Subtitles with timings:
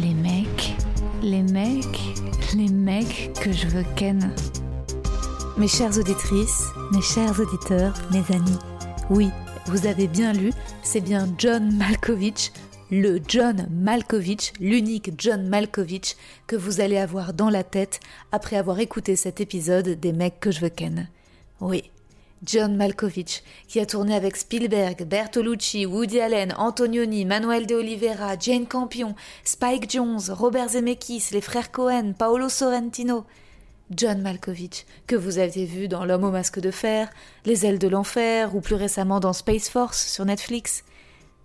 [0.00, 0.74] Les mecs,
[1.22, 2.00] les mecs,
[2.56, 4.34] les mecs que je veux ken.
[5.56, 8.58] Mes chères auditrices, mes chers auditeurs, mes amis,
[9.10, 9.30] oui,
[9.66, 12.52] vous avez bien lu, c'est bien John Malkovich,
[12.90, 18.00] le John Malkovich, l'unique John Malkovich que vous allez avoir dans la tête
[18.32, 21.08] après avoir écouté cet épisode des mecs que je veux ken.
[21.60, 21.90] Oui,
[22.44, 28.66] John Malkovich, qui a tourné avec Spielberg, Bertolucci, Woody Allen, Antonioni, Manuel de Oliveira, Jane
[28.66, 29.14] Campion,
[29.44, 33.24] Spike Jones, Robert Zemeckis, les frères Cohen, Paolo Sorrentino.
[33.90, 37.10] John Malkovich, que vous aviez vu dans L'homme au masque de fer,
[37.44, 40.84] Les ailes de l'enfer ou plus récemment dans Space Force sur Netflix.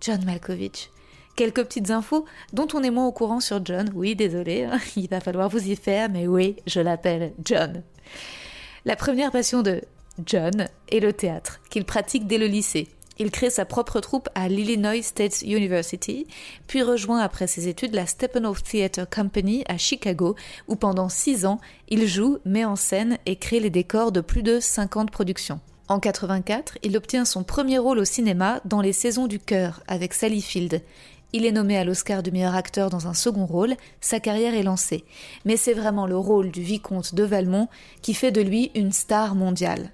[0.00, 0.90] John Malkovich.
[1.36, 3.90] Quelques petites infos dont on est moins au courant sur John.
[3.94, 7.82] Oui, désolé, hein, il va falloir vous y faire, mais oui, je l'appelle John.
[8.84, 9.82] La première passion de
[10.26, 12.88] John est le théâtre, qu'il pratique dès le lycée.
[13.18, 16.26] Il crée sa propre troupe à l'Illinois State University,
[16.66, 20.36] puis rejoint après ses études la Steppenwolf Theatre Company à Chicago,
[20.68, 24.42] où pendant six ans, il joue, met en scène et crée les décors de plus
[24.42, 25.60] de 50 productions.
[25.88, 30.14] En 84, il obtient son premier rôle au cinéma dans Les Saisons du Cœur avec
[30.14, 30.82] Sally Field.
[31.32, 34.62] Il est nommé à l'Oscar du meilleur acteur dans un second rôle, sa carrière est
[34.62, 35.04] lancée.
[35.44, 37.68] Mais c'est vraiment le rôle du vicomte de Valmont
[38.00, 39.92] qui fait de lui une star mondiale.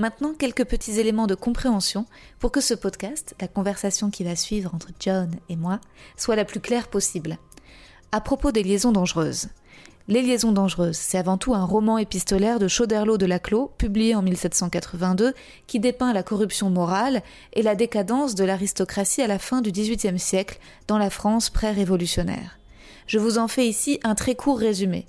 [0.00, 2.06] Maintenant, quelques petits éléments de compréhension
[2.38, 5.78] pour que ce podcast, la conversation qui va suivre entre John et moi,
[6.16, 7.36] soit la plus claire possible.
[8.10, 9.50] À propos des liaisons dangereuses.
[10.08, 14.22] Les liaisons dangereuses, c'est avant tout un roman épistolaire de Chauderlot de Laclos, publié en
[14.22, 15.34] 1782,
[15.66, 17.22] qui dépeint la corruption morale
[17.52, 22.58] et la décadence de l'aristocratie à la fin du XVIIIe siècle dans la France pré-révolutionnaire.
[23.06, 25.04] Je vous en fais ici un très court résumé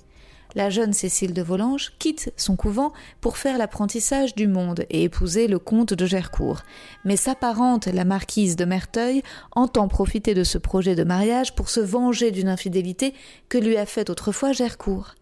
[0.54, 5.48] la jeune Cécile de Volanges quitte son couvent pour faire l'apprentissage du monde et épouser
[5.48, 6.62] le comte de Gercourt.
[7.04, 11.68] Mais sa parente, la marquise de Merteuil, entend profiter de ce projet de mariage pour
[11.68, 13.14] se venger d'une infidélité
[13.48, 15.14] que lui a faite autrefois Gercourt.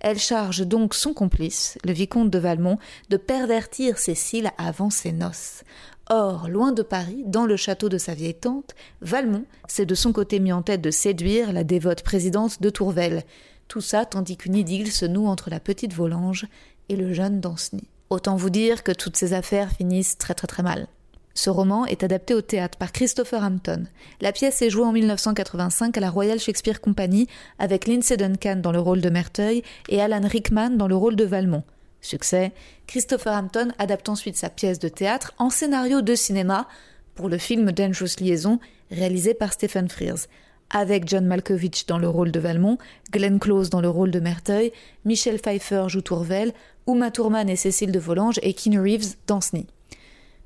[0.00, 2.78] Elle charge donc son complice, le vicomte de Valmont,
[3.10, 5.62] de pervertir Cécile avant ses noces.
[6.10, 10.12] Or, loin de Paris, dans le château de sa vieille tante, Valmont s'est de son
[10.12, 13.24] côté mis en tête de séduire la dévote présidente de Tourvel.
[13.68, 16.46] Tout ça tandis qu'une idylle se noue entre la petite Volange
[16.88, 17.88] et le jeune Danceny.
[18.08, 20.88] Autant vous dire que toutes ces affaires finissent très très très mal.
[21.34, 23.84] Ce roman est adapté au théâtre par Christopher Hampton.
[24.20, 27.28] La pièce est jouée en 1985 à la Royal Shakespeare Company
[27.58, 31.24] avec Lindsay Duncan dans le rôle de Merteuil et Alan Rickman dans le rôle de
[31.24, 31.62] Valmont.
[32.00, 32.52] Succès,
[32.86, 36.66] Christopher Hampton adapte ensuite sa pièce de théâtre en scénario de cinéma
[37.14, 38.58] pour le film Dangerous Liaison
[38.90, 40.26] réalisé par Stephen Frears
[40.70, 42.78] avec John Malkovich dans le rôle de Valmont,
[43.10, 44.72] Glenn Close dans le rôle de Merteuil,
[45.04, 46.52] Michel Pfeiffer joue Tourvel,
[46.86, 49.66] Uma Thurman et Cécile de Volanges et Keanu Reeves Danceny.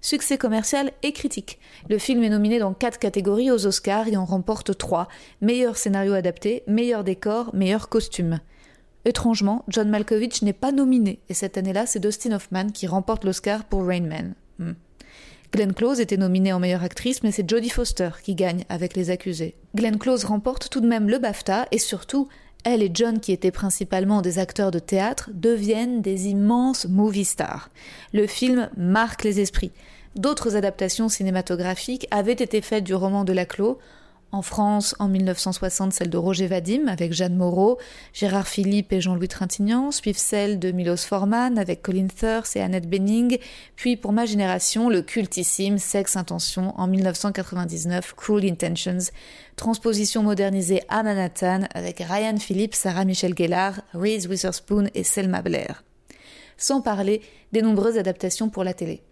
[0.01, 1.61] Succès commercial et critique.
[1.89, 5.07] Le film est nominé dans quatre catégories aux Oscars et en remporte trois.
[5.41, 8.41] Meilleur scénario adapté, meilleur décor, meilleur costume.
[9.05, 13.65] Étrangement, John Malkovich n'est pas nominé, et cette année-là, c'est Dustin Hoffman qui remporte l'Oscar
[13.65, 14.35] pour Rain Man.
[15.53, 19.11] Glenn Close était nominée en meilleure actrice, mais c'est Jodie Foster qui gagne avec Les
[19.11, 19.55] Accusés.
[19.75, 22.29] Glenn Close remporte tout de même le BAFTA et surtout,
[22.65, 27.69] elle et John, qui étaient principalement des acteurs de théâtre, deviennent des immenses movie stars.
[28.15, 29.73] Le film marque les esprits.
[30.17, 33.79] D'autres adaptations cinématographiques avaient été faites du roman de Laclos,
[34.33, 37.79] en France, en 1960, celle de Roger Vadim avec Jeanne Moreau,
[38.15, 42.89] Gérard Philippe et Jean-Louis Trintignant, suivent celle de Milos Forman avec Colin Thurst et Annette
[42.89, 43.39] Bening,
[43.77, 49.13] puis pour ma génération, le cultissime Sex Intention en 1999, Cruel Intentions,
[49.57, 55.85] transposition modernisée à Manhattan avec Ryan Phillips, Sarah Michelle Gellar, Reese Witherspoon et Selma Blair.
[56.57, 57.21] Sans parler
[57.53, 59.03] des nombreuses adaptations pour la télé.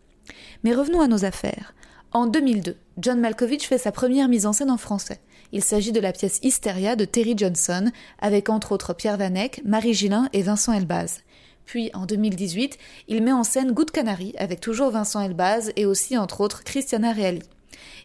[0.65, 1.75] Mais revenons à nos affaires.
[2.13, 5.21] En 2002, John Malkovich fait sa première mise en scène en français.
[5.53, 9.95] Il s'agit de la pièce Hysteria de Terry Johnson, avec entre autres Pierre Vanek, Marie
[9.95, 11.21] Gillin et Vincent Elbaz.
[11.67, 16.19] Puis en 2018, il met en scène Good Canary avec toujours Vincent Elbaz et aussi
[16.19, 17.43] entre autres Christiana Reali.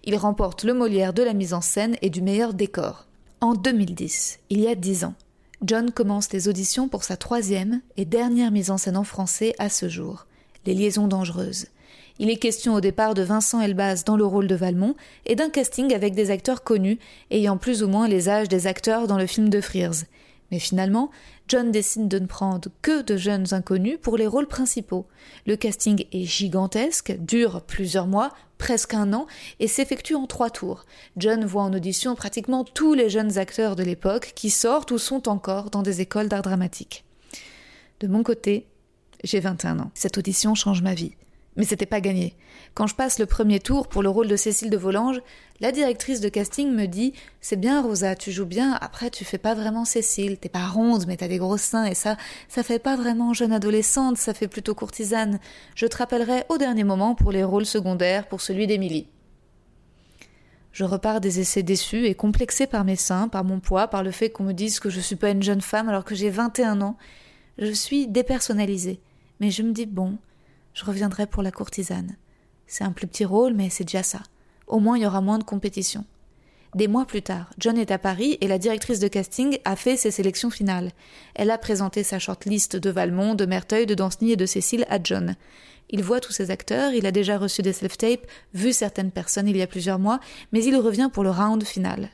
[0.04, 3.07] Il remporte le Molière de la mise en scène et du meilleur décor.
[3.42, 5.16] En 2010, il y a dix ans,
[5.63, 9.69] John commence les auditions pour sa troisième et dernière mise en scène en français à
[9.69, 10.28] ce jour,
[10.68, 11.68] Les Liaisons dangereuses.
[12.17, 14.95] Il est question au départ de Vincent Elbaz dans le rôle de Valmont
[15.25, 16.97] et d'un casting avec des acteurs connus
[17.29, 20.06] ayant plus ou moins les âges des acteurs dans le film de Frears.
[20.50, 21.12] Mais finalement,
[21.50, 25.07] John décide de ne prendre que de jeunes inconnus pour les rôles principaux.
[25.45, 29.27] Le casting est gigantesque, dure plusieurs mois, presque un an,
[29.59, 30.85] et s'effectue en trois tours.
[31.18, 35.27] John voit en audition pratiquement tous les jeunes acteurs de l'époque qui sortent ou sont
[35.27, 37.03] encore dans des écoles d'art dramatique.
[38.00, 38.68] De mon côté,
[39.23, 39.91] j'ai 21 ans.
[39.94, 41.15] Cette audition change ma vie.
[41.57, 42.36] Mais c'était pas gagné.
[42.74, 45.22] Quand je passe le premier tour pour le rôle de Cécile de Volanges,
[45.62, 49.38] la directrice de casting me dit C'est bien, Rosa, tu joues bien, après tu fais
[49.38, 52.18] pas vraiment Cécile, t'es pas ronde, mais t'as des gros seins, et ça,
[52.50, 55.40] ça fait pas vraiment jeune adolescente, ça fait plutôt courtisane.
[55.75, 59.07] Je te rappellerai au dernier moment pour les rôles secondaires, pour celui d'Émilie.
[60.75, 64.12] Je repars des essais déçus et complexés par mes seins, par mon poids, par le
[64.12, 66.81] fait qu'on me dise que je suis pas une jeune femme alors que j'ai 21
[66.81, 66.98] ans.
[67.57, 69.00] Je suis dépersonnalisée.
[69.40, 70.18] Mais je me dis bon,
[70.75, 72.18] je reviendrai pour la courtisane.
[72.68, 74.22] C'est un plus petit rôle, mais c'est déjà ça.
[74.68, 76.06] Au moins, il y aura moins de compétition.
[76.75, 79.95] Des mois plus tard, John est à Paris et la directrice de casting a fait
[79.95, 80.92] ses sélections finales.
[81.33, 85.00] Elle a présenté sa shortlist de Valmont, de Merteuil, de Danceny et de Cécile à
[85.01, 85.38] John.
[85.89, 89.56] Il voit tous ces acteurs, il a déjà reçu des self-tapes, vu certaines personnes il
[89.56, 90.19] y a plusieurs mois,
[90.51, 92.10] mais il revient pour le round final.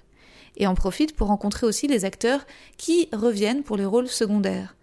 [0.58, 2.46] Et en profite pour rencontrer aussi les acteurs
[2.78, 4.76] qui reviennent pour les rôles secondaires.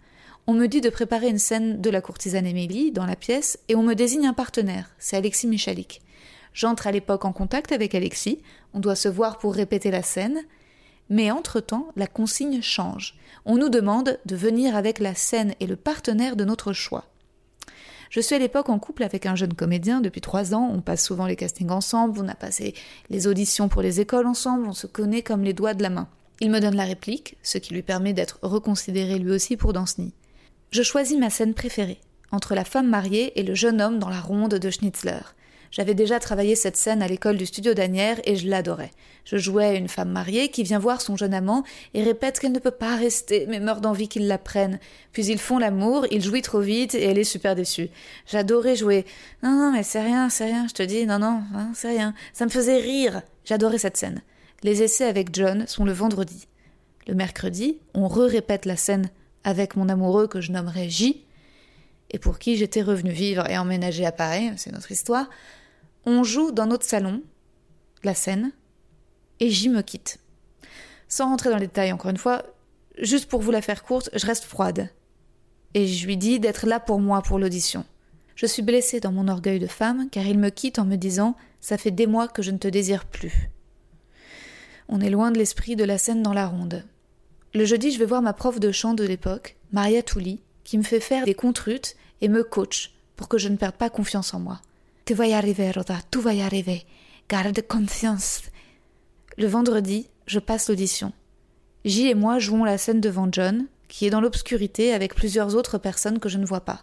[0.51, 3.75] On me dit de préparer une scène de la courtisane Émilie dans la pièce et
[3.75, 6.01] on me désigne un partenaire, c'est Alexis Michalik.
[6.55, 8.41] J'entre à l'époque en contact avec Alexis,
[8.73, 10.39] on doit se voir pour répéter la scène,
[11.07, 13.15] mais entre-temps, la consigne change.
[13.45, 17.05] On nous demande de venir avec la scène et le partenaire de notre choix.
[18.09, 21.05] Je suis à l'époque en couple avec un jeune comédien depuis trois ans, on passe
[21.05, 22.73] souvent les castings ensemble, on a passé
[23.11, 26.07] les auditions pour les écoles ensemble, on se connaît comme les doigts de la main.
[26.39, 30.11] Il me donne la réplique, ce qui lui permet d'être reconsidéré lui aussi pour Danceny.
[30.71, 31.99] Je choisis ma scène préférée,
[32.31, 35.21] entre la femme mariée et le jeune homme dans la ronde de Schnitzler.
[35.71, 38.91] J'avais déjà travaillé cette scène à l'école du studio d'Anière et je l'adorais.
[39.25, 41.63] Je jouais une femme mariée qui vient voir son jeune amant
[41.95, 44.79] et répète qu'elle ne peut pas rester, mais meurt d'envie qu'il la prenne.
[45.11, 47.89] Puis ils font l'amour, il jouit trop vite et elle est super déçue.
[48.27, 49.05] J'adorais jouer.
[49.41, 52.13] Non, non, mais c'est rien, c'est rien, je te dis, non, non, hein, c'est rien.
[52.33, 53.23] Ça me faisait rire.
[53.43, 54.21] J'adorais cette scène.
[54.61, 56.47] Les essais avec John sont le vendredi.
[57.07, 59.09] Le mercredi, on re-répète la scène
[59.43, 61.25] avec mon amoureux que je nommerai J,
[62.11, 65.29] et pour qui j'étais revenu vivre et emménager à Paris, c'est notre histoire,
[66.05, 67.21] on joue dans notre salon,
[68.03, 68.51] la scène,
[69.39, 70.19] et J me quitte.
[71.07, 72.43] Sans rentrer dans les détails encore une fois,
[72.97, 74.89] juste pour vous la faire courte, je reste froide.
[75.73, 77.85] Et je lui dis d'être là pour moi pour l'audition.
[78.35, 81.35] Je suis blessée dans mon orgueil de femme, car il me quitte en me disant
[81.59, 83.49] Ça fait des mois que je ne te désire plus.
[84.87, 86.85] On est loin de l'esprit de la scène dans la ronde.
[87.53, 90.83] Le jeudi, je vais voir ma prof de chant de l'époque, Maria Touli, qui me
[90.83, 94.39] fait faire des contrutes et me coach pour que je ne perde pas confiance en
[94.39, 94.61] moi.
[95.05, 96.85] Tu vas y arriver, Rhoda, tout va y arriver.
[97.27, 98.43] Garde confiance.
[99.37, 101.11] Le vendredi, je passe l'audition.
[101.85, 105.77] J et moi jouons la scène devant John, qui est dans l'obscurité avec plusieurs autres
[105.77, 106.81] personnes que je ne vois pas.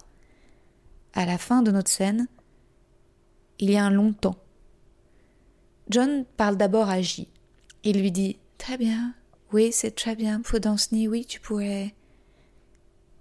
[1.13, 2.27] À la fin de notre scène,
[3.61, 4.37] il y a un long temps.
[5.89, 7.29] John parle d'abord à J.
[7.85, 9.15] Il lui dit Très bien,
[9.53, 11.95] oui, c'est très bien pour Danceny, oui, tu pourrais.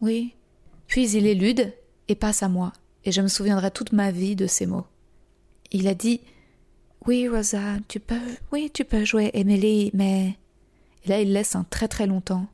[0.02, 0.34] Oui.
[0.88, 1.74] Puis il élude
[2.08, 4.86] et passe à moi, et je me souviendrai toute ma vie de ces mots.
[5.72, 6.22] Il a dit
[7.06, 8.20] Oui, Rosa, tu peux.
[8.52, 10.36] Oui, tu peux jouer Emily, mais.
[11.04, 12.48] Et là, il laisse un très très longtemps.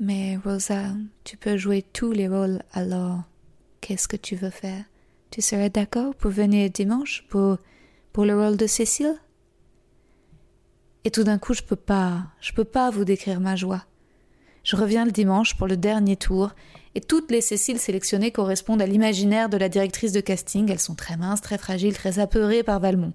[0.00, 3.22] Mais Rosa, tu peux jouer tous les rôles alors.
[3.80, 4.84] Qu'est-ce que tu veux faire?
[5.30, 7.58] Tu serais d'accord pour venir dimanche pour,
[8.12, 9.16] pour le rôle de Cécile?
[11.04, 13.84] Et tout d'un coup, je peux pas, je peux pas vous décrire ma joie.
[14.62, 16.50] Je reviens le dimanche pour le dernier tour,
[16.94, 20.70] et toutes les Céciles sélectionnées correspondent à l'imaginaire de la directrice de casting.
[20.70, 23.14] Elles sont très minces, très fragiles, très apeurées par Valmont.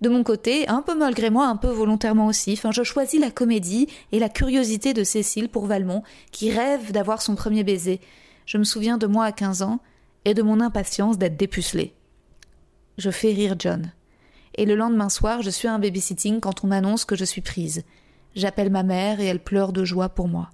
[0.00, 3.88] De mon côté, un peu malgré moi, un peu volontairement aussi, je choisis la comédie
[4.12, 8.00] et la curiosité de Cécile pour Valmont, qui rêve d'avoir son premier baiser.
[8.46, 9.80] Je me souviens de moi à 15 ans
[10.24, 11.92] et de mon impatience d'être dépucelée.
[12.96, 13.92] Je fais rire John
[14.54, 17.40] et le lendemain soir, je suis à un babysitting quand on m'annonce que je suis
[17.40, 17.82] prise.
[18.34, 20.50] J'appelle ma mère et elle pleure de joie pour moi.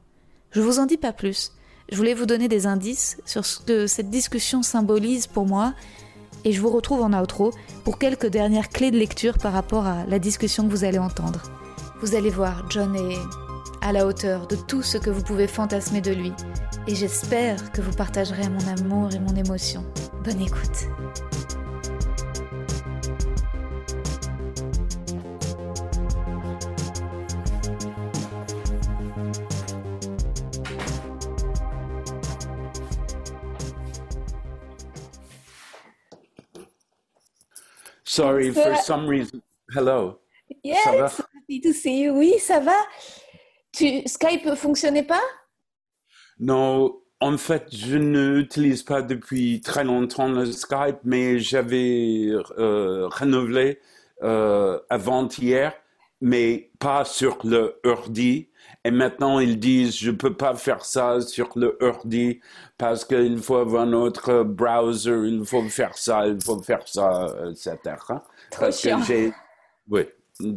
[0.50, 1.53] Je vous en dis pas plus.
[1.91, 5.75] Je voulais vous donner des indices sur ce que cette discussion symbolise pour moi
[6.45, 7.53] et je vous retrouve en outro
[7.85, 11.43] pour quelques dernières clés de lecture par rapport à la discussion que vous allez entendre.
[12.00, 13.19] Vous allez voir, John est
[13.83, 16.33] à la hauteur de tout ce que vous pouvez fantasmer de lui,
[16.87, 19.85] et j'espère que vous partagerez mon amour et mon émotion.
[20.25, 20.88] Bonne écoute.
[38.16, 39.42] Sorry, for some reason.
[39.75, 40.20] Hello.
[40.64, 41.12] Yes, ça va?
[41.35, 42.12] happy to see you.
[42.16, 42.76] Oui, ça va.
[43.73, 45.20] Tu, Skype fonctionnait pas?
[46.40, 53.80] Non, en fait, je n'utilise pas depuis très longtemps le Skype, mais j'avais euh, renouvelé
[54.23, 55.75] euh, avant-hier,
[56.23, 58.49] mais pas sur le ordi.
[58.87, 62.38] Et maintenant, ils disent, je peux pas faire ça sur le ordi
[62.78, 67.73] parce qu'il faut avoir notre browser, il faut faire ça, il faut faire ça, etc.
[68.07, 69.00] Trop parce chiant.
[69.00, 69.33] que
[69.90, 70.02] Oui,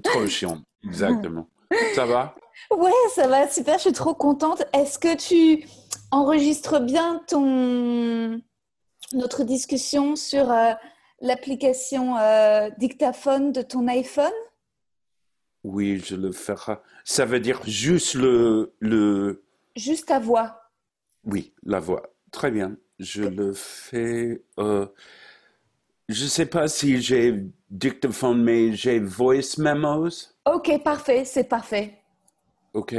[0.04, 1.48] trop chiant, exactement.
[1.96, 2.36] ça va?
[2.70, 4.64] Ouais, ça va, super, je suis trop contente.
[4.74, 5.66] Est-ce que tu
[6.12, 8.40] enregistres bien ton
[9.14, 10.74] notre discussion sur euh,
[11.20, 14.30] l'application euh, dictaphone de ton iPhone?
[15.64, 16.78] Oui, je le ferai.
[17.04, 19.44] Ça veut dire juste le, le...
[19.76, 20.72] Juste ta voix.
[21.24, 22.14] Oui, la voix.
[22.32, 22.78] Très bien.
[23.00, 24.42] Je le fais.
[24.60, 24.88] Euh...
[26.08, 30.34] Je ne sais pas si j'ai dictaphone, mais j'ai voice memos.
[30.46, 32.00] Ok, parfait, c'est parfait.
[32.74, 32.96] Ok,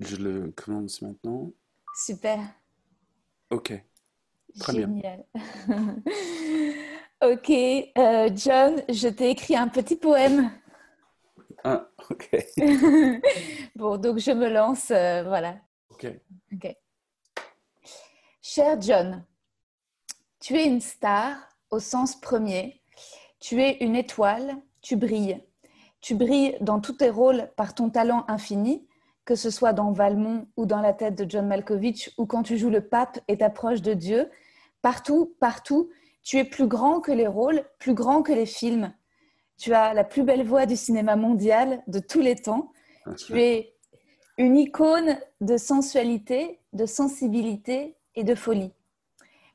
[0.00, 1.52] je le commence maintenant.
[1.94, 2.38] Super.
[3.50, 3.84] Ok.
[4.58, 5.24] Très Génial.
[7.22, 10.50] ok, euh, John, je t'ai écrit un petit poème.
[11.64, 12.30] Ah, ok.
[13.76, 15.56] bon, donc je me lance, euh, voilà.
[15.90, 16.06] Ok.
[16.52, 16.76] Ok.
[18.40, 19.24] Cher John,
[20.40, 21.36] tu es une star
[21.70, 22.82] au sens premier.
[23.38, 25.42] Tu es une étoile, tu brilles.
[26.00, 28.86] Tu brilles dans tous tes rôles par ton talent infini,
[29.24, 32.56] que ce soit dans Valmont ou dans la tête de John Malkovich ou quand tu
[32.56, 34.30] joues le pape et t'approches de Dieu.
[34.82, 35.90] Partout, partout,
[36.22, 38.92] tu es plus grand que les rôles, plus grand que les films.
[39.60, 42.72] Tu as la plus belle voix du cinéma mondial de tous les temps.
[43.18, 43.74] Tu es
[44.38, 48.72] une icône de sensualité, de sensibilité et de folie.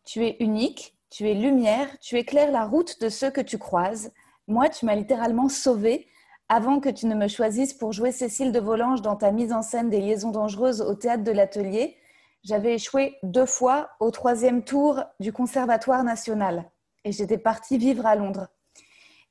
[0.05, 4.11] Tu es unique, tu es lumière, tu éclaires la route de ceux que tu croises.
[4.47, 6.07] Moi, tu m'as littéralement sauvée
[6.49, 9.63] avant que tu ne me choisisses pour jouer Cécile de Volanges dans ta mise en
[9.63, 11.97] scène des liaisons dangereuses au théâtre de l'Atelier.
[12.43, 16.69] J'avais échoué deux fois au troisième tour du Conservatoire national
[17.03, 18.49] et j'étais partie vivre à Londres.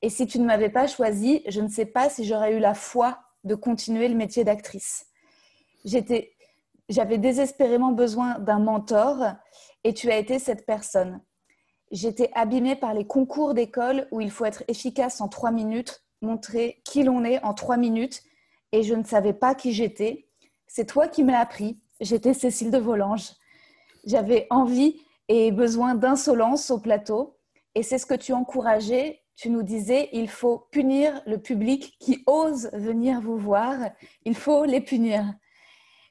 [0.03, 2.75] Et si tu ne m'avais pas choisi, je ne sais pas si j'aurais eu la
[2.75, 5.07] foi de continuer le métier d'actrice.
[5.85, 9.35] j'avais désespérément besoin d'un mentor
[9.85, 11.21] et tu as été cette personne.
[11.91, 16.83] J'étais abîmée par les concours d'école où il faut être efficace en trois minutes, montrer
[16.85, 18.23] qui l'on est en trois minutes
[18.73, 20.29] et je ne savais pas qui j'étais.
[20.67, 21.79] C'est toi qui m'as appris.
[22.01, 23.31] J'étais Cécile de Volanges.
[24.05, 27.39] J'avais envie et besoin d'insolence au plateau
[27.75, 32.23] et c'est ce que tu encourageais tu nous disais, il faut punir le public qui
[32.27, 33.77] ose venir vous voir,
[34.25, 35.25] il faut les punir.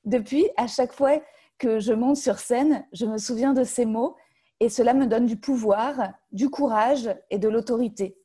[0.04, 1.22] Depuis, à chaque fois
[1.58, 4.18] que je monte sur scène, je me souviens de ces mots
[4.60, 8.18] et cela me donne du pouvoir, du courage et de l'autorité.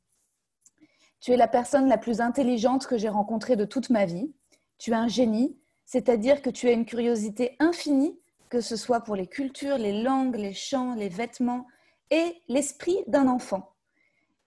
[1.21, 4.33] Tu es la personne la plus intelligente que j'ai rencontrée de toute ma vie.
[4.79, 8.19] Tu es un génie, c'est-à-dire que tu as une curiosité infinie,
[8.51, 11.67] que ce soit pour les cultures, les langues, les chants, les vêtements
[12.11, 13.75] et l'esprit d'un enfant.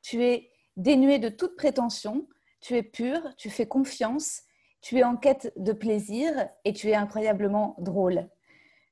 [0.01, 2.27] Tu es dénué de toute prétention,
[2.59, 4.43] tu es pur, tu fais confiance,
[4.81, 6.31] tu es en quête de plaisir
[6.65, 8.29] et tu es incroyablement drôle.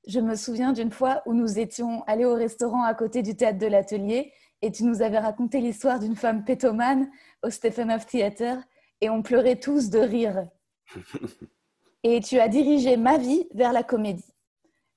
[0.07, 3.59] Je me souviens d'une fois où nous étions allés au restaurant à côté du théâtre
[3.59, 7.09] de l'atelier et tu nous avais raconté l'histoire d'une femme pétomane
[7.43, 8.61] au Stephenov Theater
[9.01, 10.47] et on pleurait tous de rire.
[12.03, 14.33] Et tu as dirigé ma vie vers la comédie.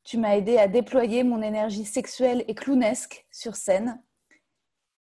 [0.04, 4.00] Tu m'as aidé à déployer mon énergie sexuelle et clownesque sur scène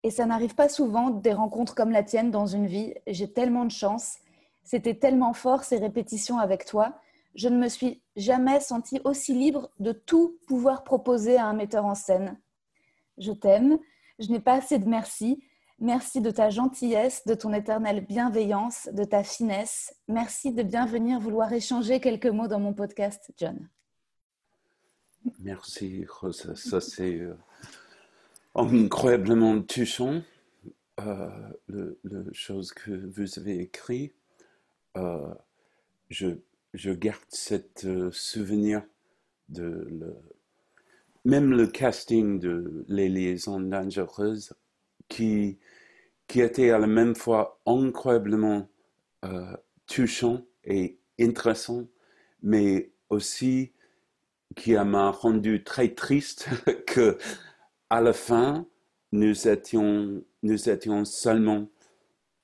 [0.04, 2.94] et ça n'arrive pas souvent des rencontres comme la tienne dans une vie.
[3.08, 4.18] J'ai tellement de chance.
[4.64, 7.00] C'était tellement fort ces répétitions avec toi.
[7.36, 11.86] Je ne me suis jamais sentie aussi libre de tout pouvoir proposer à un metteur
[11.86, 12.38] en scène.
[13.18, 13.80] Je t'aime.
[14.20, 15.44] Je n'ai pas assez de merci.
[15.80, 19.96] Merci de ta gentillesse, de ton éternelle bienveillance, de ta finesse.
[20.08, 23.68] Merci de bien venir vouloir échanger quelques mots dans mon podcast, John.
[25.40, 26.56] Merci, Rosa.
[26.56, 27.36] Ça, c'est euh,
[28.56, 30.22] incroyablement touchant,
[31.00, 31.30] euh,
[31.68, 32.00] le,
[32.34, 34.14] chose que vous avez écrit.
[34.98, 35.34] Euh,
[36.10, 36.28] je,
[36.74, 38.84] je, garde cet euh, souvenir
[39.50, 40.16] de le,
[41.26, 44.54] même le casting de Les liaisons dangereuses.
[45.10, 45.58] qui,
[46.28, 48.68] qui était à la même fois incroyablement
[49.26, 49.56] euh,
[49.88, 51.88] touchant et intéressant,
[52.42, 53.74] mais aussi
[54.56, 56.48] qui m'a rendu très triste
[56.88, 57.18] que
[57.94, 58.66] à la fin,
[59.12, 61.70] nous étions, nous étions seulement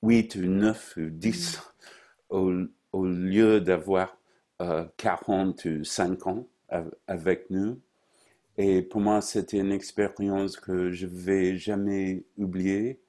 [0.04, 1.60] 8 ou 9 ou 10
[2.28, 2.52] au,
[2.92, 4.16] au lieu d'avoir
[4.96, 6.46] 40 ou 50
[7.08, 7.80] avec nous.
[8.58, 13.00] Et pour moi, c'était une expérience que je ne vais jamais oublier.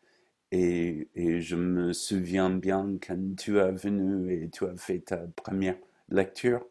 [0.51, 5.17] Et, et, je me souviens bien quand tu es venu et tu as fait ta
[5.36, 5.77] première
[6.10, 6.65] lecture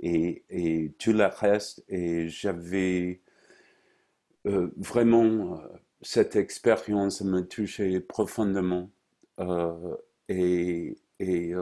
[0.00, 1.84] et, et tout le reste.
[1.88, 3.20] Et j'avais
[4.46, 5.56] euh, vraiment euh,
[6.02, 8.88] cette expérience me touchait profondément.
[9.40, 9.72] Euh,
[10.28, 11.54] et, et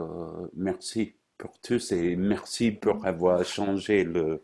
[0.55, 4.41] merci pour tous et merci pour avoir changé le,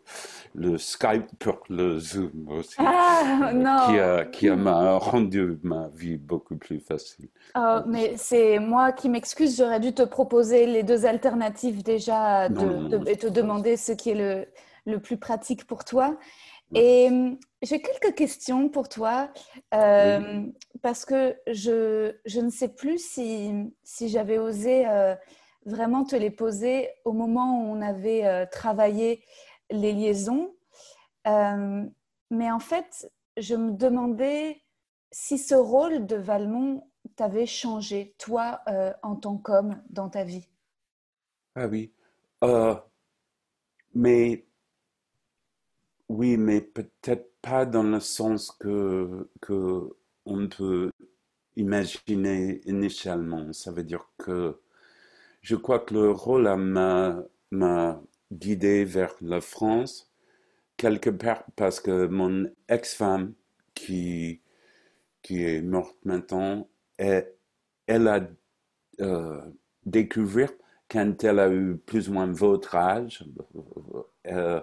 [0.54, 2.76] le Skype pour le Zoom aussi.
[2.78, 3.86] Ah, non.
[3.86, 7.28] Qui a, qui a m'a rendu ma vie beaucoup plus facile.
[7.56, 13.08] Oh, mais c'est moi qui m'excuse, j'aurais dû te proposer les deux alternatives déjà de,
[13.08, 14.46] et te demander ce qui est le,
[14.84, 16.16] le plus pratique pour toi.
[16.74, 19.30] Et hum, j'ai quelques questions pour toi,
[19.74, 20.46] euh,
[20.80, 23.52] parce que je, je, ne sais plus si,
[23.84, 25.14] si j'avais osé euh,
[25.66, 29.24] vraiment te les poser au moment où on avait euh, travaillé
[29.70, 30.54] les liaisons.
[31.24, 34.62] mais en fait, je me demandais
[35.10, 38.60] si ce rôle de Valmont t'avait changé, toi,
[39.02, 40.48] en tant qu'homme, dans ta vie.
[41.54, 41.92] Ah oui.
[43.94, 44.46] mais
[46.08, 49.88] oui, mais peut-être pas dans le sens que, que
[50.24, 50.90] peut
[51.56, 53.52] imaginer initialement.
[53.52, 54.60] Ça veut dire que
[55.42, 56.48] je crois que le rôle
[57.50, 60.10] m'a guidé vers la France,
[60.76, 63.34] quelque part parce que mon ex-femme,
[63.74, 64.40] qui,
[65.22, 66.68] qui est morte maintenant,
[66.98, 67.32] elle,
[67.86, 68.28] elle a
[69.00, 69.40] euh,
[69.86, 70.52] découvert
[70.88, 73.24] quand elle a eu plus ou moins votre âge,
[74.26, 74.60] euh,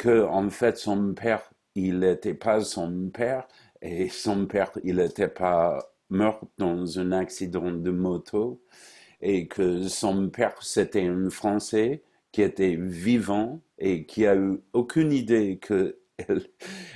[0.00, 3.46] que en fait son père, il n'était pas son père
[3.82, 8.62] et son père, il n'était pas mort dans un accident de moto
[9.20, 15.12] et que son père, c'était un Français qui était vivant et qui a eu aucune
[15.12, 16.48] idée que elle,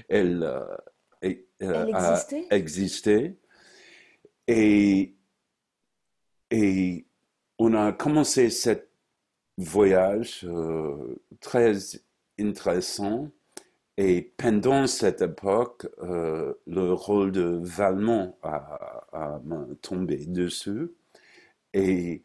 [0.08, 3.36] elle, euh, euh, a existé.
[4.48, 5.14] Et,
[6.50, 7.06] et
[7.58, 8.70] on a commencé ce
[9.58, 11.74] voyage euh, très
[12.38, 13.30] intéressant.
[13.96, 19.40] Et pendant cette époque, euh, le rôle de Valmont a, a,
[19.82, 20.90] tombé dessus.
[21.72, 22.24] Et,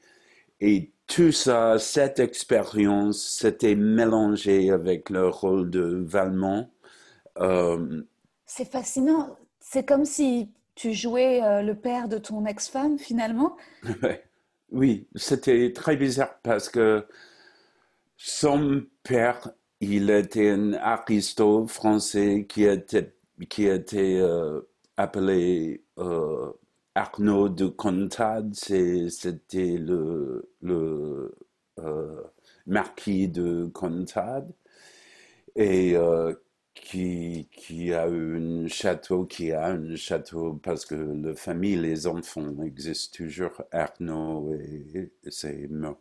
[0.62, 6.70] et tout ça, cette expérience, s'était mélangé avec le rôle de Valmont.
[7.40, 8.02] Euh,
[8.46, 9.36] C'est fascinant.
[9.60, 13.58] C'est comme si tu jouais euh, le père de ton ex-femme, finalement.
[14.72, 17.06] oui, c'était très bizarre parce que
[18.18, 23.14] son père il était un aristo français qui était,
[24.20, 24.62] euh,
[24.98, 26.52] appelé euh,
[26.96, 28.54] Arnaud de Contade.
[28.56, 31.36] C'était le, le
[31.80, 32.24] euh,
[32.68, 34.52] marquis de Contade.
[36.82, 42.62] Qui, qui, a un château, qui a un château, parce que la famille, les enfants
[42.64, 43.62] existent toujours.
[43.72, 46.00] Arnaud et, c'est mort.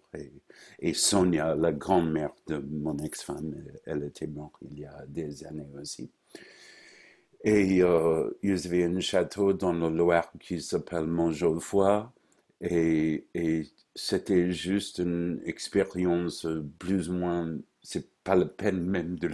[0.80, 5.68] Et, Sonia, la grand-mère de mon ex-femme, elle était morte il y a des années
[5.80, 6.10] aussi.
[7.44, 12.12] Et euh, ils avaient un château dans le Loire qui s'appelle Montgeoffroy.
[12.60, 16.46] Et, et c'était juste une expérience
[16.78, 19.30] plus ou moins, c'est pas la peine même de,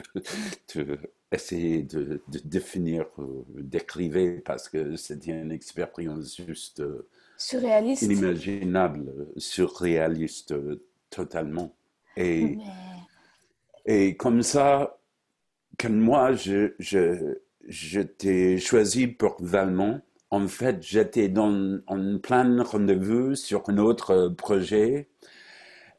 [0.74, 0.98] de
[1.34, 10.52] essayer de, définir, euh, d'écrire parce que c'était une expérience juste euh, surréaliste, inimaginable, surréaliste
[10.52, 11.74] euh, totalement.
[12.16, 12.58] Et,
[13.86, 14.98] et comme ça,
[15.78, 23.34] quand moi, je, je, j'étais choisi pour Valmont, en fait, j'étais dans en plein rendez-vous
[23.34, 25.08] sur un autre projet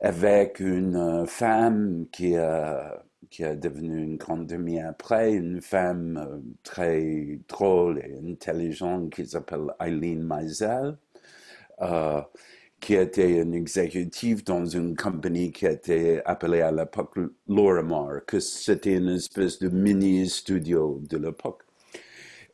[0.02, 6.40] avec une femme qui a qui est devenue une grande demi après, une femme euh,
[6.64, 10.98] très drôle et intelligente qui s'appelle Eileen Meisel,
[11.82, 12.22] euh,
[12.80, 18.96] qui était une exécutive dans une compagnie qui était appelée à l'époque Lorimar, que c'était
[18.96, 21.65] une espèce de mini-studio de l'époque.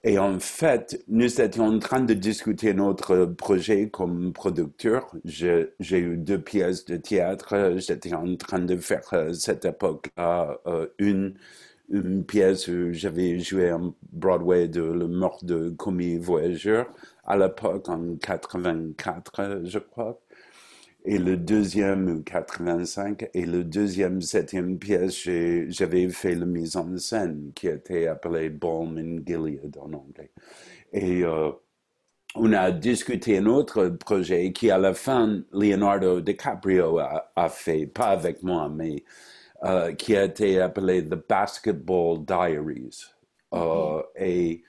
[0.03, 5.13] Et en fait, nous étions en train de discuter notre projet comme producteur.
[5.25, 7.75] J'ai eu deux pièces de théâtre.
[7.77, 11.35] J'étais en train de faire euh, cette époque-là euh, une,
[11.91, 16.87] une pièce où j'avais joué en Broadway de Le mort de commis voyageur
[17.25, 20.19] à l'époque en 84, je crois.
[21.03, 25.27] Et le deuxième, 85, et le deuxième, septième pièce,
[25.69, 30.31] j'avais fait la mise en scène qui était appelée Balm in Gilead en anglais.
[30.93, 31.51] Et euh,
[32.35, 38.09] on a discuté un autre projet qui, à la fin, Leonardo DiCaprio a, fait, pas
[38.09, 39.03] avec moi, mais
[39.63, 43.05] euh, qui a été appelé The Basketball Diaries.
[43.53, 44.63] Euh, et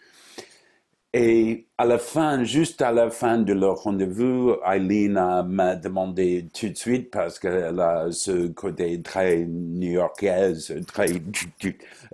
[1.15, 5.13] et à la fin, juste à la fin de leur rendez-vous, Eileen
[5.47, 11.09] m'a demandé tout de suite, parce qu'elle a ce côté très new-yorkaise, très...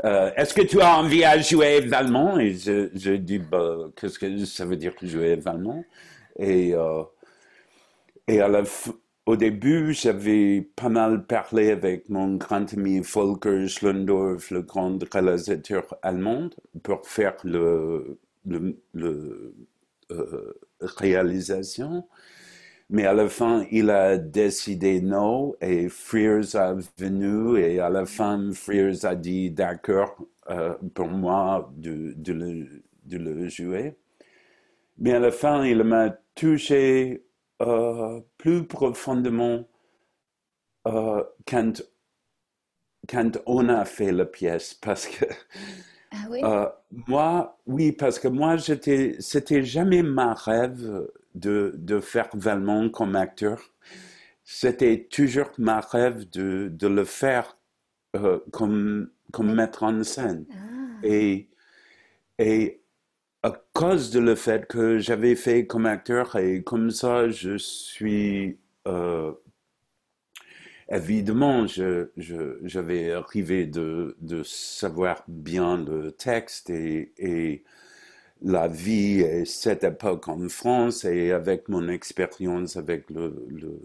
[0.04, 2.38] Euh, Est-ce que tu as envie à jouer Valmont?
[2.38, 5.84] Et je, je dis, bah, qu'est-ce que ça veut dire jouer Valmont?
[6.38, 7.02] Et, euh,
[8.26, 8.62] et à la
[9.26, 15.84] au début, j'avais pas mal parlé avec mon grand ami Volker Schlendorf, le grand réalisateur
[16.02, 16.48] allemand,
[16.82, 19.54] pour faire le le,
[20.10, 22.08] euh, réalisation.
[22.90, 28.06] Mais à la fin, il a décidé non et Frears a venu et à la
[28.06, 30.16] fin, Frears a dit d'accord
[30.50, 33.96] euh, pour moi de, le, jouer.
[34.96, 37.24] Mais à la fin, il m'a touché
[37.60, 39.64] euh, plus profondément
[41.46, 41.82] quand,
[43.06, 45.26] quand on a fait la pièce parce que
[46.10, 46.40] ah oui?
[46.42, 46.66] Euh,
[47.06, 53.16] moi, oui, parce que moi, j'étais, c'était jamais ma rêve de, de faire Valmont comme
[53.16, 53.60] acteur.
[54.44, 57.58] C'était toujours ma rêve de, de le faire
[58.16, 60.46] euh, comme, comme mettre en scène.
[60.50, 60.56] Ah.
[61.02, 61.48] Et,
[62.38, 62.82] et
[63.42, 68.58] à cause de le fait que j'avais fait comme acteur et comme ça, je suis
[68.86, 69.32] euh,
[70.90, 72.08] Évidemment, je,
[72.64, 77.64] j'avais arrivé de, savoir bien le texte et,
[78.42, 83.34] la vie et cette époque en France et avec mon expérience avec le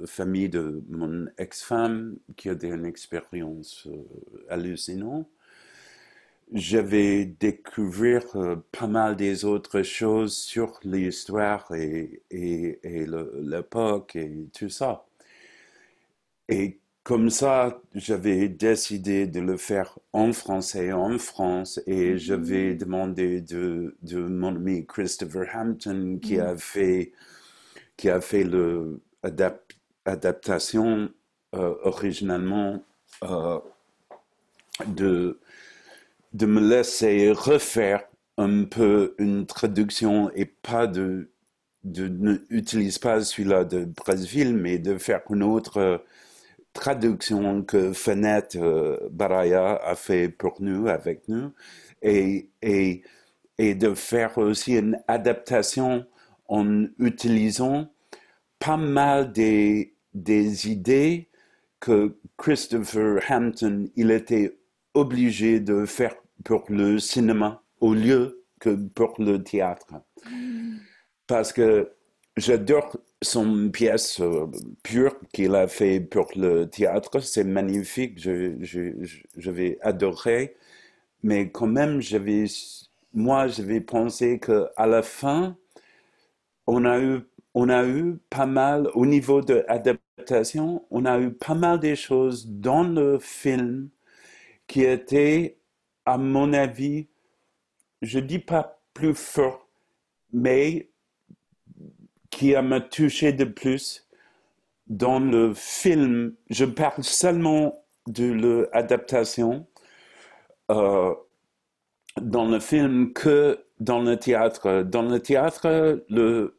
[0.05, 4.03] famille de mon ex-femme qui a une expérience euh,
[4.49, 5.27] hallucinante.
[6.53, 15.03] J'avais découvert euh, pas mal des autres choses sur l'histoire et, l'époque et tout ça.
[17.03, 22.77] Comme ça, j'avais décidé de le faire en français, en France, et j'avais mm-hmm.
[22.77, 26.47] demandé de, de, mon ami Christopher Hampton, qui mm-hmm.
[26.47, 27.11] a fait,
[27.97, 28.45] qui a fait
[30.05, 31.11] l'adaptation
[31.55, 32.83] euh, originalement,
[33.23, 33.59] euh,
[34.87, 35.39] de,
[36.33, 38.05] de me laisser refaire
[38.37, 41.29] un peu une traduction et pas de,
[41.83, 42.07] de
[42.49, 46.01] n'utilise pas celui-là de Brazzaville, mais de faire une autre
[46.73, 51.53] traduction que Fenêtre euh, Baraya a fait pour nous, avec nous,
[52.01, 53.03] et, et,
[53.57, 56.05] et de faire aussi une adaptation
[56.47, 57.87] en utilisant
[58.59, 61.29] pas mal des, des idées
[61.79, 64.57] que Christopher Hampton, il était
[64.93, 69.87] obligé de faire pour le cinéma au lieu que pour le théâtre.
[70.29, 70.77] Mm.
[71.27, 71.91] Parce que
[72.37, 74.47] j'adore son pièce euh,
[74.83, 80.55] pure qu'il a fait pour le théâtre, c'est magnifique, je, je, vais adorer.
[81.23, 82.01] Mais quand même,
[83.13, 85.57] moi, j'avais pensé qu'à la fin,
[86.67, 87.21] on a eu,
[87.53, 91.95] on a eu pas mal, au niveau de l'adaptation, on a eu pas mal des
[91.95, 93.89] choses dans le film
[94.67, 95.57] qui étaient,
[96.05, 97.07] à mon avis,
[98.01, 99.67] je dis pas plus fort,
[100.33, 100.89] mais
[102.35, 104.07] qui m'a touché de plus
[104.87, 106.33] dans le film.
[106.49, 109.65] Je parle seulement de l'adaptation
[110.71, 111.13] euh,
[112.21, 114.83] dans le film que dans le théâtre.
[114.83, 116.53] Dans le théâtre, le,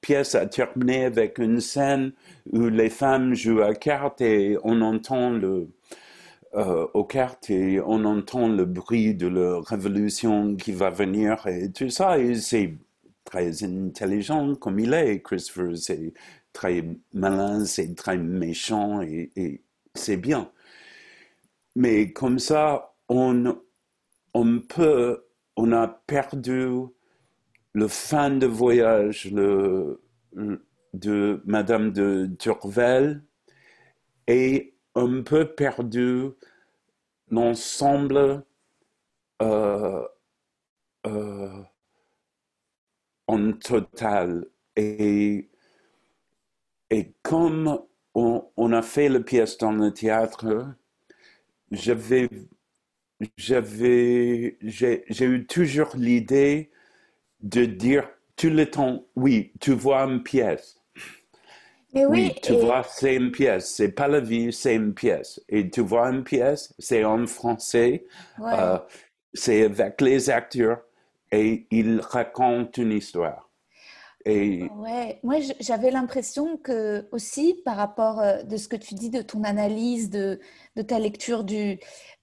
[0.00, 2.12] pièce a terminé avec une scène
[2.50, 5.68] où les femmes jouent à cartes et on entend le,
[6.54, 11.90] euh, cartes et on entend le bruit de la révolution qui va venir et tout
[11.90, 12.18] ça.
[12.18, 12.74] Et c'est
[13.34, 15.20] très intelligent comme il est.
[15.22, 16.12] Christopher, c'est
[16.52, 19.62] très malin, c'est très méchant et,
[19.94, 20.52] c'est bien.
[21.74, 23.56] Mais comme ça, on,
[24.34, 26.68] on peut, on a perdu
[27.72, 30.00] le fin de voyage le,
[30.92, 33.24] de Madame de Turvel
[34.28, 36.28] et un peu perdu
[37.30, 38.44] l'ensemble
[39.42, 40.06] euh,
[41.06, 41.62] euh,
[43.26, 44.46] en total.
[44.76, 45.48] Et,
[46.90, 47.78] et comme
[48.14, 50.74] on, a fait la pièce dans le théâtre,
[51.70, 52.28] j'avais,
[53.36, 56.70] j'avais, j'ai, eu toujours l'idée
[57.40, 60.80] de dire tout le temps, oui, tu vois une pièce.
[61.92, 63.72] Mais oui, tu et- vois, c'est une pièce.
[63.72, 65.40] C'est pas la vie, c'est une pièce.
[65.48, 68.04] Et tu vois une pièce, c'est en français,
[68.38, 68.52] ouais.
[68.52, 68.78] euh,
[69.32, 70.82] c'est avec les acteurs
[71.34, 73.50] et ils racontent une histoire.
[74.26, 79.10] Et Ouais, moi j'avais l'impression que aussi par rapport euh, de ce que tu dis
[79.10, 80.40] de ton analyse de,
[80.88, 81.78] ta lecture du,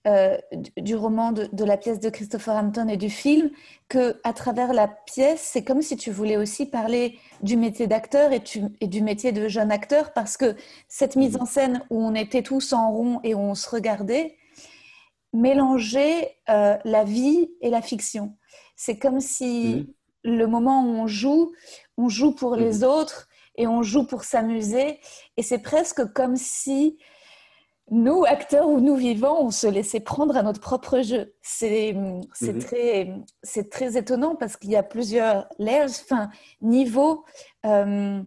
[0.08, 0.36] euh,
[0.78, 3.52] du, roman de, de la pièce de Christopher Hampton et du film,
[3.88, 8.32] que à travers la pièce, c'est comme si tu voulais aussi parler du métier d'acteur
[8.32, 10.56] et du métier de jeune acteur parce que
[10.88, 14.38] cette mise en scène où on était tous en rond et où on se regardait
[15.34, 18.36] mélangeait euh, la vie et la fiction.
[18.84, 21.52] C'est comme si le moment où on joue,
[21.98, 25.00] on joue pour les autres et on joue pour s'amuser.
[25.38, 26.98] Et c'est presque comme si
[27.91, 31.36] nous, acteurs ou nous vivants, on se laissait prendre à notre propre jeu.
[31.44, 32.58] C'est Mhm.
[32.60, 33.13] très,
[33.44, 37.24] c'est très étonnant parce qu'il y a plusieurs layers, enfin, niveaux
[37.67, 38.20] euh,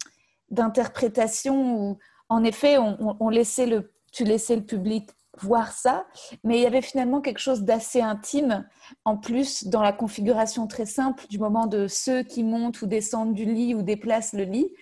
[0.51, 6.07] d'interprétation où, en effet, on, on- on laissait le, tu laissais le public voir ça,
[6.43, 8.67] mais il y avait finalement quelque chose d'assez intime
[9.05, 13.35] en plus dans la configuration très simple du moment de ceux qui montent ou descendent
[13.35, 14.73] du lit ou déplacent le lit.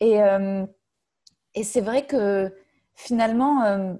[0.00, 0.64] Et, euh,
[1.54, 2.54] et c'est vrai que
[2.94, 3.94] finalement, euh,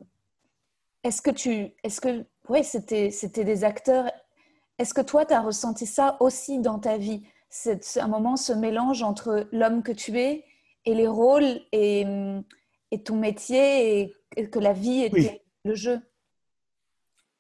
[1.04, 4.10] est-ce que tu, est-ce que, ouais, c'était, c'était des acteurs.
[4.78, 8.36] Est-ce que toi, tu as ressenti ça aussi dans ta vie C'est c'est un moment,
[8.36, 10.44] ce mélange entre l'homme que tu es
[10.84, 12.04] et les rôles et,
[12.90, 15.40] et ton métier et, et que la vie était Oui.
[15.74, 16.00] Jeu.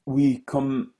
[0.06, 0.92] oui, comme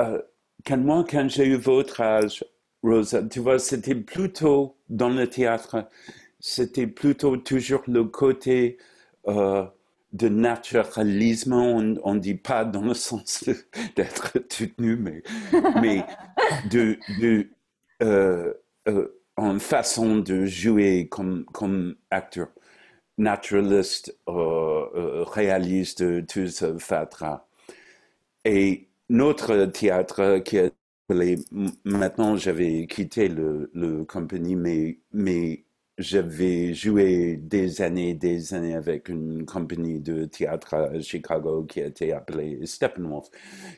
[0.00, 0.22] euh,
[0.66, 2.44] quand moi, quand j'ai eu votre âge,
[2.82, 5.88] Rosa, tu vois, c'était plutôt dans le théâtre,
[6.40, 8.78] c'était plutôt toujours le côté
[9.28, 9.64] euh,
[10.12, 11.52] de naturalisme.
[11.54, 13.44] On ne dit pas dans le sens
[13.96, 15.22] d'être toute nu, mais,
[15.80, 16.04] mais
[16.70, 17.48] de, de
[18.02, 18.54] euh,
[19.36, 22.48] en façon de jouer comme, comme acteur,
[23.18, 24.32] naturaliste, euh,
[24.94, 27.44] euh, réaliste, tout ce fatras.
[28.44, 30.72] Et notre théâtre qui est
[31.08, 31.38] appelé-
[31.84, 35.64] maintenant j'avais quitté le, le compagnie, mais, mais
[35.98, 42.12] j'avais joué des années, des années avec une compagnie de théâtre à Chicago qui était
[42.12, 43.26] appelée Steppenwolf,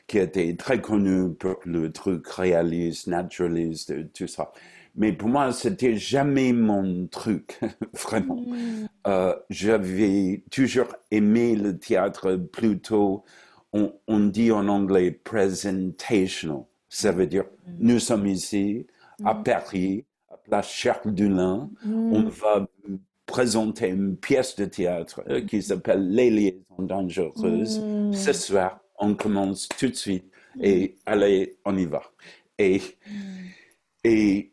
[0.07, 4.51] qui était très connue pour le truc réaliste, naturaliste, tout ça.
[4.95, 7.59] Mais pour moi, c'était jamais mon truc,
[7.93, 8.43] vraiment.
[9.07, 13.23] Euh, j'avais toujours aimé le théâtre plutôt,
[13.73, 16.63] on, on dit en anglais presentational.
[16.89, 17.45] Ça veut dire,
[17.79, 18.85] nous sommes ici
[19.23, 21.69] à Paris, à Place Charles Dulin.
[21.85, 22.67] On va
[23.25, 27.81] présenter une pièce de théâtre euh, qui s'appelle Les liaisons dangereuses.
[28.11, 30.25] Ce soir, on commence tout de suite
[30.59, 32.01] et allez, on y va.
[32.57, 32.81] Et,
[34.03, 34.50] et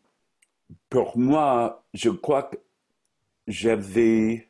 [0.91, 2.57] pour moi, je crois que
[3.49, 4.49] j'avais,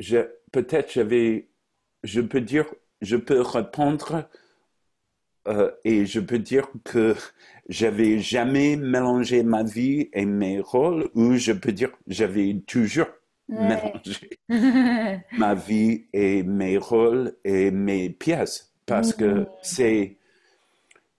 [0.00, 1.48] je- peut-être j'avais,
[2.04, 2.66] je peux dire,
[3.00, 4.28] je peux répondre
[5.48, 7.14] euh, et je peux dire que
[7.68, 13.06] j'avais jamais mélangé ma vie et mes rôles, ou je peux dire j'avais toujours
[13.48, 13.58] Ouais.
[13.58, 14.38] mélangé
[15.32, 20.16] ma vie et mes rôles et mes pièces, parce que c'est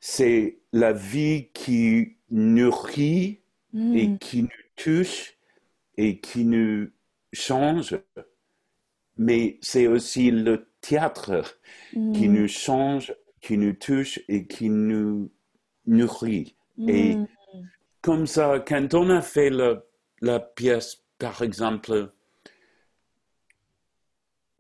[0.06, 3.40] c'est la vie qui nourrit
[3.94, 5.38] et qui nous touche
[5.96, 6.90] et qui nous
[7.32, 7.98] change,
[9.18, 11.58] mais c'est aussi le théâtre
[12.12, 15.32] qui nous change, qui nous touche et qui nous
[15.86, 16.58] nourrit.
[16.86, 17.18] Et
[18.02, 19.84] comme ça, quand on a fait la,
[20.22, 22.12] la pièce, par exemple,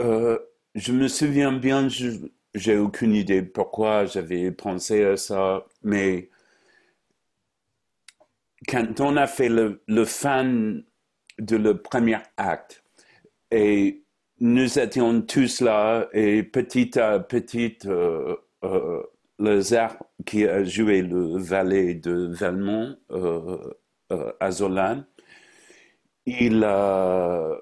[0.02, 0.38] euh,
[0.76, 6.30] je me souviens bien, je- j'ai aucune idée pourquoi j'avais pensé à ça, mais
[8.68, 10.44] quand on a fait le, le fin
[11.39, 12.84] de le premier acte,
[13.52, 14.04] et
[14.39, 19.04] nous étions tous là, et petit à petit, euh, euh,
[19.39, 23.58] le Zar qui a joué le valet de Valmont euh,
[24.12, 25.04] euh, à Zolan,
[26.26, 27.58] il a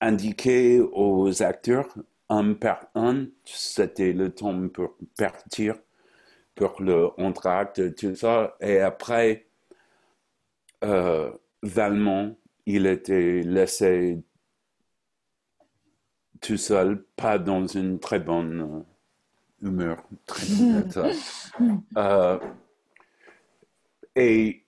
[0.00, 1.88] indiqué aux acteurs
[2.30, 5.76] un par un, c'était le temps pour partir,
[6.54, 9.48] pour le entracte, tout ça, et après,
[10.84, 11.30] euh,
[11.62, 14.22] Valmont, il était laissé
[16.40, 18.84] tout seul, pas dans une très bonne
[19.62, 21.10] euh, humeur, très bonne état.
[21.98, 22.38] Euh,
[24.16, 24.64] et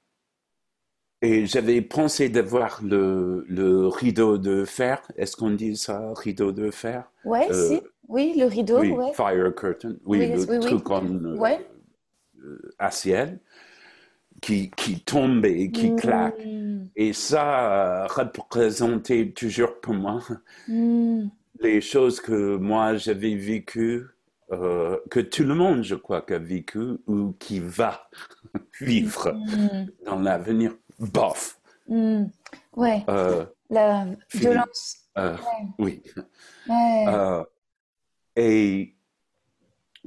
[1.23, 5.01] et j'avais pensé d'avoir le, le rideau de fer.
[5.17, 7.05] Est-ce qu'on dit ça, rideau de fer?
[7.25, 7.83] Ouais, Euh, si.
[8.09, 9.13] Oui, le rideau, oui, ouais.
[9.15, 9.95] fire curtain.
[10.05, 11.67] Oui, Oui, le oui, truc en euh, Ouais.
[12.79, 13.39] acier
[14.41, 16.41] qui, qui tombe et qui claque.
[16.97, 20.21] Et ça représentait toujours pour moi
[21.61, 24.05] les choses que moi j'avais vécues,
[24.53, 28.09] euh, que tout le monde, je crois, a vécu ou qui va
[28.81, 29.41] vivre
[30.05, 30.77] dans l'avenir.
[31.03, 31.59] Bof.
[31.89, 33.05] Ouais.
[33.09, 34.97] Euh, La violence.
[35.19, 35.37] euh,
[35.79, 36.03] Oui.
[36.69, 37.45] Ouais.
[38.37, 38.95] Et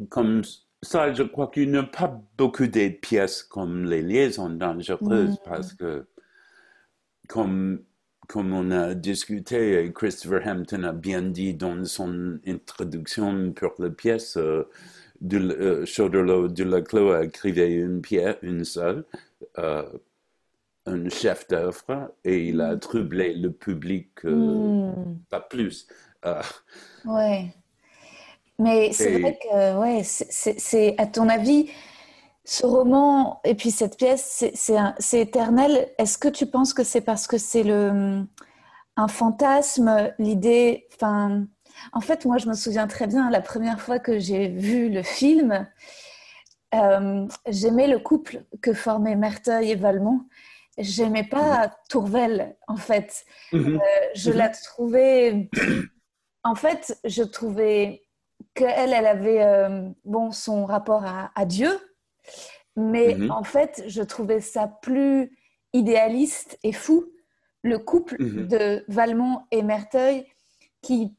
[0.10, 0.41] comme
[0.81, 5.73] ça, je crois qu'il n'y a pas beaucoup de pièces comme les liaisons dangereuses parce
[5.73, 6.08] que,
[7.27, 7.84] comme,
[8.27, 14.38] comme on a discuté, Christopher Hampton a bien dit dans son introduction pour la pièce,
[14.38, 14.63] euh,
[15.21, 19.05] de, euh, Choderlos de Laclos a écrit une pièce, une seule,
[19.60, 19.84] euh,
[20.86, 24.91] un chef d'œuvre, et il a troublé le public, euh,
[25.30, 25.88] pas plus.
[26.26, 26.41] Euh,
[27.06, 27.54] Ouais.
[28.58, 31.69] Mais c'est Et- vrai que, ouais, c'est, à ton avis,
[32.45, 35.89] ce roman et puis cette pièce, c'est, éternel.
[35.98, 38.24] Est-ce que tu penses que c'est parce que c'est le,
[38.98, 41.45] un fantasme, l'idée, enfin,
[41.93, 45.04] en fait, moi, je me souviens très bien la première fois que j'ai vu le
[45.04, 45.67] film,
[46.74, 50.21] euh, j'aimais le couple que formaient Merteuil et Valmont.
[50.77, 53.25] J'aimais pas Tourvel, en fait.
[53.51, 53.79] mhm,
[54.15, 54.38] Je Mhm.
[54.38, 55.51] la trouvais.
[56.43, 58.03] En fait, je trouvais
[58.53, 61.79] qu'elle, elle avait euh, bon, son rapport à, à Dieu,
[62.75, 63.29] mais Mhm.
[63.29, 65.38] en fait, je trouvais ça plus
[65.73, 67.05] idéaliste et fou,
[67.63, 68.47] le couple Mhm.
[68.49, 70.25] de Valmont et Merteuil
[70.81, 71.15] qui,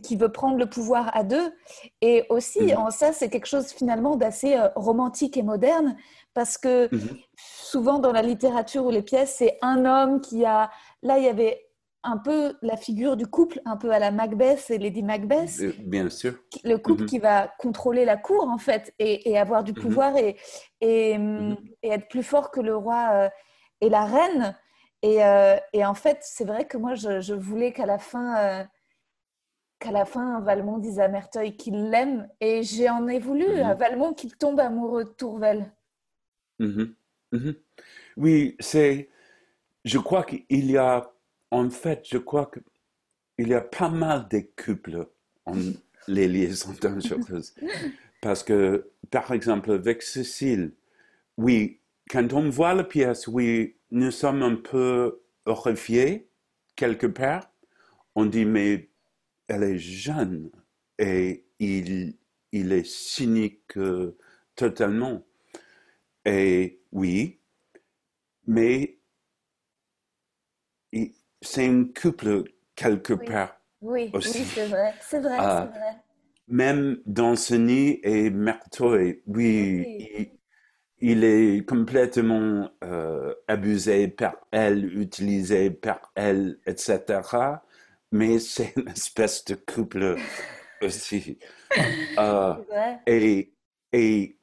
[0.00, 1.52] qui veut prendre le pouvoir à deux.
[2.00, 2.78] Et aussi, Mhm.
[2.78, 5.96] en ça, c'est quelque chose finalement d'assez euh, romantique et moderne,
[6.34, 7.18] parce que mhm.
[7.36, 10.70] souvent dans la littérature ou les pièces, c'est un homme qui a...
[11.02, 11.64] Là, il y avait
[12.04, 16.08] un peu la figure du couple, un peu à la Macbeth et Lady Macbeth, Bien
[16.08, 16.34] sûr.
[16.64, 17.08] le couple Mhm.
[17.08, 20.36] qui va contrôler la cour, en fait, et, et avoir du pouvoir et,
[20.80, 21.56] et, Mhm.
[21.82, 23.28] et être plus fort que le roi euh,
[23.80, 24.56] et la reine.
[25.02, 28.36] Et, euh, et en fait, c'est vrai que moi, je, je voulais qu'à la fin...
[28.38, 28.64] euh,
[29.78, 33.62] qu'à la fin, Valmont dise à Merteuil qu'il l'aime, et j'en ai voulu Mhm.
[33.62, 35.72] à Valmont qu'il tombe amoureux de Tourvel.
[36.58, 36.94] Mhm,
[37.32, 37.54] mhm.
[38.16, 39.08] Oui, c'est.
[39.84, 41.10] Je crois qu'il y a.
[41.50, 42.50] En fait, je crois
[43.38, 45.06] qu'il y a pas mal de couples
[45.46, 45.52] en
[46.08, 47.54] les liaisons dangereuses.
[48.20, 50.72] Parce que, par exemple, avec Cécile,
[51.36, 56.28] oui, quand on voit la pièce, oui, nous sommes un peu horrifiés,
[56.76, 57.50] quelque part.
[58.14, 58.88] On dit, mais
[59.48, 60.50] elle est jeune
[60.98, 62.16] et il,
[62.52, 64.16] il est cynique euh,
[64.56, 65.24] totalement.
[66.24, 67.40] Et oui,
[68.46, 68.98] mais
[71.42, 73.26] c'est un couple quelque Oui.
[73.26, 73.60] part.
[73.80, 74.38] Oui, Aussi.
[74.40, 75.68] oui, c'est vrai, c'est vrai, Ah.
[75.68, 75.96] vrai.
[76.48, 80.08] Même Danceny et Mertoy, oui, Oui.
[80.18, 80.30] il,
[81.00, 87.62] il est complètement euh, abusé par elle, utilisé par elle, etc.
[88.12, 90.16] Mais c'est une espèce de couple
[90.82, 91.38] aussi.
[92.18, 92.54] Euh,
[93.06, 93.52] et,
[93.92, 94.36] et,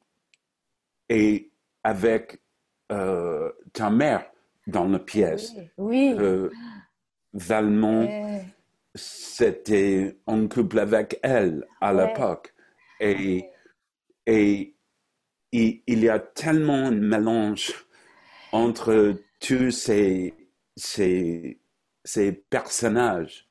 [1.10, 1.52] et
[1.84, 2.40] avec
[2.90, 4.30] euh, ta mère
[4.66, 6.14] dans la pièce, Oui, oui.
[6.18, 6.50] euh,
[7.34, 8.08] Valmont,
[8.94, 12.06] c'était en couple avec elle à Ouais.
[12.06, 12.54] l'époque.
[13.00, 13.44] Et,
[14.24, 14.74] et
[15.52, 17.74] il, il y a tellement un mélange
[18.52, 20.32] entre tous ces,
[20.76, 21.60] ces,
[22.04, 23.45] ces personnages.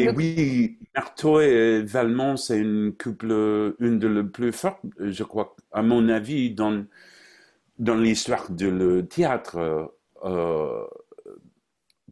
[0.00, 5.24] Et Le- oui, Marteau et Valmont, c'est une couple, une de les plus fortes, je
[5.24, 6.84] crois, à mon avis, dans,
[7.78, 9.92] dans l'histoire du le théâtre.
[10.24, 10.86] Euh,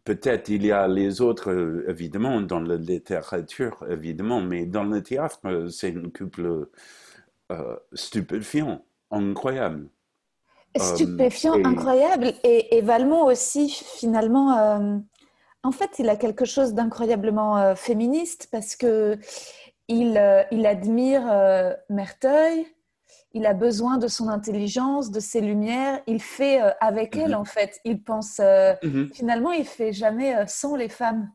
[0.05, 5.03] Peut-être il y a les autres, euh, évidemment, dans la littérature, évidemment, mais dans le
[5.03, 6.69] théâtre, euh, c'est un couple
[7.53, 9.89] euh, stupéfiant, incroyable.
[10.77, 12.33] Stupéfiant, et- incroyable.
[12.45, 14.99] Et, et Valmont aussi, finalement, euh,
[15.63, 19.19] en fait, il a quelque chose d'incroyablement euh, féministe parce que
[19.89, 22.67] il, euh, il admire euh, Merteuil,
[23.33, 27.41] il a besoin de son intelligence, de ses lumières, il fait euh, avec elle, Mhm.
[27.41, 27.81] en fait.
[27.85, 29.11] Il pense, euh, Mhm.
[29.13, 31.31] finalement, il fait jamais euh, sans les femmes.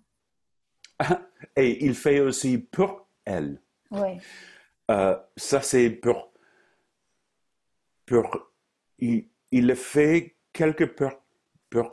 [1.56, 3.62] Et il fait aussi pour elle.
[3.92, 4.20] Ouais.
[5.38, 6.32] Ça, c'est pour,
[8.06, 8.52] pour
[9.00, 11.16] il, il le fait quelque part
[11.70, 11.92] pour,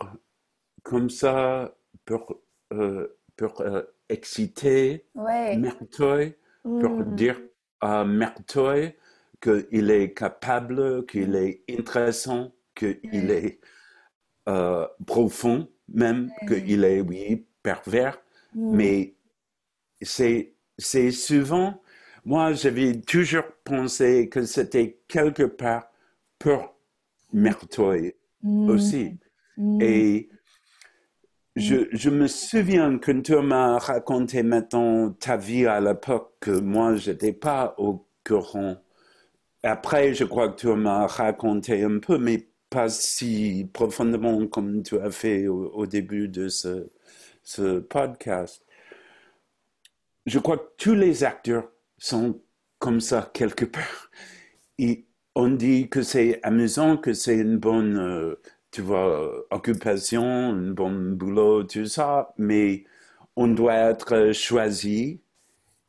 [0.83, 1.75] comme ça,
[2.11, 2.41] pour,
[2.73, 3.07] euh,
[3.37, 5.57] pour euh, exciter Ouais.
[5.57, 7.15] Mertoy, pour Mm.
[7.15, 7.41] dire
[7.81, 8.97] à Mertoy
[9.41, 13.61] qu'il est capable, qu'il est intéressant, qu'il est
[14.49, 18.19] euh, profond, même qu'il est, oui, pervers.
[18.55, 18.77] Mm.
[18.77, 19.15] Mais
[20.03, 20.53] c'est,
[21.13, 21.81] souvent,
[22.25, 25.89] moi j'avais toujours pensé que c'était quelque part
[26.41, 26.75] pour
[27.33, 28.69] Mertoy mm.
[28.69, 29.17] aussi.
[29.81, 30.29] Et
[31.57, 36.97] je, je, me souviens que tu m'as raconté maintenant ta vie à l'époque que moi,
[36.97, 38.77] je n'étais pas au courant.
[39.63, 44.99] Après, je crois que tu m'as raconté un peu, mais pas si profondément comme tu
[45.01, 46.89] as fait au, début de ce,
[47.81, 48.65] podcast.
[50.27, 52.41] Je crois que tous les acteurs sont
[52.79, 54.11] comme ça quelque part.
[55.35, 58.41] On dit que c'est amusant, que c'est une bonne euh,
[58.71, 62.85] tu vois, occupation, un bon boulot, tout ça, mais
[63.37, 65.21] on doit être choisi.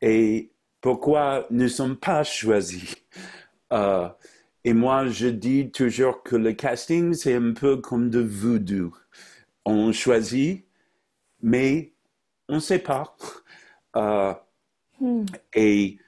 [0.02, 2.96] Et pourquoi ne sommes pas choisis?
[3.72, 4.08] Euh,
[4.64, 8.92] Et moi, je dis toujours que le casting, c'est un peu comme de voodoo.
[9.66, 10.66] On choisit,
[11.42, 11.92] mais
[12.48, 13.16] on ne sait pas.
[13.96, 14.34] Euh,
[15.54, 15.98] et,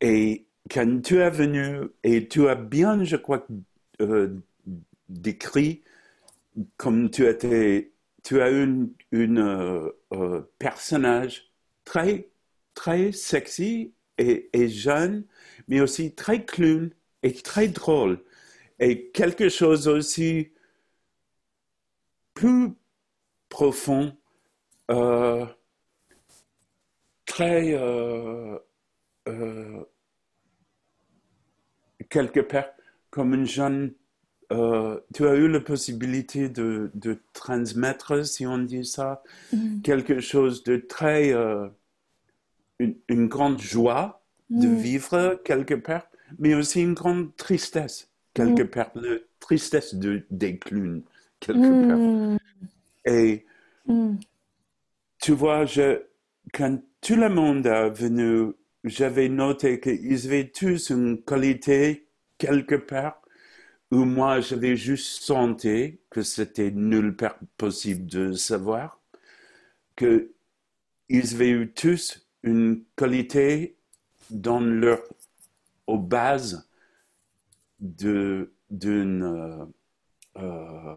[0.00, 3.46] et quand tu es venu, et tu as bien, je crois,
[4.00, 4.36] euh,
[5.10, 5.82] décrit
[6.76, 7.92] comme tu étais,
[8.22, 11.52] tu as une, une euh, euh, personnage
[11.84, 12.30] très,
[12.74, 15.24] très sexy et, jeune,
[15.68, 16.90] mais aussi très clown
[17.22, 18.22] et très drôle.
[18.78, 20.52] Et quelque chose aussi
[22.34, 22.74] plus
[23.48, 24.14] profond,
[24.90, 25.46] euh,
[27.24, 27.74] très
[32.10, 32.66] quelque part
[33.10, 33.94] comme une jeune
[34.52, 36.90] euh, tu as eu la possibilité de,
[37.32, 39.22] transmettre, si on dit ça,
[39.52, 39.82] mm.
[39.82, 41.32] quelque chose de très...
[41.32, 41.68] Euh,
[43.08, 44.76] une, grande joie de mm.
[44.76, 46.06] vivre quelque part,
[46.38, 48.68] mais aussi une grande tristesse quelque mm.
[48.68, 51.02] part, la tristesse de, des clowns
[51.40, 52.38] quelque part.
[53.04, 53.44] Et
[55.20, 56.02] tu vois, je,
[56.52, 58.52] quand tout le monde est venu,
[58.84, 62.06] j'avais noté qu'ils avaient tous une qualité
[62.38, 63.19] quelque part
[63.90, 69.00] où moi j'avais juste senti que c'était nulle part possible de savoir,
[69.96, 70.28] qu'ils
[71.34, 73.76] avaient eu tous une qualité
[74.30, 75.02] dans leur,
[75.86, 76.68] aux bases
[77.80, 79.68] de, d'une,
[80.36, 80.94] euh,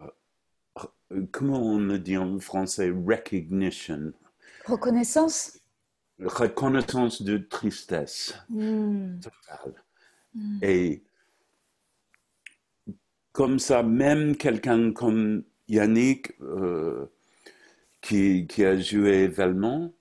[1.10, 4.12] euh, comment on le dit en français, recognition.
[4.66, 5.58] Reconnaissance?
[6.20, 9.18] Reconnaissance de tristesse hmm.
[9.18, 9.82] totale.
[10.34, 10.58] Hmm.
[10.62, 11.02] Et
[13.34, 17.06] comme ça, même quelqu'un comme Yannick, euh,
[18.00, 19.92] qui, qui, a joué Valmont,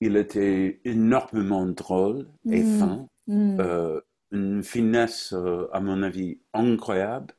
[0.00, 2.78] il était énormément drôle et mm.
[2.78, 3.60] fin, mm.
[3.60, 4.00] Euh,
[4.32, 7.34] une finesse, euh, à mon avis, incroyable.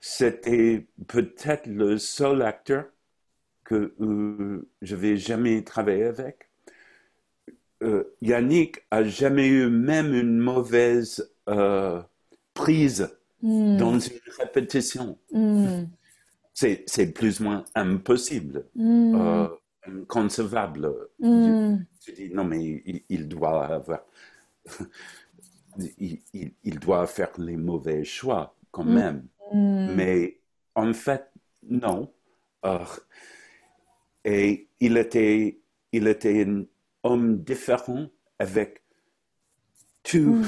[0.00, 2.86] C'était peut-être le seul acteur
[3.64, 3.94] que
[4.82, 6.50] je n'avais jamais travaillé avec.
[8.20, 11.32] Yannick a jamais eu même une mauvaise
[12.54, 13.76] prise Hmm.
[13.76, 15.18] dans une répétition.
[15.32, 15.84] Hmm.
[16.54, 19.14] C'est plus ou moins impossible, mm.
[19.14, 19.48] euh,
[19.86, 20.92] inconcevable.
[21.20, 24.00] Je, dis, non, mais il, doit avoir.
[25.98, 29.28] il, doit faire les mauvais choix quand même.
[29.54, 30.40] Mais
[30.74, 31.30] en fait,
[31.62, 32.12] non.
[32.64, 32.78] Euh,
[34.24, 35.60] et il était,
[35.92, 36.64] il était un
[37.04, 38.08] homme différent
[38.40, 38.82] avec
[40.02, 40.44] tous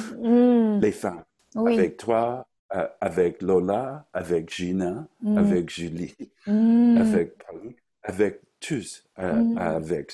[0.82, 1.24] les femmes.
[1.54, 5.38] Avec toi, avec Lola, avec Gina, mm.
[5.38, 6.16] avec Julie,
[6.46, 6.96] mm.
[6.98, 9.58] avec Paris, avec tous, euh, mm.
[9.58, 10.12] avec,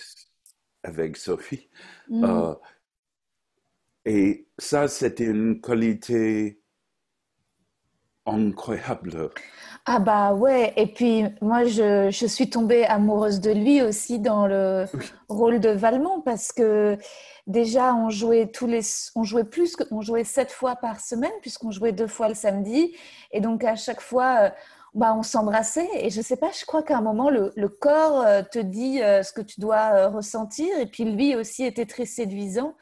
[0.82, 1.68] avec Sophie.
[2.10, 2.54] Euh,
[4.04, 6.60] et ça, c'était une qualité
[8.26, 9.30] incroyable.
[9.88, 14.48] Ah bah ouais, et puis moi je, je, suis tombée amoureuse de lui aussi dans
[14.48, 14.86] le
[15.28, 16.98] rôle de Valmont parce que
[17.46, 18.80] déjà on jouait tous les,
[19.14, 22.96] on jouait plus, on jouait sept fois par semaine puisqu'on jouait deux fois le samedi
[23.30, 24.50] et donc à chaque fois euh,
[24.94, 28.22] bah, on s'embrassait et je sais pas, je crois qu'à un moment le, le, corps
[28.22, 32.06] euh, te dit euh, ce que tu dois ressentir et puis lui aussi était très
[32.06, 32.74] séduisant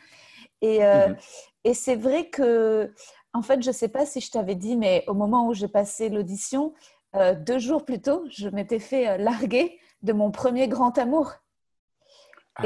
[0.63, 1.17] et, mhm.
[1.65, 2.95] et c'est vrai que
[3.35, 6.09] en fait je sais pas si je t'avais dit mais au moment où j'ai passé
[6.09, 6.73] l'audition
[7.17, 11.33] euh, deux jours plus tôt, je m'étais fait euh, larguer de mon premier grand amour.
[12.57, 12.65] Ah.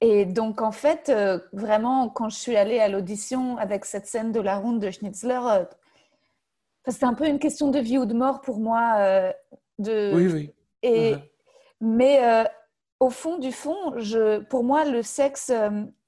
[0.00, 4.30] Et, donc, en fait, euh, vraiment, quand je suis allée à l'audition avec cette scène
[4.30, 5.40] de la ronde de Schnitzler,
[6.86, 9.32] c'était un peu une question de vie ou de mort pour moi.
[9.80, 10.12] de...
[10.14, 10.54] Oui, oui.
[10.84, 11.16] Et,
[11.80, 12.20] Mais
[13.00, 15.52] au fond du fond, je, pour moi, le sexe,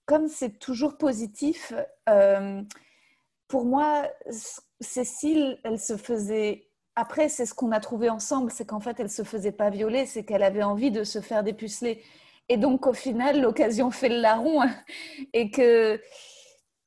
[0.07, 1.73] comme c'est toujours positif,
[3.51, 4.09] pour moi,
[4.81, 9.11] Cécile, elle se faisait après, c'est ce qu'on a trouvé ensemble, c'est qu'en fait, elle
[9.11, 12.03] se faisait pas violer, c'est qu'elle avait envie de se faire dépuceler.
[12.49, 14.63] Et donc, au final, l'occasion fait le larron
[15.33, 16.01] et que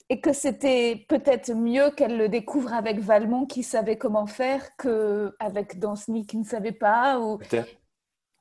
[0.09, 5.79] et que c'était peut-être mieux qu'elle le découvre avec Valmont qui savait comment faire qu'avec
[5.79, 7.19] Danceny qui ne savait pas.
[7.19, 7.37] Ou...
[7.37, 7.71] Peut-être.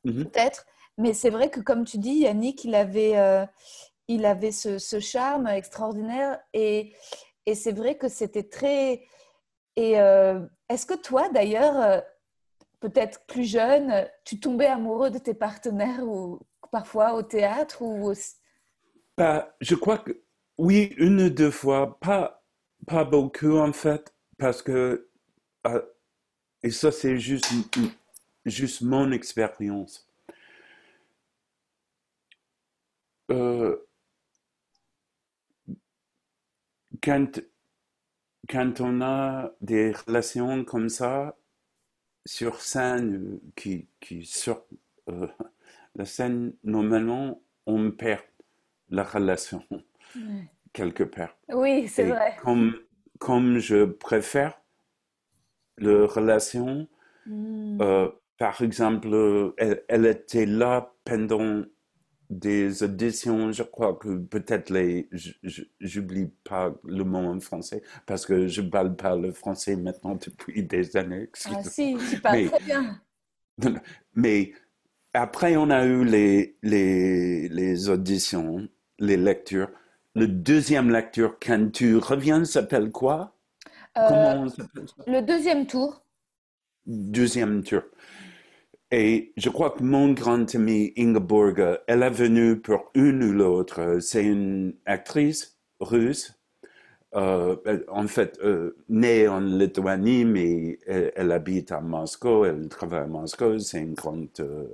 [0.04, 0.24] Mhm.
[0.24, 0.66] Peut-être.
[0.98, 3.46] Mais c'est vrai que, comme tu dis, Yannick, il avait, euh,
[4.08, 6.38] il avait ce, ce, charme extraordinaire.
[6.52, 6.92] Et,
[7.46, 9.06] et c'est vrai que c'était très.
[9.78, 12.00] Euh, est-ce que toi, d'ailleurs, euh,
[12.80, 16.40] peut-être plus jeune, tu tombais amoureux de tes partenaires ou
[16.70, 18.12] parfois au théâtre ou
[19.60, 20.22] Je crois que
[20.58, 22.44] oui, une ou deux fois, pas,
[22.86, 25.08] pas beaucoup en fait, parce que,
[25.66, 25.82] euh,
[26.62, 27.46] et ça c'est juste,
[28.44, 30.08] juste mon expérience.
[37.02, 37.40] Quand,
[38.48, 41.36] quand on a des relations comme ça,
[42.24, 44.64] sur scène, qui, qui sur
[45.08, 45.26] euh,
[45.96, 48.22] la scène, normalement, on perd
[48.90, 49.64] la relation
[50.72, 51.36] quelque part.
[51.48, 52.36] Oui, c'est vrai.
[52.40, 52.78] Comme,
[53.18, 54.60] comme je préfère
[55.78, 56.88] la relation,
[57.26, 57.80] hmm.
[57.80, 59.54] euh, par exemple,
[59.88, 61.62] elle, était là pendant
[62.32, 65.08] des auditions, je crois que peut-être les,
[65.80, 70.62] j'oublie pas le mot en français parce que je parle pas le français maintenant depuis
[70.62, 71.28] des années.
[71.46, 73.00] Ah si, tu parles très bien.
[74.14, 74.52] Mais
[75.12, 78.66] après, on a eu les, les, les auditions,
[78.98, 79.70] les lectures.
[80.14, 83.36] Le deuxième lecture, quand tu reviens, s'appelle quoi?
[83.96, 85.04] Euh, Comment s'appelle ça?
[85.06, 86.04] Le deuxième tour.
[86.86, 87.82] Deuxième tour.
[88.94, 93.98] Et je crois que mon grand ami Ingeborg, elle est venue pour une ou l'autre.
[94.00, 96.38] C'est une actrice russe,
[97.14, 97.56] euh,
[97.88, 103.58] en fait, euh, née en Lituanie, mais elle, habite à Moscou, elle travaille à Moscou,
[103.58, 104.28] c'est une grande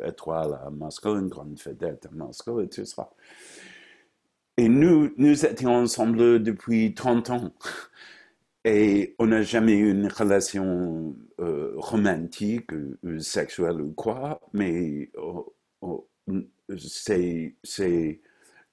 [0.05, 3.11] étoile à Moscou, une grande vedette à Moscou et tout ça.
[4.57, 7.53] Et nous, nous étions ensemble depuis 30 ans.
[8.65, 15.55] Et on n'a jamais eu une relation euh, romantique, euh, sexuelle ou quoi, mais oh,
[15.81, 16.09] oh,
[16.77, 18.21] c'est, c'est,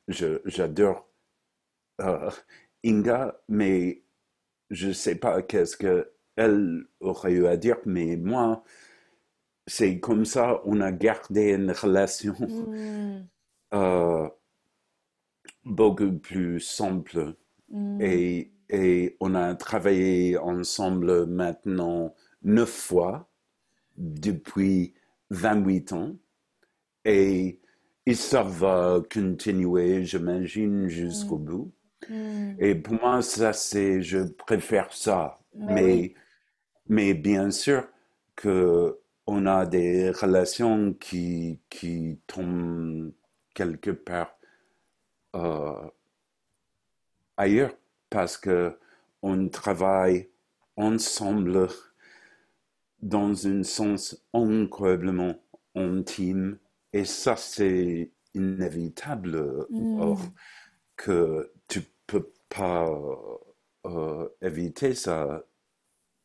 [0.08, 1.08] j'adore
[2.02, 2.30] euh,
[2.84, 4.04] Inga, mais
[4.70, 8.64] je ne sais pas qu'est-ce qu'elle aurait eu à dire, mais moi,
[9.68, 12.36] c'est comme ça, on a gardé une relation.
[12.40, 13.28] Mm
[15.66, 17.36] beaucoup plus simple.
[17.70, 18.02] Mm.
[18.02, 22.14] Et, et, on a travaillé ensemble maintenant
[22.44, 23.30] neuf fois
[23.98, 24.94] depuis
[25.30, 26.16] 28 ans.
[27.06, 27.60] Et,
[28.06, 31.46] et ça va continuer, j'imagine, jusqu'au mm.
[31.46, 31.72] bout.
[32.10, 32.56] Mm.
[32.60, 35.40] Et pour moi, ça, c'est, je préfère ça.
[35.54, 36.14] Mais,
[36.88, 37.88] mais, bien sûr
[38.36, 43.12] que on a des relations qui, qui tombent
[43.54, 44.38] quelque part
[45.36, 45.90] euh,
[47.38, 47.74] ailleurs
[48.16, 48.74] parce que
[49.22, 50.30] on travaille
[50.78, 51.68] ensemble
[53.02, 55.36] dans un sens incroyablement
[55.76, 56.58] intime
[56.94, 60.16] et ça c'est inévitable mm.
[60.96, 62.90] que tu peux pas
[63.86, 65.44] euh, éviter ça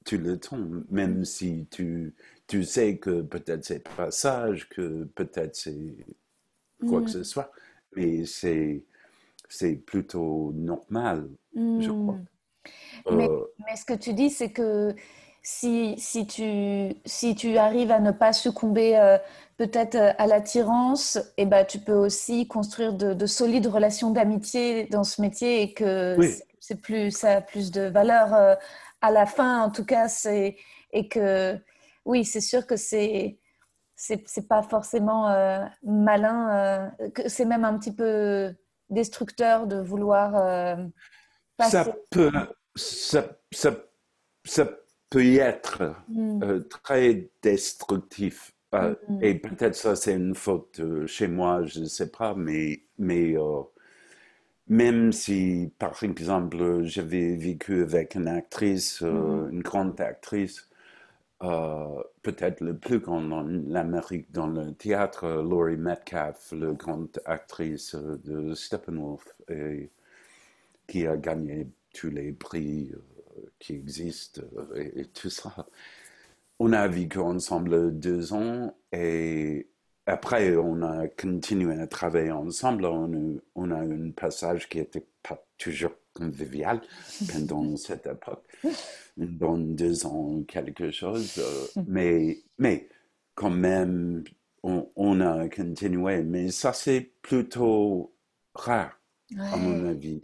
[0.05, 2.15] tout le temps même si tu
[2.47, 6.07] tu sais que peut-être c'est pas sage que peut-être c'est
[6.89, 7.15] quoi que mm.
[7.15, 7.51] ce soit
[7.97, 8.85] mais c'est
[9.51, 12.15] c'est plutôt normal, je crois.
[12.15, 12.25] Hmm.
[13.11, 14.95] Mais, euh, mais, ce que tu dis, c'est que
[15.43, 19.19] si, si, tu, si tu arrives à ne pas succomber euh,
[19.57, 24.85] peut-être euh, à l'attirance, et eh ben, tu peux aussi construire de, solides relations d'amitié
[24.87, 26.17] dans ce métier et que
[26.61, 28.59] c'est plus, ça a plus de valeur
[29.01, 30.07] à la fin, en tout cas.
[30.93, 31.59] Et que
[32.05, 33.39] oui, c'est sûr que c'est
[33.97, 35.29] c'est pas forcément
[35.83, 36.91] malin,
[37.27, 38.55] c'est même un petit peu
[38.91, 40.77] destructeur de vouloir euh,
[41.57, 41.85] passer.
[41.85, 42.31] Ça peut,
[42.75, 43.77] ça, ça,
[44.45, 44.69] ça
[45.09, 46.43] peut y être mm.
[46.43, 48.53] euh, très destructif.
[48.75, 49.25] Euh, mm.
[49.25, 53.35] Et peut-être ça, c'est une faute chez moi, je ne sais pas, mais, mais
[54.69, 59.51] même si, par exemple, j'avais vécu avec une actrice, mm.
[59.53, 60.70] une grande actrice,
[61.43, 67.95] euh, peut-être le plus grand dans l'Amérique dans le théâtre, Laurie Metcalf, la grande actrice
[67.95, 69.91] de Steppenwolf, et,
[70.87, 74.43] qui a gagné tous les prix euh, qui existent
[74.75, 75.67] et, tout ça.
[76.59, 79.67] On a vécu ensemble deux ans et
[80.07, 82.85] après on a continué à travailler ensemble.
[82.85, 86.81] On a, a un passage qui n'était pas toujours convivial
[87.33, 88.45] pendant cette époque
[89.17, 91.39] dans deux ans, quelque chose.
[91.39, 92.89] Euh, mais, mais
[93.35, 94.25] quand même,
[94.63, 96.23] on, a continué.
[96.23, 98.15] Mais ça, c'est plutôt
[98.55, 98.93] rare,
[99.39, 100.23] à mon avis.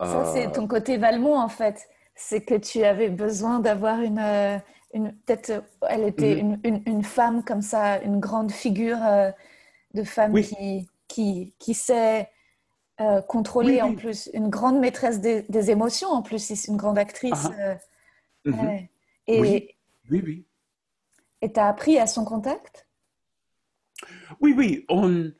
[0.00, 1.88] Ça, c'est ton côté Valmont, en fait.
[2.14, 4.60] C'est que tu avais besoin d'avoir une,
[4.92, 6.60] une peut-être, elle était mhm.
[6.64, 8.98] une, une, femme comme ça, une grande figure
[9.94, 12.28] de femme qui, qui, qui sait
[13.00, 17.46] euh, contrôler en plus, une grande maîtresse des, émotions en plus, c'est une grande actrice.
[17.58, 17.76] Ah.
[18.46, 18.88] Euh, mhm.
[19.28, 19.68] Et, oui,
[20.10, 20.22] oui.
[20.24, 20.44] oui.
[21.40, 22.88] Et tu as appris à son contact?
[24.40, 25.30] Oui, oui, on,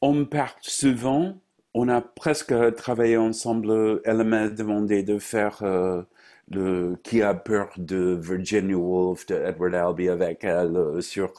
[0.00, 1.34] on parle souvent,
[1.74, 6.02] on a presque travaillé ensemble, elle m'a demandé de faire euh,
[6.48, 11.32] le Qui a peur de Virginia Woolf de Edward Albee avec elle sur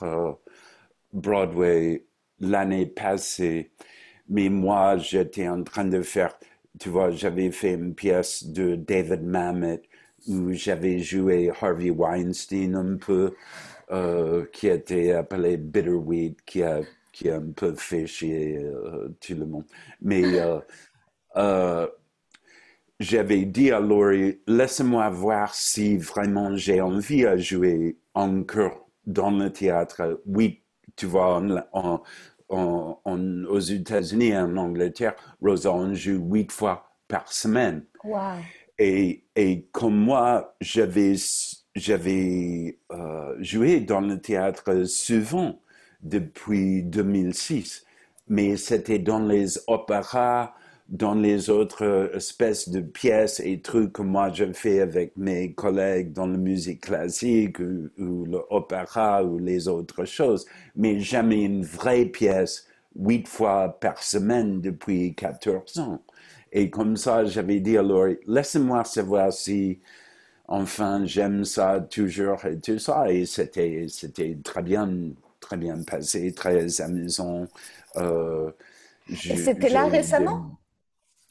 [1.14, 2.06] Broadway
[2.40, 3.72] l'année passée.
[4.30, 6.38] Mais moi, j'étais en train de faire,
[6.80, 9.82] tu vois, j'avais fait une pièce de David Mamet
[10.28, 13.34] où j'avais joué Harvey Weinstein un peu,
[13.92, 19.36] euh, qui était appelé Bitterweed, qui a, qui a un peu fait chier euh, tout
[19.36, 19.66] le monde.
[20.02, 20.24] Mais
[21.38, 21.88] euh,
[23.00, 29.52] j'avais dit à Laurie, laisse-moi voir si vraiment j'ai envie de jouer encore dans le
[29.52, 30.22] théâtre.
[30.26, 30.62] Oui,
[30.96, 31.42] tu vois,
[32.52, 33.00] en,
[33.46, 37.84] aux États-Unis et en Angleterre, Rosa, on joue huit fois par semaine.
[38.78, 41.16] Et, et comme moi, j'avais,
[41.76, 45.62] j'avais euh, joué dans le théâtre souvent
[46.02, 47.86] depuis 2006,
[48.28, 50.54] mais c'était dans les opéras,
[50.92, 56.12] dans les autres espèces de pièces et trucs que moi je fais avec mes collègues
[56.12, 62.68] dans la musique classique ou, l'opéra ou les autres choses, mais jamais une vraie pièce
[62.96, 66.02] huit fois par semaine depuis 14 ans.
[66.52, 69.80] Et comme ça, j'avais dit à Laurie, laissez-moi savoir si,
[70.50, 73.10] enfin, j'aime ça toujours et tout ça.
[73.10, 74.92] Et c'était, c'était très bien,
[75.40, 77.48] très bien passé, très amusant.
[77.96, 78.52] Euh,
[79.10, 80.61] et c'était là récemment?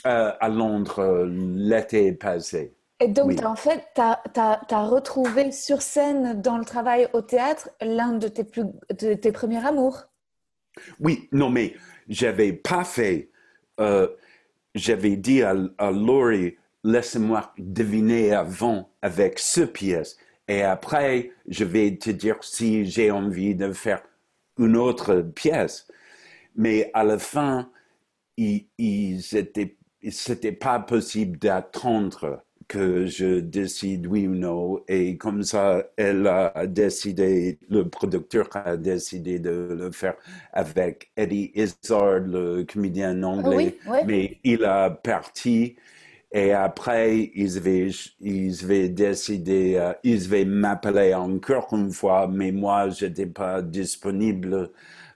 [0.06, 2.74] Euh, à Londres euh, l'été passé.
[3.00, 8.12] Et donc, en fait, tu as, retrouvé sur scène, dans le travail au théâtre, l'un
[8.12, 10.04] de de tes premiers amours.
[11.00, 11.74] Oui, non, mais
[12.08, 13.30] j'avais pas fait.
[13.80, 14.08] Euh,
[14.74, 20.16] j'avais dit à, à Laurie, laisse-moi deviner avant avec ce pièce.
[20.48, 24.02] Et après, je vais te dire si j'ai envie de faire
[24.58, 25.88] une autre pièce.
[26.56, 27.70] Mais à la fin,
[28.36, 29.76] ils, ils étaient
[30.10, 34.80] c'était pas possible d'attendre que je décide oui ou non.
[34.86, 40.14] Et comme ça, elle a décidé, le producteur a décidé de le faire
[40.52, 43.76] avec Eddie Izzard, le comédien anglais.
[44.06, 45.76] Mais il a parti.
[46.32, 47.90] Et après, ils avaient,
[48.20, 54.70] ils avaient décidé, euh, ils avaient m'appeler encore une fois, mais moi, j'étais pas disponible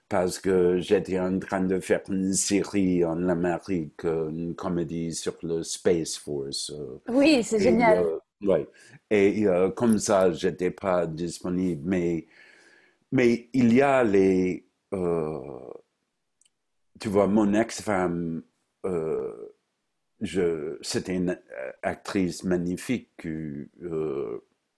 [0.07, 5.63] parce que j'étais en train de faire une série en Amérique, une comédie sur le
[5.63, 6.71] Space Force.
[6.71, 6.99] Euh.
[7.09, 8.05] Oui, c'est génial.
[8.05, 8.67] Euh, ouais.
[9.09, 11.81] Et euh, comme ça, j'étais pas disponible.
[11.85, 12.27] Mais,
[13.11, 14.67] mais il y a les...
[16.99, 18.43] tu vois, mon ex-femme,
[20.21, 21.39] c'était une
[21.81, 23.67] actrice magnifique que,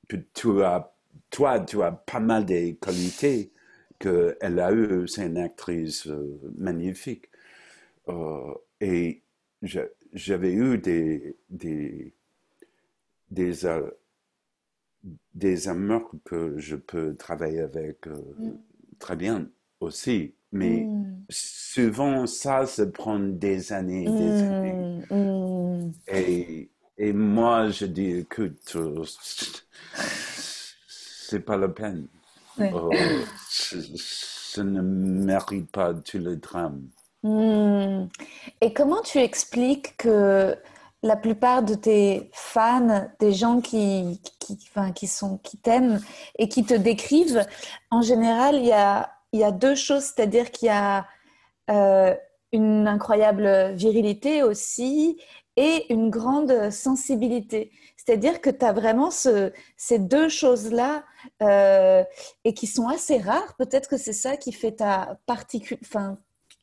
[0.07, 0.89] que tu as,
[1.30, 3.51] toi, tu as pas mal de qualités
[3.99, 7.29] qu'elle a eu, c'est une actrice euh, magnifique.
[8.09, 9.23] Euh, et
[10.13, 12.13] j'avais eu des, des,
[13.29, 13.89] des, euh,
[15.33, 18.51] des amours que je peux travailler avec mm.
[18.99, 20.33] très bien aussi.
[20.51, 21.25] Mais mm.
[21.29, 25.11] souvent, ça, se prend des années, des mm.
[25.11, 25.91] années.
[26.07, 28.77] Et, et moi, je dis, écoute,
[30.87, 32.07] c'est pas la peine.
[32.60, 32.91] Oh,
[33.49, 36.88] ce, ne mérite pas tout le drame.
[37.24, 38.08] Hmm.
[38.62, 40.55] Et comment tu expliques que
[41.03, 45.99] la plupart de tes fans, des gens qui, qui, enfin, qui, sont, qui t'aiment
[46.38, 47.45] et qui te décrivent,
[47.91, 51.05] en général, il y a, il y a deux choses, c'est-à-dire qu'il y a
[51.70, 52.16] euh,
[52.51, 55.22] une incroyable virilité aussi
[55.58, 57.72] et une grande sensibilité.
[58.08, 61.03] C'est-à-dire que tu as vraiment ce, ces deux choses-là
[61.43, 62.05] euh,
[62.45, 63.53] et qui sont assez rares.
[63.58, 65.20] Peut-être que c'est ça qui fait ta
[65.82, 66.18] enfin,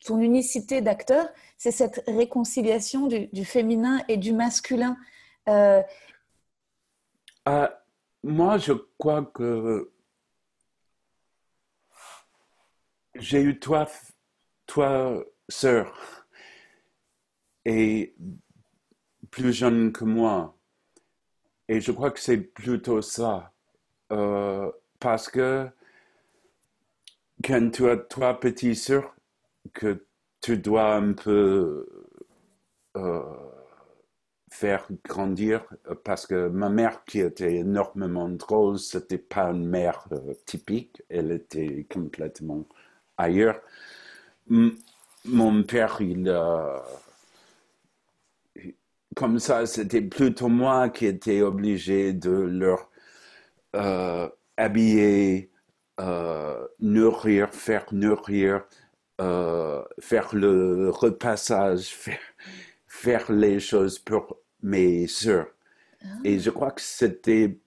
[0.07, 1.29] ton unicité d'acteur,
[1.59, 4.97] c'est cette réconciliation du, féminin et du masculin.
[5.51, 5.83] Euh,
[7.47, 7.69] euh,
[8.23, 9.93] moi, je crois que
[13.17, 13.87] j'ai eu toi,
[15.51, 16.27] sœur,
[17.67, 18.17] et
[19.31, 20.57] plus jeune que moi.
[21.69, 23.53] Et je crois que c'est plutôt ça.
[24.13, 25.69] Euh, parce que
[27.43, 29.15] quand tu as toi, petit sûr
[29.73, 30.05] que
[30.41, 31.87] tu dois un peu
[32.97, 33.23] euh,
[34.51, 35.65] faire grandir
[36.05, 40.07] parce que ma mère, qui était énormément drôle, c'était pas une mère
[40.47, 42.65] typique, elle était complètement
[43.17, 43.61] ailleurs.
[45.25, 46.29] mon père, il
[49.15, 52.91] comme ça, c'était plutôt moi qui étais obligé de leur
[53.77, 55.51] euh, habiller,
[56.01, 58.65] euh, nourrir, faire nourrir,
[59.21, 61.97] euh, faire le repassage,
[62.87, 65.49] faire, les choses pour mes soeurs.
[66.03, 66.07] Ah.
[66.25, 67.59] Et je crois que c'était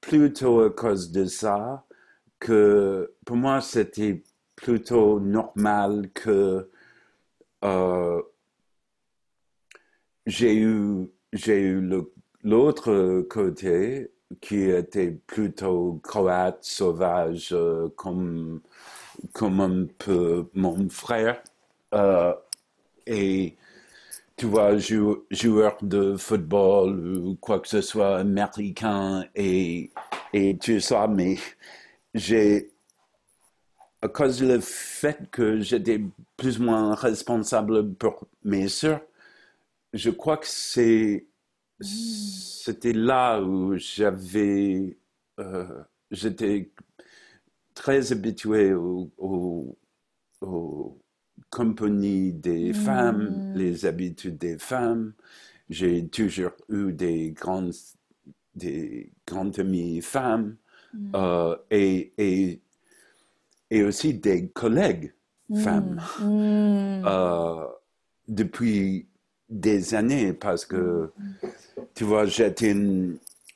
[0.00, 1.84] plutôt à cause de ça
[2.38, 4.22] que pour moi c'était
[4.56, 6.68] plutôt normal que
[10.26, 11.90] j'ai eu, j'ai eu
[12.42, 14.10] l'autre côté
[14.40, 18.60] qui était plutôt croate, sauvage, euh, comme,
[19.32, 21.42] comme un peu mon frère.
[21.94, 22.34] Euh,
[23.06, 23.56] et
[24.36, 24.76] tu vois,
[25.30, 29.90] joueur de football ou quoi que ce soit américain et,
[30.32, 31.36] et tout ça, mais
[32.14, 32.70] j'ai,
[34.02, 36.00] à cause du fait que j'étais
[36.36, 39.00] plus ou moins responsable pour mes soeurs,
[39.94, 41.26] je crois que c'est
[41.80, 44.98] c'était là où j'avais
[45.38, 46.72] euh, j'étais
[47.74, 49.78] très habitué aux,
[51.50, 52.74] compagnies des mm.
[52.74, 55.14] femmes, les habitudes des femmes.
[55.70, 57.72] J'ai toujours eu des grandes
[58.54, 60.56] des grandes amies femmes
[60.92, 61.12] mm.
[61.14, 62.60] euh, et, et,
[63.70, 65.14] et, aussi des collègues
[65.48, 65.60] mm.
[65.60, 66.00] femmes.
[66.20, 67.66] Euh,
[68.28, 69.06] depuis
[69.54, 71.10] des années parce que,
[71.94, 72.74] tu vois, j'étais,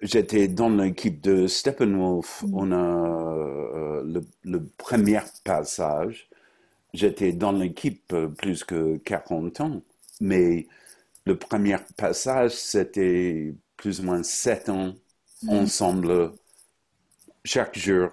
[0.00, 2.44] j'étais dans l'équipe de Steppenwolf.
[2.44, 2.54] Mm.
[2.54, 6.28] On a euh, le, premier passage.
[6.94, 9.82] J'étais dans l'équipe plus que 40 ans,
[10.20, 10.66] mais
[11.26, 14.94] le premier passage, c'était plus ou moins 7 ans
[15.42, 15.50] mm.
[15.50, 16.32] ensemble,
[17.44, 18.10] chaque jour,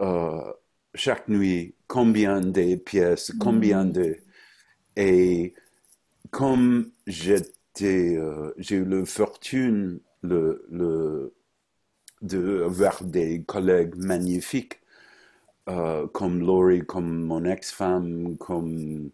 [0.00, 0.52] euh,
[0.94, 3.92] chaque nuit, combien de pièces, combien mm.
[3.92, 4.16] de...
[4.96, 5.54] Et
[6.30, 6.90] comme
[7.82, 11.32] euh, j'ai eu la fortune le,
[12.22, 14.80] de avoir des collègues magnifiques
[15.68, 19.10] euh, comme Laurie, comme mon ex-femme, comme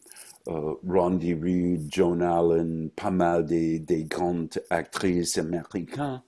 [0.48, 6.22] euh, Rondi Reed, Joan Allen, pas mal des, des grandes actrices américaines,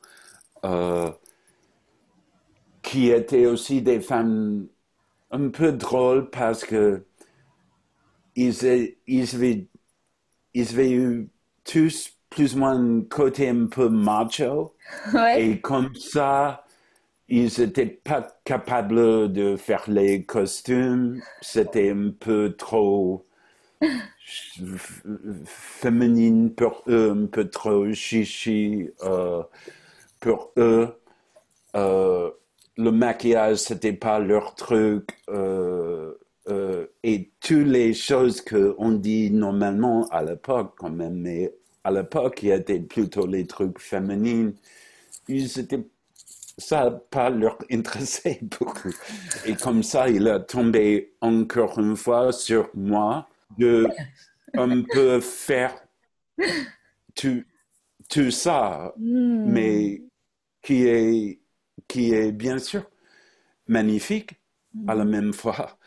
[2.83, 4.69] qui étaient aussi des femmes
[5.31, 7.05] un peu drôles parce que
[8.37, 9.67] ils, ils avaient
[10.55, 11.29] ils avaient eu
[11.65, 14.75] tous plus ou moins un côté un peu macho.
[15.37, 16.65] Et comme ça,
[17.29, 21.21] ils n'étaient pas capables de faire les costumes.
[21.41, 23.27] C'était un peu trop
[25.45, 29.43] féminine pour eux, un peu trop chichi euh,
[30.21, 30.95] pour eux.
[31.77, 32.31] Euh,
[32.77, 35.11] le maquillage, c'était pas leur truc.
[35.29, 36.15] Euh,
[36.49, 41.53] euh, et toutes les choses qu'on dit normalement à l'époque quand même, mais
[41.85, 44.53] à l'époque, il y avait plutôt les trucs féminins.
[45.29, 45.87] Ils étaient,
[46.57, 48.95] ça n'a pas leur intéressé beaucoup.
[49.47, 53.29] Et comme ça, il a tombé encore une fois sur moi
[53.59, 53.89] de
[54.55, 55.75] un peu faire
[57.15, 57.43] tout,
[58.09, 59.51] tout ça, hmm.
[59.51, 60.03] mais
[60.63, 61.41] qui est,
[61.87, 62.85] qui est bien sûr
[63.67, 64.33] magnifique
[64.87, 65.11] à la hmm.
[65.11, 65.78] même fois.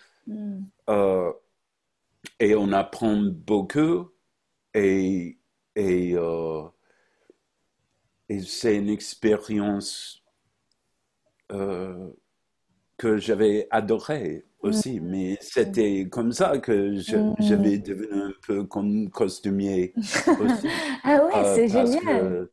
[0.90, 1.32] Euh,
[2.40, 4.12] et on apprend beaucoup
[4.74, 5.38] et,
[5.76, 6.64] et, euh,
[8.30, 10.24] et c'est une expérience
[11.52, 12.10] euh,
[12.98, 15.10] que j'avais adorée aussi, mm.
[15.10, 17.36] mais c'était comme ça que mm.
[17.40, 20.68] j'avais devenu un peu comme costumier aussi.
[21.04, 22.48] ah ouais, c'est génial.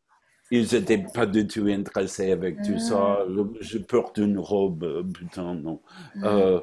[0.51, 3.19] Ils n'étaient pas du tout intéressés avec tout ça.
[3.21, 3.27] Ah.
[3.61, 5.81] Je porte une robe, euh, putain, non.
[6.23, 6.27] Ah.
[6.27, 6.61] Euh,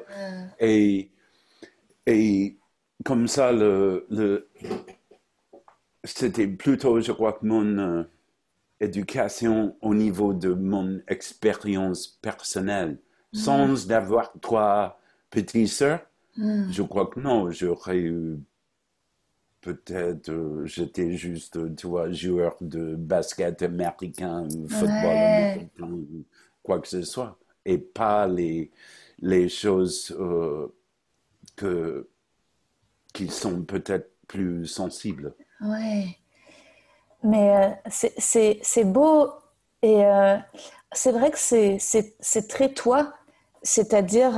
[0.58, 1.10] et,
[2.06, 2.56] et
[3.04, 4.48] comme ça, le, le
[6.02, 8.02] c'était plutôt, je crois, que mon euh,
[8.80, 12.98] éducation au niveau de mon expérience personnelle.
[13.32, 13.36] Mm.
[13.38, 16.00] Sans d'avoir trois petites sœurs,
[16.36, 16.70] mm.
[16.70, 18.38] je crois que non, j'aurais eu
[19.66, 25.98] peut-être euh, j'étais juste, tu vois, joueur de basket américain, football américain,
[26.62, 28.70] quoi que ce soit, et pas les,
[29.18, 30.68] les choses euh,
[31.56, 32.08] que,
[33.12, 35.34] qui sont peut-être plus sensibles.
[35.60, 36.16] Ouais.
[37.24, 39.32] Mais euh, c'est beau
[39.82, 40.04] et
[40.92, 43.12] c'est vrai que c'est très toi,
[43.62, 44.32] c'est-à-dire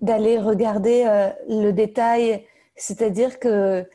[0.00, 2.46] d'aller regarder le détail
[2.80, 3.86] c'est-à-dire que,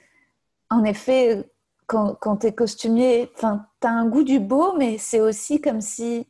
[0.69, 1.43] en effet,
[1.87, 6.27] quand, tu es costumier, tu as un goût du beau, mais c'est aussi comme si,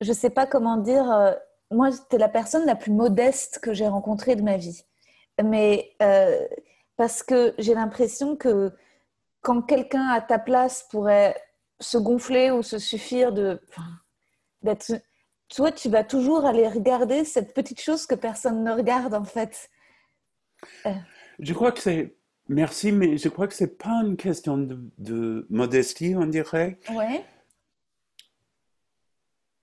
[0.00, 1.32] je sais pas comment dire, euh,
[1.72, 4.84] moi, tu es la personne la plus modeste que j'ai rencontrée de ma vie.
[5.42, 6.46] Mais euh,
[6.96, 8.72] parce que j'ai l'impression que
[9.40, 11.36] quand quelqu'un à ta place pourrait
[11.80, 13.60] se gonfler ou se suffire de
[14.62, 14.92] d'être
[15.48, 19.68] toi tu vas toujours aller regarder cette petite chose que personne ne regarde en fait
[20.86, 20.90] euh.
[21.42, 22.16] Je crois que c'est
[22.48, 27.22] merci mais je crois que c'est pas une question de, modestie on dirait ouais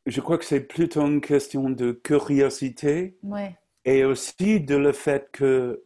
[0.05, 3.57] je crois que c'est plutôt une question de curiosité ouais.
[3.85, 5.83] et aussi de le fait que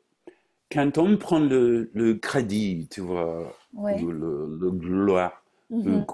[0.69, 6.05] quand on prend le, le crédit tu vois ou le, le gloire Mm-hmm.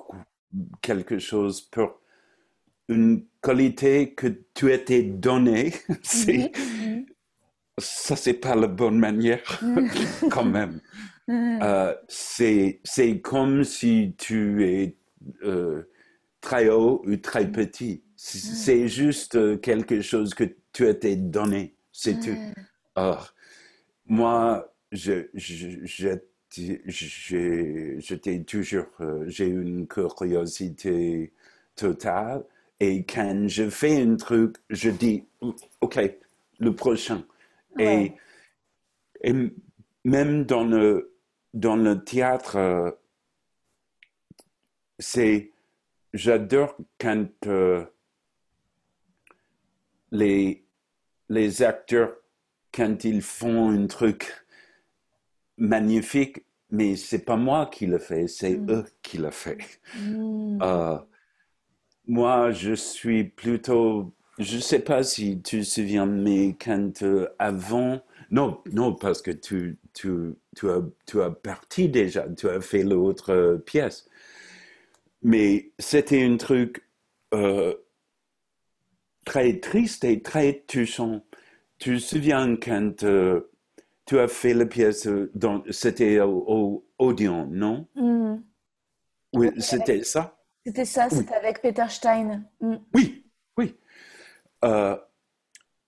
[0.81, 1.99] quelque chose pour
[2.87, 7.05] une qualité que tu étais donnée, c'est, mm-hmm.
[7.79, 9.61] Ça, c'est pas la bonne manière,
[10.29, 10.81] quand même.
[11.29, 12.81] Euh, c'est,
[13.21, 14.95] comme si tu es
[15.43, 15.83] euh,
[16.41, 18.03] très haut ou très petit.
[18.15, 22.37] C'est juste euh, quelque chose que tu étais donné, c'est tout.
[22.95, 23.33] Or,
[24.05, 26.25] moi, je, je,
[27.99, 31.31] j'étais toujours, euh, j'ai une curiosité
[31.75, 32.43] totale.
[32.79, 35.25] Et quand je fais un truc, je dis,
[35.81, 35.99] OK,
[36.59, 37.23] le prochain.
[37.77, 38.13] Et,
[39.21, 39.33] et,
[40.03, 41.15] même dans le,
[41.53, 42.91] dans le théâtre, euh,
[44.97, 45.51] c'est,
[46.13, 47.85] j'adore quand euh,
[50.11, 50.65] les,
[51.29, 52.15] les acteurs,
[52.73, 54.33] quand ils font un truc
[55.57, 58.71] magnifique, mais c'est pas moi qui le fais, c'est mm.
[58.71, 59.57] eux qui le font.
[59.95, 60.59] Mm.
[60.61, 60.97] Euh,
[62.07, 67.99] moi, je suis plutôt, je sais pas si tu te souviens, mais quand euh, avant,
[68.31, 72.83] non, non, parce que tu, tu, tu, as, tu as parti déjà, tu as fait
[72.83, 74.07] l'autre pièce.
[75.21, 76.87] Mais c'était un truc
[77.33, 77.75] euh,
[79.25, 81.21] très triste et très touchant.
[81.77, 83.03] Tu te souviens quand
[84.05, 85.31] tu as fait la pièce, euh,
[85.69, 87.87] c'était au, Odeon, non?
[87.95, 88.37] Mm.
[89.33, 90.37] Oui, c'était ça?
[90.65, 92.43] C'était ça, c'était avec Peter Stein.
[92.61, 92.77] Mm.
[92.93, 93.28] Oui.
[94.65, 94.95] Euh,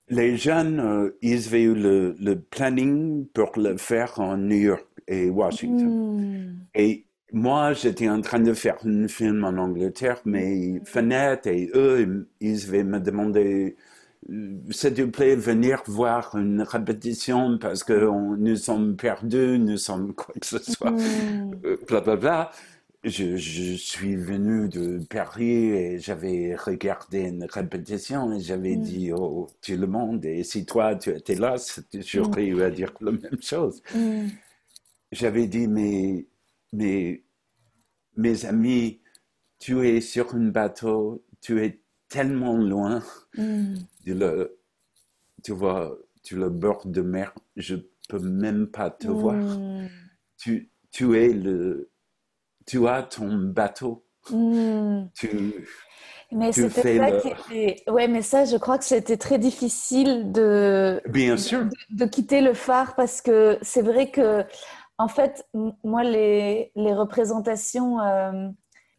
[0.09, 5.30] les jeunes, euh, ils avaient eu le, planning pour le faire en New York et
[5.30, 6.17] Washington.
[6.17, 6.65] Mm.
[6.76, 12.28] Et moi, j'étais en train de faire un film en Angleterre, mais Fenêtre et eux,
[12.41, 13.78] ils avaient me demandé
[14.69, 17.93] s'il te plaît, venir voir une répétition parce que
[18.38, 21.78] nous sommes perdus, nous sommes quoi que ce soit, mm.
[21.88, 22.51] blablabla.
[23.04, 28.82] Je, je, suis venu de Paris et j'avais regardé une répétition et j'avais mm.
[28.82, 31.56] dit oh tout le monde et si toi tu étais là
[31.93, 33.82] j'aurais eu à dire la même chose.
[33.95, 34.28] Mm.
[35.12, 36.28] J'avais dit mais
[36.74, 37.24] mais
[38.18, 39.02] mes amis
[39.58, 43.02] tu es sur un bateau tu es tellement loin
[44.04, 44.60] tu le,
[45.43, 47.76] tu vois, tu le bord de mer, je
[48.10, 49.38] peux même pas te voir.
[50.38, 51.91] Tu, tu es le,
[52.72, 54.05] tu as ton bateau.
[54.30, 55.07] Hmm.
[55.13, 55.67] Tu,
[56.32, 57.84] mais c'était ça qui était...
[57.91, 61.01] Ouais, mais ça, je crois que c'était très difficile de...
[61.09, 61.65] Bien sûr.
[61.89, 64.45] De, quitter le phare parce que c'est vrai que,
[64.97, 65.45] en fait,
[65.84, 67.99] moi, les, les représentations...
[67.99, 68.47] Euh,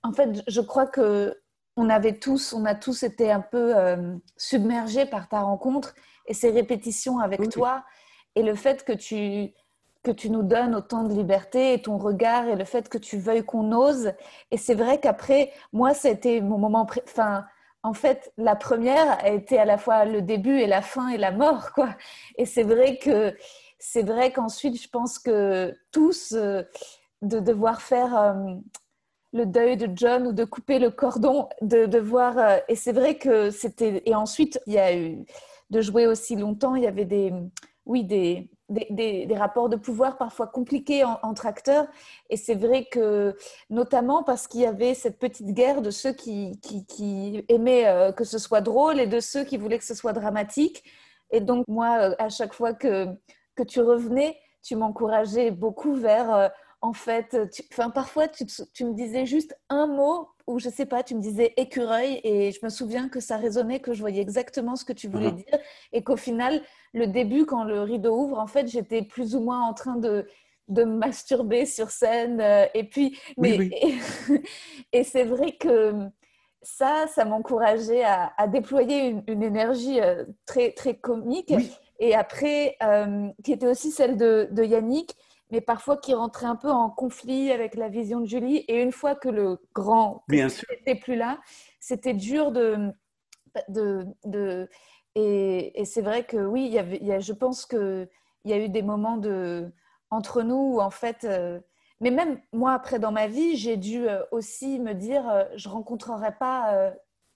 [0.03, 1.39] en fait, je crois que
[1.79, 5.95] on avait tous, on a tous été un peu euh, submergés par ta rencontre
[6.27, 7.83] et ces répétitions avec toi
[8.35, 9.55] et le fait que tu
[10.03, 13.19] que tu nous donnes autant de liberté et ton regard et le fait que tu
[13.19, 14.13] veuilles qu'on ose.
[14.51, 16.87] Et c'est vrai qu'après, moi, c'était mon moment.
[17.05, 17.45] Enfin,
[17.83, 21.19] en fait, la première a été à la fois le début et la fin et
[21.19, 21.91] la mort, quoi.
[22.37, 23.35] Et c'est vrai que
[23.79, 26.63] c'est vrai qu'ensuite, je pense que tous euh,
[27.23, 28.55] de devoir faire euh,
[29.33, 32.39] le deuil de John ou de couper le cordon, de, voir.
[32.39, 34.03] Euh, et c'est vrai que c'était.
[34.07, 35.25] Et ensuite, il y a eu
[35.71, 36.77] de jouer aussi longtemps.
[36.77, 37.33] Il y avait des,
[37.87, 41.87] oui, des, des, rapports de pouvoir parfois compliqués entre acteurs.
[42.31, 43.37] Et c'est vrai que,
[43.71, 46.59] notamment parce qu'il y avait cette petite guerre de ceux qui,
[47.49, 50.85] aimaient euh, que ce soit drôle et de ceux qui voulaient que ce soit dramatique.
[51.31, 53.07] Et donc, moi, euh, à chaque fois que,
[53.55, 56.51] que tu revenais, tu m'encourageais beaucoup vers
[56.83, 57.39] en fait,
[57.95, 58.45] parfois tu,
[58.85, 62.61] me disais juste un mot ou je sais pas, tu me disais écureuil et je
[62.63, 65.45] me souviens que ça résonnait, que je voyais exactement ce que tu voulais uh-huh.
[65.45, 65.59] dire
[65.93, 66.61] et qu'au final,
[66.93, 70.27] le début, quand le rideau ouvre, en fait, j'étais plus ou moins en train de,
[70.69, 73.71] de masturber sur scène euh, et puis, mais,
[74.93, 75.95] Et, c'est vrai que
[76.63, 81.53] ça, ça m'encourageait à, déployer une, énergie euh, très, très comique
[81.99, 85.17] et après, euh, qui était aussi celle de, de Yannick
[85.53, 88.65] mais parfois qui rentrait un peu en conflit avec la vision de Julie.
[88.69, 91.39] Et une fois que le grand n'était plus là,
[91.79, 92.91] c'était dur de,
[93.69, 94.69] de, de
[95.15, 98.09] et, c'est vrai que oui, il y avait, je pense qu'il
[98.47, 99.71] y a eu des moments de,
[100.11, 101.61] entre nous où en fait, euh,
[102.01, 105.69] mais même moi après dans ma vie, j'ai dû euh, aussi me dire, euh, je
[105.69, 106.93] rencontrerai pas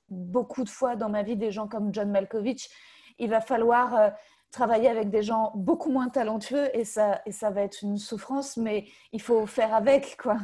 [0.08, 2.70] beaucoup de fois dans ma vie des gens comme John Malkovich.
[3.18, 4.12] Il va falloir
[4.50, 8.56] travailler avec des gens beaucoup moins talentueux et ça, et ça va être une souffrance,
[8.56, 10.38] mais il faut faire avec, quoi.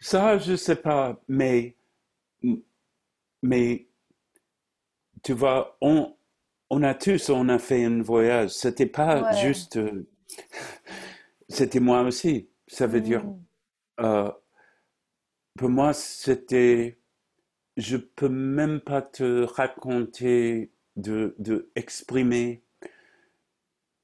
[0.00, 1.76] Ça, je sais pas, mais,
[3.42, 3.88] mais
[5.22, 6.16] tu vois, on,
[6.70, 8.50] on a tous, on a fait un voyage.
[8.50, 9.76] C'était pas juste.
[9.76, 10.08] Euh,
[11.48, 12.48] c'était moi aussi.
[12.66, 13.24] Ça veut dire.
[13.24, 13.44] Mm.
[14.00, 14.32] Euh,
[15.56, 16.98] pour moi, c'était.
[17.76, 22.64] Je peux même pas te raconter, de, de exprimer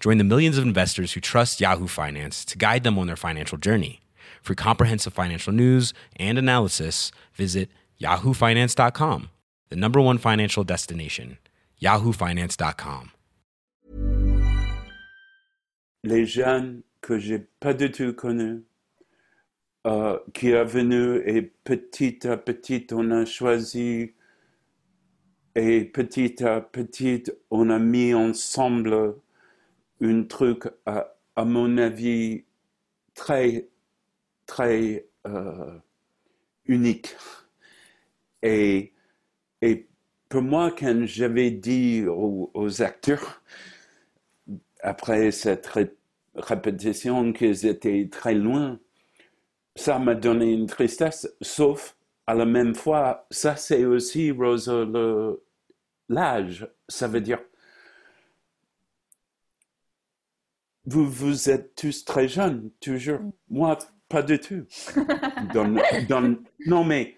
[0.00, 3.58] Join the millions of investors who trust Yahoo Finance to guide them on their financial
[3.58, 4.00] journey.
[4.42, 7.68] For comprehensive financial news and analysis, visit
[8.00, 9.28] yahoofinance.com,
[9.68, 11.36] the number one financial destination,
[11.82, 13.10] yahoofinance.com.
[16.02, 18.62] Les jeunes que j'ai pas du tout connus,
[19.86, 24.14] euh, qui est venu et petit à petit on a choisi
[25.54, 29.14] et petit à petit on a mis ensemble
[30.00, 32.44] un truc, à, à, mon avis,
[33.14, 33.68] très,
[34.46, 35.78] très euh,
[36.66, 37.14] unique.
[38.42, 38.92] Et,
[39.62, 39.88] et
[40.28, 43.42] pour moi, quand j'avais dit aux, acteurs,
[44.82, 45.68] après cette
[46.34, 48.78] répétition, qu'ils étaient très loin,
[49.76, 51.96] ça m'a donné une tristesse, sauf
[52.26, 54.86] à la même fois, ça c'est aussi, Rosa,
[56.08, 56.68] l'âge.
[56.88, 57.40] Ça veut dire
[60.86, 63.20] vous, vous êtes tous très jeunes, toujours.
[63.20, 63.32] Mm.
[63.50, 63.78] Moi,
[64.08, 64.64] pas du tout.
[66.66, 67.16] non, mais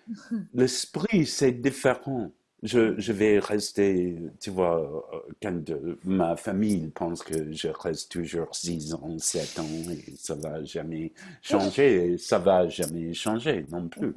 [0.55, 2.31] l'esprit, c'est différent.
[2.63, 5.11] Je, je, vais rester, tu vois,
[5.43, 5.73] quand
[6.05, 11.13] ma famille pense que je reste toujours 6 ans, 7 ans, et ça va jamais
[11.41, 14.15] changer, et ça va jamais changer non plus.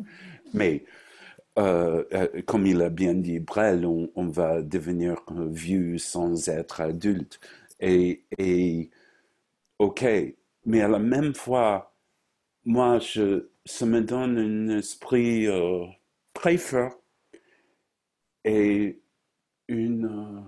[0.54, 0.84] Mais
[1.58, 6.82] euh, euh, comme il a bien dit Brel, on, on va devenir vieux sans être
[6.82, 7.39] adulte.
[7.80, 8.91] Et, et
[9.80, 10.06] OK,
[10.66, 11.96] mais à la même fois,
[12.64, 15.86] moi, je, ça me donne un esprit euh,
[16.34, 17.02] très fort
[18.44, 19.02] et
[19.68, 20.06] une.
[20.06, 20.42] Euh,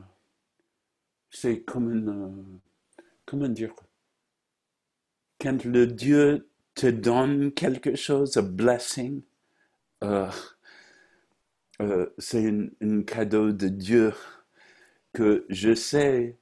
[1.30, 2.10] c'est comme une.
[2.10, 2.60] Euh,
[3.26, 3.74] comment dire?
[5.40, 9.22] Quand le Dieu te donne quelque chose, un blessing,
[12.18, 14.14] c'est un, cadeau de Dieu
[15.14, 16.38] que je sais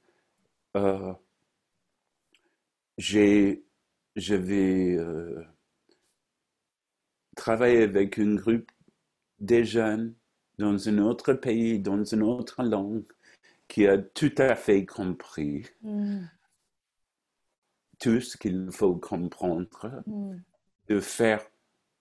[2.98, 3.64] j'ai,
[4.14, 5.44] je vais euh,
[7.36, 8.70] travailler avec un groupe
[9.40, 10.14] de jeunes
[10.58, 13.04] dans un autre pays, dans une autre langue,
[13.68, 16.24] qui a tout à fait compris mm.
[17.98, 20.36] tout ce qu'il faut comprendre, mm.
[20.88, 21.44] de faire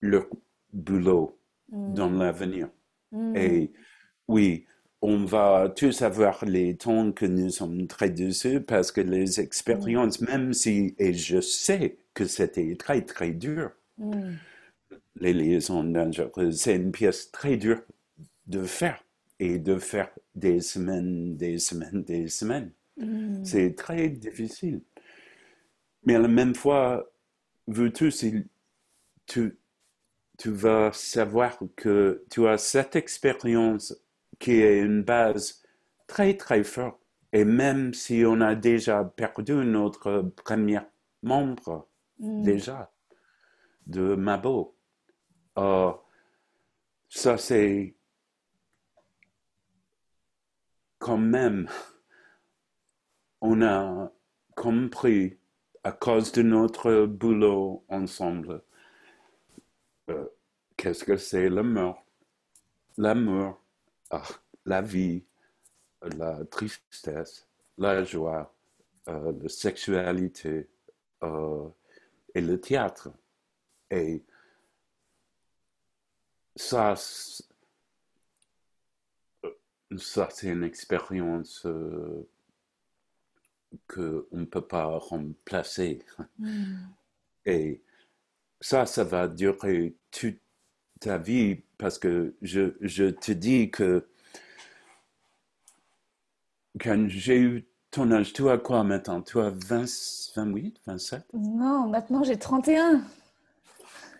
[0.02, 0.28] leur
[0.72, 1.38] boulot
[1.70, 1.94] mm.
[1.94, 2.70] dans l'avenir.
[3.34, 3.72] Et
[4.28, 4.66] oui,
[5.02, 10.22] on va tous avoir les temps que nous sommes très dessus parce que les expériences,
[10.22, 10.26] mm.
[10.26, 14.34] même si, et je sais que c'était très, très dur, mm.
[15.18, 17.82] les liaisons dangereuses, c'est une pièce très dure
[18.48, 19.04] de faire
[19.40, 22.72] et de faire des semaines, des semaines, des semaines.
[22.98, 23.44] Mm.
[23.44, 24.82] C'est très difficile.
[26.06, 27.12] Mais à la même fois,
[27.68, 28.26] vous tous,
[29.26, 29.58] tu,
[30.38, 33.96] tu vas savoir que tu as cette expérience
[34.40, 35.64] qui est une base
[36.08, 37.00] très très forte.
[37.34, 40.80] Et même si on a déjà perdu notre premier
[41.22, 41.88] membre,
[42.20, 42.44] mm.
[42.44, 42.92] déjà,
[43.88, 44.76] de Mabo,
[45.58, 45.92] euh,
[47.10, 47.96] ça c'est
[51.00, 51.68] quand même,
[53.42, 54.12] on a
[54.56, 55.38] compris
[55.84, 58.64] à cause de notre boulot ensemble,
[60.10, 60.26] euh,
[60.78, 62.04] qu'est-ce que c'est l'amour.
[62.98, 63.65] L'amour
[64.66, 65.24] la vie,
[66.02, 67.48] la tristesse,
[67.78, 68.54] la joie,
[69.08, 70.70] euh, la sexualité
[71.24, 71.68] euh,
[72.34, 73.10] et le théâtre.
[73.92, 74.24] Et
[76.56, 76.96] ça,
[79.98, 82.28] ça c'est une expérience euh,
[83.88, 86.04] qu'on ne peut pas remplacer.
[86.40, 86.88] Hmm.
[87.46, 87.84] Et
[88.60, 90.40] ça, ça va durer toute
[91.00, 94.08] ta vie parce que je, je te dis que
[96.80, 99.22] quand j'ai eu ton âge, tu as quoi maintenant?
[99.22, 99.86] Tu as 20,
[100.36, 103.02] 28, 27 Non, maintenant j'ai 31.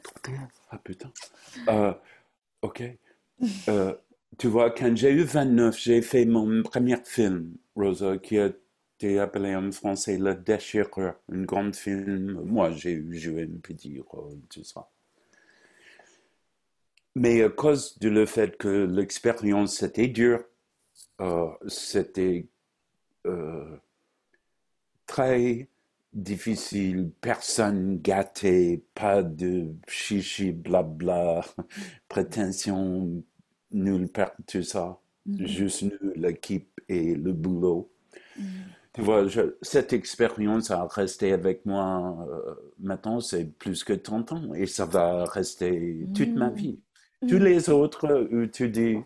[0.04, 1.12] 31 Ah putain.
[1.68, 1.94] Euh,
[2.62, 2.84] ok.
[3.68, 3.94] Euh,
[4.38, 8.52] tu vois, quand j'ai eu 29, j'ai fait mon premier film, Rosa, qui a
[8.98, 12.42] été appelé en français Le Déchireur, un grand film.
[12.46, 14.90] Moi, j'ai joué un petit rôle, tout ça.
[17.16, 20.44] Mais à cause du le fait que l'expérience était dure,
[21.22, 22.48] euh, c'était
[23.26, 23.78] euh,
[25.06, 25.70] très
[26.12, 31.42] difficile, personne gâté, pas de chichi, blabla,
[32.10, 33.24] prétention,
[33.72, 35.00] nulle part, tout ça.
[35.28, 35.48] Mm-hmm.
[35.48, 37.92] Juste nous, l'équipe et le boulot.
[38.40, 38.44] Mm-hmm.
[38.94, 39.26] Tu vois,
[39.62, 44.86] cette expérience a resté avec moi euh, maintenant, c'est plus que 30 ans et ça
[44.86, 46.78] va rester toute ma mm-hmm.
[47.22, 48.98] Tous les autres où tu dis,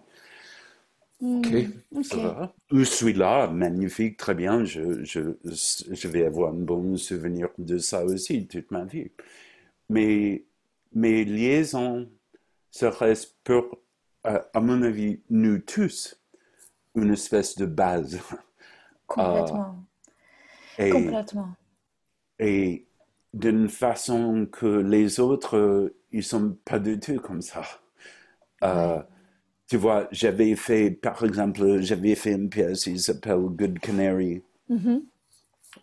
[1.22, 1.51] Ok,
[1.91, 2.53] mm, ça va.
[2.72, 4.64] Je suis là, magnifique, très bien.
[4.64, 9.12] Je, je, je, vais avoir un bon souvenir de ça aussi toute ma vie.
[9.89, 10.45] Mais
[10.93, 12.10] mes liaisons,
[12.82, 13.80] reste pour,
[14.24, 16.18] à, mon avis, nous tous,
[16.95, 18.20] une espèce de base.
[19.07, 19.86] Complètement.
[20.80, 21.49] Euh, et, Complètement.
[22.39, 22.86] Et
[23.34, 27.64] d'une façon que les autres, ils sont pas du tout comme ça.
[28.64, 29.01] Euh,
[29.70, 35.03] tu vois, j'avais fait, par exemple, j'avais fait une pièce, il s'appelle Good Canary, mm-hmm.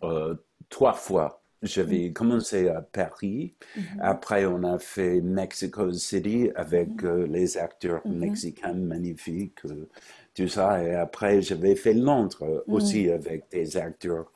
[0.03, 0.35] euh,
[0.69, 1.41] trois fois.
[1.63, 2.13] J'avais mm-hmm.
[2.13, 3.99] commencé à Paris, mm-hmm.
[4.01, 9.87] après on a fait Mexico City avec euh, les acteurs mexicains magnifiques, euh,
[10.35, 14.29] tout ça, et après j'avais fait Londres aussi avec des acteurs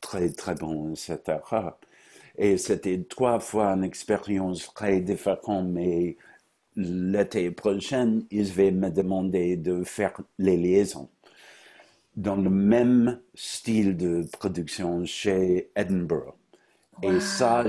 [0.00, 1.38] très très bons, etc.
[2.38, 6.16] Et c'était trois fois une expérience très différente, mais
[6.76, 11.08] l'été prochain, ils vont me demander de faire les liaisons
[12.16, 16.34] dans le même style de production chez Edinburgh.
[17.02, 17.64] Et ça,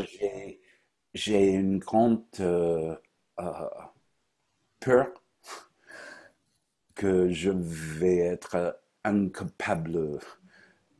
[1.13, 2.95] j'ai une grande euh,
[3.39, 3.69] euh,
[4.79, 5.07] peur
[6.95, 10.19] que je vais être incapable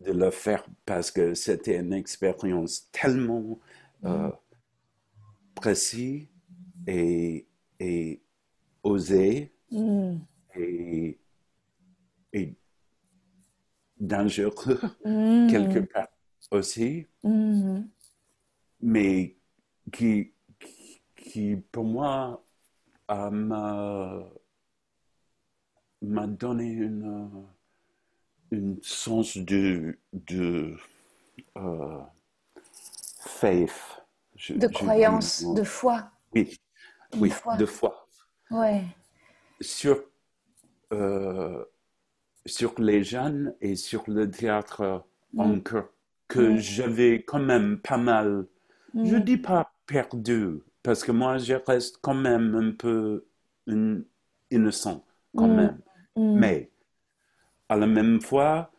[0.02, 3.60] de le faire parce que c'était une expérience tellement
[4.06, 4.32] euh,
[5.56, 6.28] précise
[6.86, 7.48] et
[7.80, 8.22] et
[8.84, 10.18] osé mm.
[10.56, 11.20] et,
[12.34, 12.56] et,
[14.00, 15.48] dangereux mm.
[15.52, 16.08] quelque part
[16.52, 17.82] aussi, mm.
[18.82, 19.36] mais
[19.92, 20.34] qui,
[21.16, 22.44] qui, pour moi
[23.10, 24.24] m'a
[26.02, 27.48] m'a donné une,
[28.52, 30.76] une sens de, de
[31.58, 32.00] euh,
[33.20, 34.02] faith.
[34.50, 36.10] de croyance, de foi.
[36.34, 36.58] Oui,
[37.20, 37.30] oui,
[37.66, 38.08] fois.
[38.52, 38.84] Ouais.
[39.60, 40.04] Sur,
[40.94, 41.64] euh,
[42.46, 45.60] sur les jeunes et sur le théâtre mm.
[46.28, 48.46] que j'avais quand même pas mal,
[48.94, 49.24] je mm.
[49.24, 53.26] dis pas perdu, parce que moi je reste quand même un peu
[54.52, 55.04] innocent,
[55.36, 55.56] quand mm.
[55.56, 55.80] même.
[56.16, 56.72] Mais
[57.70, 58.72] à la même fois,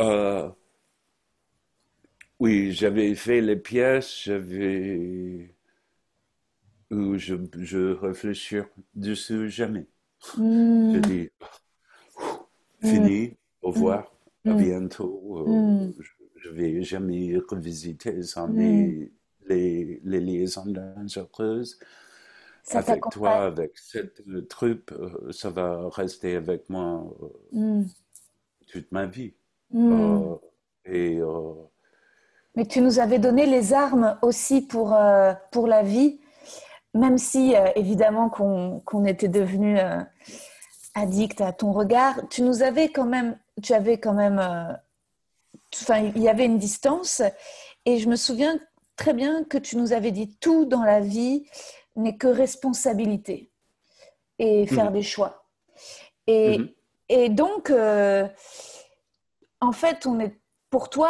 [0.00, 0.48] euh,
[2.40, 5.54] oui, j'avais fait les pièces, j'avais
[6.90, 8.58] où je, je réfléchis
[8.94, 9.86] dessus jamais.
[10.36, 10.94] Hmm.
[10.94, 11.30] Je dis,
[12.80, 13.34] fini, hmm.
[13.62, 14.14] au revoir,
[14.44, 14.62] à hmm.
[14.62, 15.46] bientôt.
[15.46, 15.92] Euh,
[16.36, 19.10] je ne vais jamais revisiter ça, mais
[19.46, 21.78] les, les liaisons dangereuses
[22.70, 27.06] avec toi, avec cette truc, euh, ça va rester avec moi
[28.74, 29.34] toute ma vie.
[30.84, 31.20] et,
[32.56, 34.96] mais tu nous avais donné les armes aussi pour,
[35.50, 36.20] pour la vie
[36.94, 40.00] même si euh, évidemment qu'on était devenu euh,
[40.94, 44.72] addict à ton regard, tu nous avais quand même, tu avais quand même, euh,
[45.74, 47.20] enfin, il y avait une distance.
[47.84, 48.58] Et je me souviens
[48.96, 51.44] très bien que tu nous avais dit tout dans la vie
[51.96, 53.50] n'est que responsabilité
[54.38, 54.94] et faire mmh.
[54.94, 55.46] des choix.
[56.26, 56.68] Et, mmh.
[57.08, 57.70] Et donc,
[59.60, 60.36] en fait, on est
[60.74, 61.08] pour toi,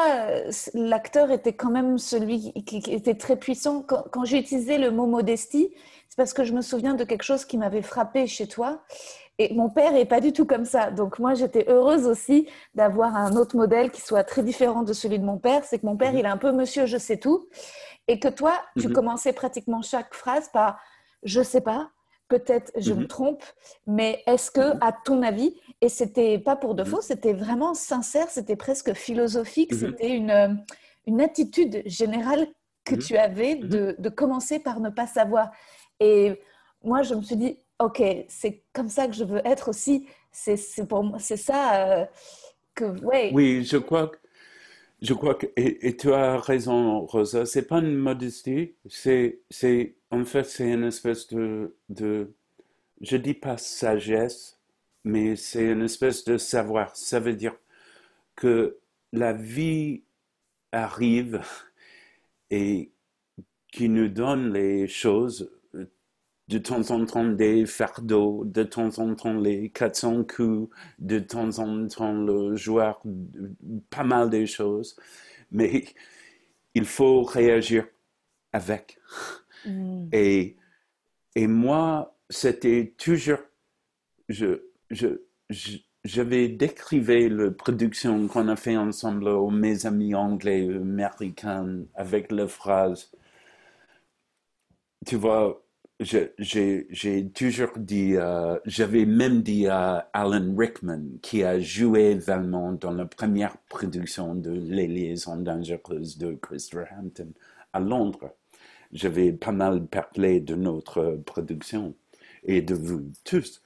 [0.74, 3.80] l'acteur était quand même celui qui, était très puissant.
[3.80, 5.72] Quand, j'ai utilisé le mot modestie,
[6.06, 8.82] c'est parce que je me souviens de quelque chose qui m'avait frappé chez toi.
[9.38, 10.90] Et mon père est pas du tout comme ça.
[10.90, 15.18] Donc moi, j'étais heureuse aussi d'avoir un autre modèle qui soit très différent de celui
[15.18, 15.64] de mon père.
[15.64, 16.18] C'est que mon père, mhm.
[16.18, 17.48] il est un peu monsieur, je sais tout.
[18.06, 18.92] Et que toi, tu mhm.
[18.92, 20.78] commençais pratiquement chaque phrase par
[21.22, 21.88] je sais pas,
[22.28, 23.42] peut-être je me trompe,
[23.86, 28.28] mais est-ce que, à ton avis, et c'était pas pour de faux, c'était vraiment sincère,
[28.30, 30.64] c'était presque philosophique, c'était une,
[31.06, 32.46] une attitude générale
[32.84, 35.50] que tu avais de, de commencer par ne pas savoir?
[36.00, 36.40] Et
[36.82, 40.06] moi, je me suis dit, ok, c'est comme ça que je veux être aussi.
[40.32, 42.06] C'est pour moi, c'est ça euh,
[42.74, 43.30] que, ouais.
[43.32, 44.16] Oui, je crois que,
[45.04, 49.40] je crois que, et, tu as raison, Rosa, c'est pas une modestie, c'est,
[50.10, 52.34] en fait, c'est une espèce de, de,
[53.02, 54.60] je dis pas sagesse,
[55.04, 56.96] mais c'est une espèce de savoir.
[56.96, 57.54] Ça veut dire
[58.36, 58.78] que
[59.12, 60.04] la vie
[60.72, 61.42] arrive
[62.50, 62.90] et
[63.72, 65.50] qui nous donne les choses
[66.48, 70.68] de temps en temps des fardeaux, de temps en temps les 400 coups,
[70.98, 73.02] de temps en temps le joueur,
[73.90, 74.96] pas mal de choses.
[75.50, 75.84] Mais
[76.74, 77.86] il faut réagir
[78.52, 78.98] avec.
[79.66, 80.08] Mm.
[80.12, 80.56] Et,
[81.34, 83.38] et moi, c'était toujours,
[84.28, 85.08] je, je,
[86.04, 92.46] j'avais décrivé la production qu'on a fait ensemble aux mes amis anglais, américains, avec la
[92.46, 93.10] phrase,
[95.06, 95.63] tu vois,
[96.00, 102.90] j'ai toujours dit, euh, j'avais même dit à Alan Rickman, qui a joué vraiment dans
[102.90, 107.32] la première production de Les liaisons dangereuses de Christopher Hampton
[107.72, 108.34] à Londres.
[108.92, 111.94] J'avais pas mal parlé de notre production
[112.44, 113.62] et de vous tous.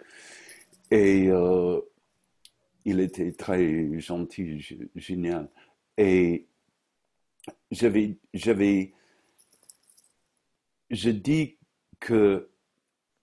[0.91, 1.81] Et euh,
[2.85, 4.61] il était très gentil,
[4.97, 5.49] génial.
[5.97, 6.47] Et
[7.71, 8.93] j'avais, j'avais,
[10.91, 11.58] je dis
[12.01, 12.49] que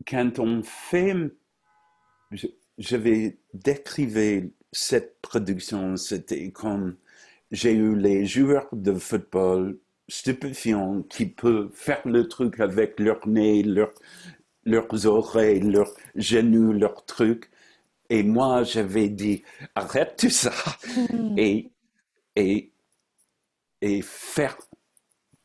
[0.07, 1.15] quand on fait,
[2.31, 6.97] je, vais décrire cette production, c'était comme
[7.52, 13.64] j'ai eu les joueurs de football stupéfiants qui peuvent faire le truc avec leur nez,
[13.64, 13.93] leur,
[14.65, 17.49] leurs oreilles, leurs genoux, leurs trucs.
[18.10, 19.43] Et moi, j'avais dit,
[19.73, 20.53] arrête tout ça
[21.11, 21.38] hmm.
[21.38, 21.72] et,
[22.35, 22.72] et,
[23.81, 24.57] et faire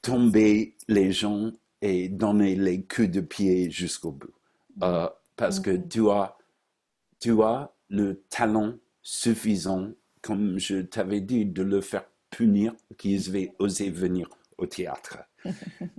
[0.03, 1.53] tomber les gens
[1.83, 4.35] et donner les coups de pied jusqu'au bout.
[4.83, 6.37] Euh, parce que tu as,
[7.19, 9.93] tu as le talent suffisant,
[10.23, 14.29] comme je t'avais dit, de le faire punir, qu'ils va oser venir
[14.59, 15.19] au théâtre.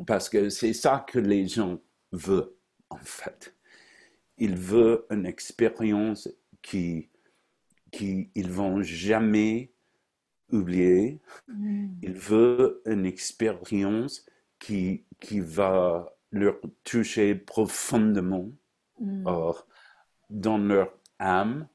[0.08, 1.80] Parce que c'est ça que les gens
[2.12, 2.52] veulent,
[2.90, 3.56] en fait.
[4.38, 6.30] Ils veulent une expérience
[6.62, 7.10] qui,
[7.92, 9.72] qui ils vont jamais
[10.52, 11.20] oublier.
[11.48, 11.88] Mm.
[12.02, 14.26] Ils veulent une expérience
[14.62, 16.56] qui, qui va leur
[16.86, 18.50] toucher profondément
[19.00, 19.28] mm.
[20.30, 21.68] dans leur âme.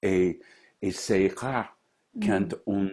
[0.00, 0.40] Et,
[0.80, 1.76] et c'est rare
[2.14, 2.26] mm.
[2.26, 2.88] quand on,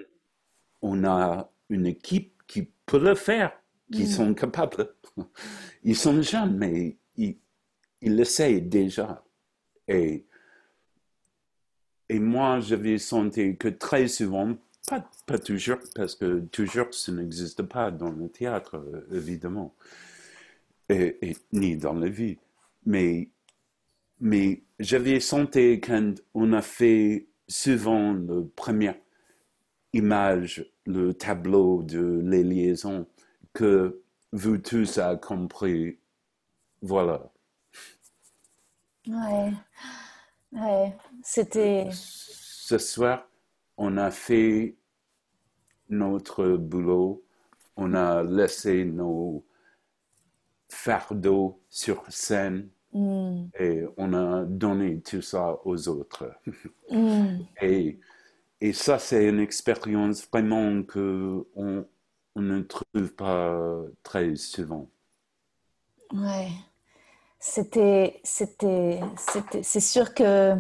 [0.81, 3.53] on a une équipe qui peut le faire,
[3.93, 4.07] qui mm.
[4.07, 4.93] sont capables.
[5.83, 7.37] Ils sont jeunes, mais ils,
[8.01, 9.23] ils déjà.
[9.87, 10.25] Et,
[12.09, 14.57] et moi, j'avais senti que très souvent,
[14.87, 19.75] pas, toujours, parce que toujours, ça n'existe pas dans le théâtre, euh, évidemment,
[20.89, 22.37] et, ni dans la vie.
[22.85, 23.29] Mais,
[24.21, 28.95] mais j'avais senti quand on a fait souvent la première
[29.91, 33.07] image, le tableau de les liaisons,
[33.53, 34.01] que
[34.31, 35.99] vous tous avez compris.
[36.81, 37.29] Voilà.
[39.05, 39.51] Ouais.
[40.53, 40.95] Ouais.
[41.23, 41.89] C'était.
[41.91, 43.27] Ce soir,
[43.77, 44.76] on a fait
[45.89, 47.23] notre boulot,
[47.75, 49.45] on a laissé nos
[50.69, 53.45] fardeaux sur scène mm.
[53.59, 56.31] et on a donné tout ça aux autres.
[56.91, 57.39] Mm.
[57.61, 57.99] et,
[58.61, 61.85] et ça, c'est une expérience vraiment que on,
[62.35, 64.87] ne trouve pas très souvent.
[66.13, 66.49] Ouais,
[67.39, 70.53] c'était, c'était, c'était, c'est sûr que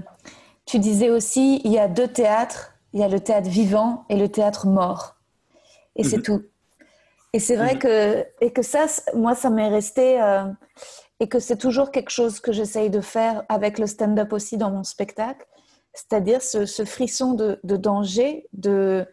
[0.65, 4.15] tu disais aussi, il y a deux théâtres il y a le théâtre vivant et
[4.15, 5.16] le théâtre mort.
[5.97, 6.23] Et c'est mhm.
[6.23, 6.43] tout.
[7.33, 7.79] Et c'est vrai mhm.
[7.79, 10.45] que, et que ça, moi, ça m'est resté, euh,
[11.19, 14.71] et que c'est toujours quelque chose que j'essaye de faire avec le stand-up aussi dans
[14.71, 15.45] mon spectacle,
[15.93, 19.05] c'est-à-dire ce, frisson de, danger, de,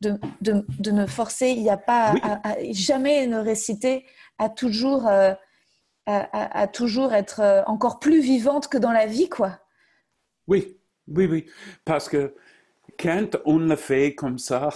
[0.00, 4.06] de, de, ne forcer, il n'y a pas à, jamais ne réciter,
[4.38, 5.32] à toujours, euh,
[6.06, 9.58] à, toujours être euh, encore plus vivante que dans la vie, quoi.
[10.46, 10.78] Oui,
[11.08, 11.46] oui, oui,
[11.84, 12.34] parce que
[12.98, 14.70] quand on le fait comme ça,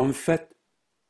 [0.00, 0.56] en fait,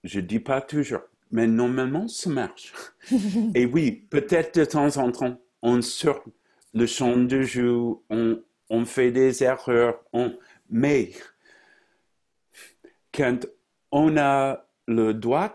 [0.02, 2.72] je ne dis pas toujours, mais normalement, ça marche.
[3.54, 6.24] Et oui, peut-être de temps en temps, on sort
[6.74, 7.72] le champ de jeu,
[8.10, 10.36] on, on fait des erreurs, on,
[10.70, 11.12] mais
[13.14, 13.46] quand
[13.92, 15.54] on a le droit,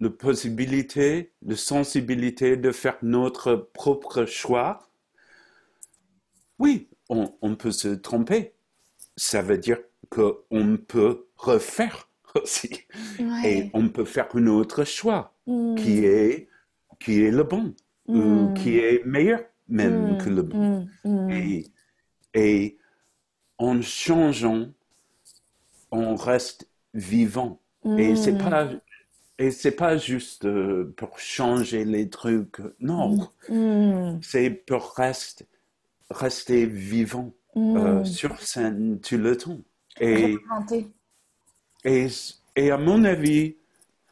[0.00, 4.90] la possibilité, la sensibilité de faire notre propre choix,
[6.58, 8.52] oui, on, on peut se tromper.
[9.16, 9.78] Ça veut dire
[10.10, 12.08] qu'on peut refaire
[12.42, 12.70] aussi.
[13.44, 15.74] Et on peut faire un autre choix Mm.
[15.76, 16.48] qui, est,
[16.98, 17.74] qui est le bon,
[18.06, 18.16] ou
[18.50, 18.54] Mm.
[18.54, 20.86] qui est meilleur même que le bon.
[21.04, 21.30] Mm, mm.
[21.30, 21.66] Et,
[22.34, 22.78] et
[23.58, 24.68] en changeant,
[25.90, 27.60] on reste vivant.
[27.98, 28.38] Et c'est Mm.
[28.38, 28.68] pas
[29.36, 32.58] et c'est pas juste euh, pour changer les trucs.
[32.80, 34.20] Non, Mm.
[34.22, 35.46] c'est pour rester
[36.10, 37.76] rester vivant Mm.
[37.76, 39.58] euh, sur scène tout le temps.
[40.00, 40.88] Et, Représenter.
[41.84, 42.08] Et
[42.56, 43.56] et à mon avis,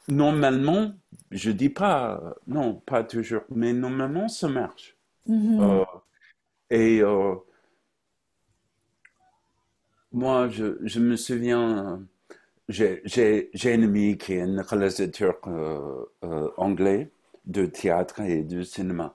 [0.09, 0.93] normalement,
[1.31, 4.97] je dis pas non, pas toujours, mais normalement ça marche.
[5.27, 5.61] Mhm.
[5.61, 5.85] Euh,
[6.71, 7.35] et euh,
[10.13, 12.03] moi, je, je me souviens,
[12.69, 13.03] j'ai,
[13.65, 17.11] un ami qui est un réalisateur euh, anglais
[17.47, 19.15] de théâtre et de cinéma.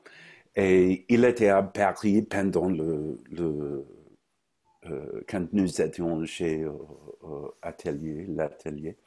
[0.56, 3.86] Et il était à Paris pendant le, le
[4.92, 6.72] euh, quand nous étions chez euh,
[7.24, 8.98] euh, Atelier, l'atelier.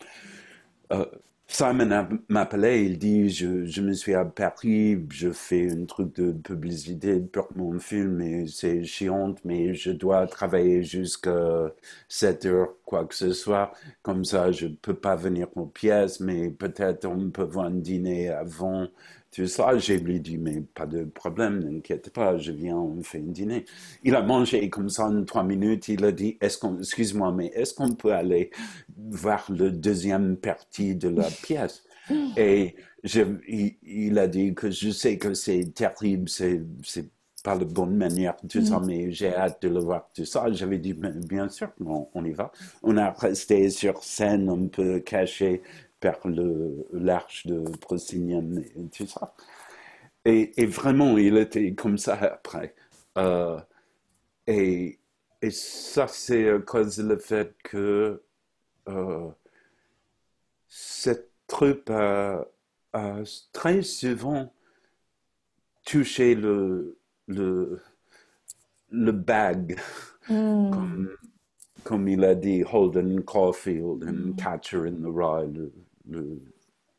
[1.52, 7.18] Simon m'appelait, il dit, je, me suis à Paris, je fais un truc de publicité
[7.18, 11.72] pour mon film et c'est chiant, mais je dois travailler jusqu'à
[12.08, 13.72] 7 heures, quoi que ce soit.
[14.02, 18.28] Comme ça, je peux pas venir aux pièces, mais peut-être on peut voir un dîner
[18.28, 18.86] avant.
[19.32, 23.18] Tout ça, j'ai lui dit, mais pas de problème, n'inquiète pas, je viens, on fait
[23.18, 23.64] un dîner.
[24.02, 27.46] Il a mangé comme ça en trois minutes, il a dit, est-ce qu'on, excuse-moi, mais
[27.54, 28.50] est-ce qu'on peut aller
[28.96, 31.84] voir le deuxième partie de la pièce?
[32.36, 32.74] Et
[33.04, 37.08] je, il, il a dit que je sais que c'est terrible, c'est, c'est
[37.44, 40.50] pas la bonne manière, tout ça, mais j'ai hâte de le voir, tout ça.
[40.52, 42.52] J'avais dit, bien sûr, on, on y va.
[42.82, 45.62] On a resté sur scène, un peu caché
[46.00, 46.18] par
[46.92, 49.34] l'arche de Proscenium et tout ça.
[50.24, 52.74] Et, et vraiment, il était comme ça après.
[53.18, 53.58] Euh,
[54.46, 54.98] et,
[55.42, 58.22] et ça, c'est à cause du fait que
[58.88, 59.28] euh,
[60.68, 62.46] cette troupe a,
[62.92, 63.16] a
[63.52, 64.52] très souvent
[65.84, 67.80] touché le, le,
[68.90, 69.78] le bag,
[70.30, 70.70] Mm.
[70.70, 71.10] comme,
[71.82, 75.72] comme il a dit Holden Caulfield, and Catcher in the Rye, le,
[76.10, 76.42] le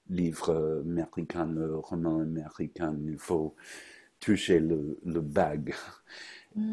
[0.10, 3.56] livre américain, le roman américain, il faut
[4.20, 5.74] toucher le, le bag.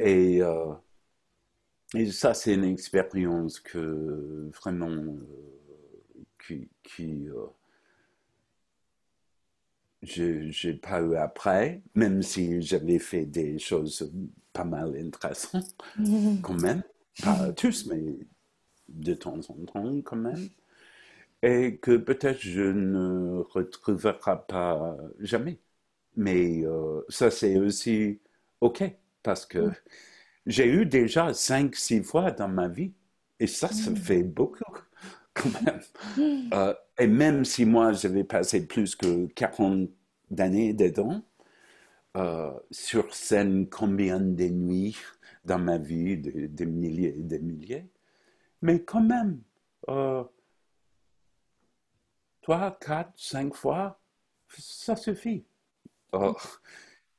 [0.01, 0.75] Et, euh,
[1.95, 5.21] et ça, c'est une expérience que vraiment euh,
[6.39, 7.47] qui, qui euh,
[10.03, 14.11] je j'ai pas eu après, même si j'avais fait des choses
[14.53, 16.43] pas mal intéressantes Mm.
[16.43, 16.83] quand même.
[17.23, 18.19] Pas tous, mais
[18.89, 20.51] de temps en temps quand même.
[21.43, 25.61] Et que peut-être je ne retrouverai pas jamais.
[26.17, 28.21] Mais euh, ça, c'est aussi
[28.61, 28.85] OK,
[29.23, 29.71] parce que
[30.47, 32.95] j'ai eu déjà cinq, six fois dans ma vie.
[33.41, 34.65] Et ça, ça fait beaucoup,
[35.35, 35.81] quand même.
[36.55, 39.91] Euh, et même si moi, j'avais passé plus que 40
[40.39, 41.23] années dedans,
[42.17, 44.97] euh, sur scène, combien de nuits
[45.45, 47.87] dans ma vie, des, des milliers et des milliers.
[48.63, 49.41] Mais quand même,
[52.49, 54.01] trois, quatre, cinq fois,
[54.59, 55.45] ça suffit.
[56.15, 56.33] Euh,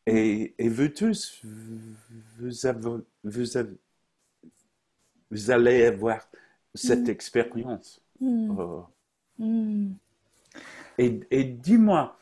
[0.07, 3.77] et, et vous tous, vous, avez, vous, avez,
[5.29, 6.27] vous allez avoir
[6.73, 8.01] cette expérience.
[8.19, 8.59] Mm.
[8.59, 8.81] Euh,
[9.41, 9.93] Mm.
[10.97, 12.17] et et dis-moi,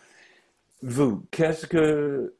[0.83, 2.35] vous, qu'est-ce que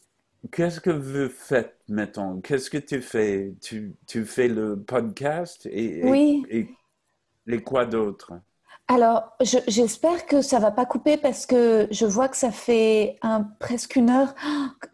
[0.52, 2.39] qu'est-ce que vous faites maintenant?
[2.41, 3.56] Qu'est-ce que tu fais?
[3.60, 6.45] Tu, tu fais le podcast et, et- Oui.
[6.52, 6.69] et,
[7.48, 8.34] et quoi d'autre?
[8.89, 13.19] Alors, je- j'espère que ça va pas couper parce que je vois que ça fait
[13.59, 14.34] presque une heure.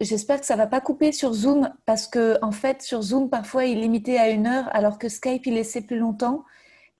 [0.00, 3.66] J'espère que ça va pas couper sur Zoom parce que en fait, sur Zoom, parfois,
[3.66, 6.44] il est limité à une heure alors que Skype, il laissait plus longtemps.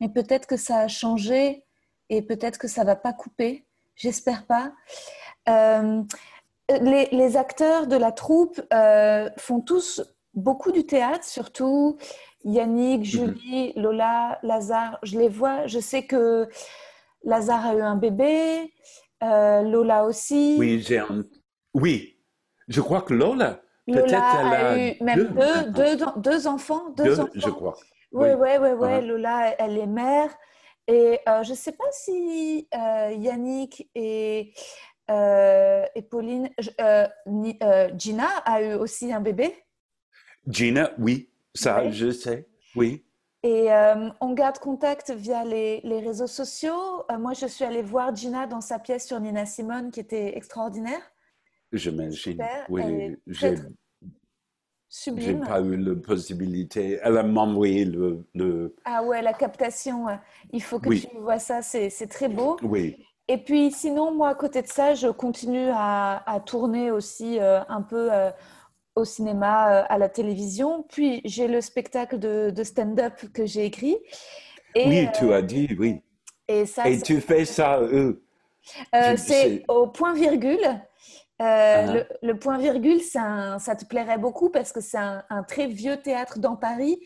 [0.00, 1.64] Mais peut-être que ça a changé
[2.10, 3.66] et peut-être que ça va pas couper.
[3.96, 4.72] J'espère pas.
[5.48, 6.02] Euh,
[6.80, 10.00] les, les acteurs de la troupe euh, font tous
[10.34, 11.96] beaucoup du théâtre, surtout
[12.44, 14.98] Yannick, Julie, Lola, Lazare.
[15.02, 15.66] Je les vois.
[15.66, 16.48] Je sais que
[17.22, 18.72] Lazare a eu un bébé,
[19.22, 20.56] euh, Lola aussi.
[20.58, 21.24] Oui, j'ai un...
[21.72, 22.18] Oui,
[22.68, 25.24] je crois que Lola, peut-être Lola elle a a eu même deux
[25.72, 26.12] deux, maintenant.
[26.16, 26.90] deux, deux enfants.
[26.96, 27.30] Deux, enfants.
[27.34, 27.76] je crois.
[28.12, 28.34] Oui, Oui.
[28.38, 29.00] oui, oui, ouais.
[29.00, 29.06] Uh-huh.
[29.06, 30.30] Lola, elle est mère.
[30.86, 34.52] Et euh, je ne sais pas si euh, Yannick et
[35.08, 36.48] et Pauline,
[37.96, 39.54] Gina a eu aussi un bébé.
[40.48, 42.46] Gina, oui, ça, je sais,
[42.76, 43.04] oui.
[43.42, 43.68] Et
[44.20, 47.04] on garde contact via les, les réseaux sociaux.
[47.18, 51.00] moi, je suis allée voir Gina dans sa pièce sur Nina Simone, qui était extraordinaire.
[51.70, 52.42] J'imagine.
[52.68, 53.56] Oui, j'ai
[54.96, 55.40] Sublime.
[55.42, 57.00] J'ai pas eu la possibilité.
[57.02, 60.06] Elle a m'envoyé le, le, Ah ouais, la captation.
[60.52, 61.62] Il faut que tu vois ça.
[61.62, 62.56] C'est très beau.
[62.62, 63.04] Oui.
[63.26, 67.60] Et puis sinon, moi, à côté de ça, je continue à, à tourner aussi euh,
[67.68, 68.30] un peu euh,
[68.94, 70.84] au cinéma, euh, à la télévision.
[70.88, 73.96] Puis j'ai le spectacle de, de stand-up que j'ai écrit.
[74.74, 76.02] Et, oui, tu as dit, oui.
[76.48, 78.22] Et, ça, et tu fais ça, eux.
[79.16, 80.60] c'est au point virgule.
[81.42, 82.14] Euh, ah.
[82.22, 86.54] le, point virgule, ça te plairait beaucoup parce que c'est un, très vieux théâtre dans
[86.54, 86.98] Paris,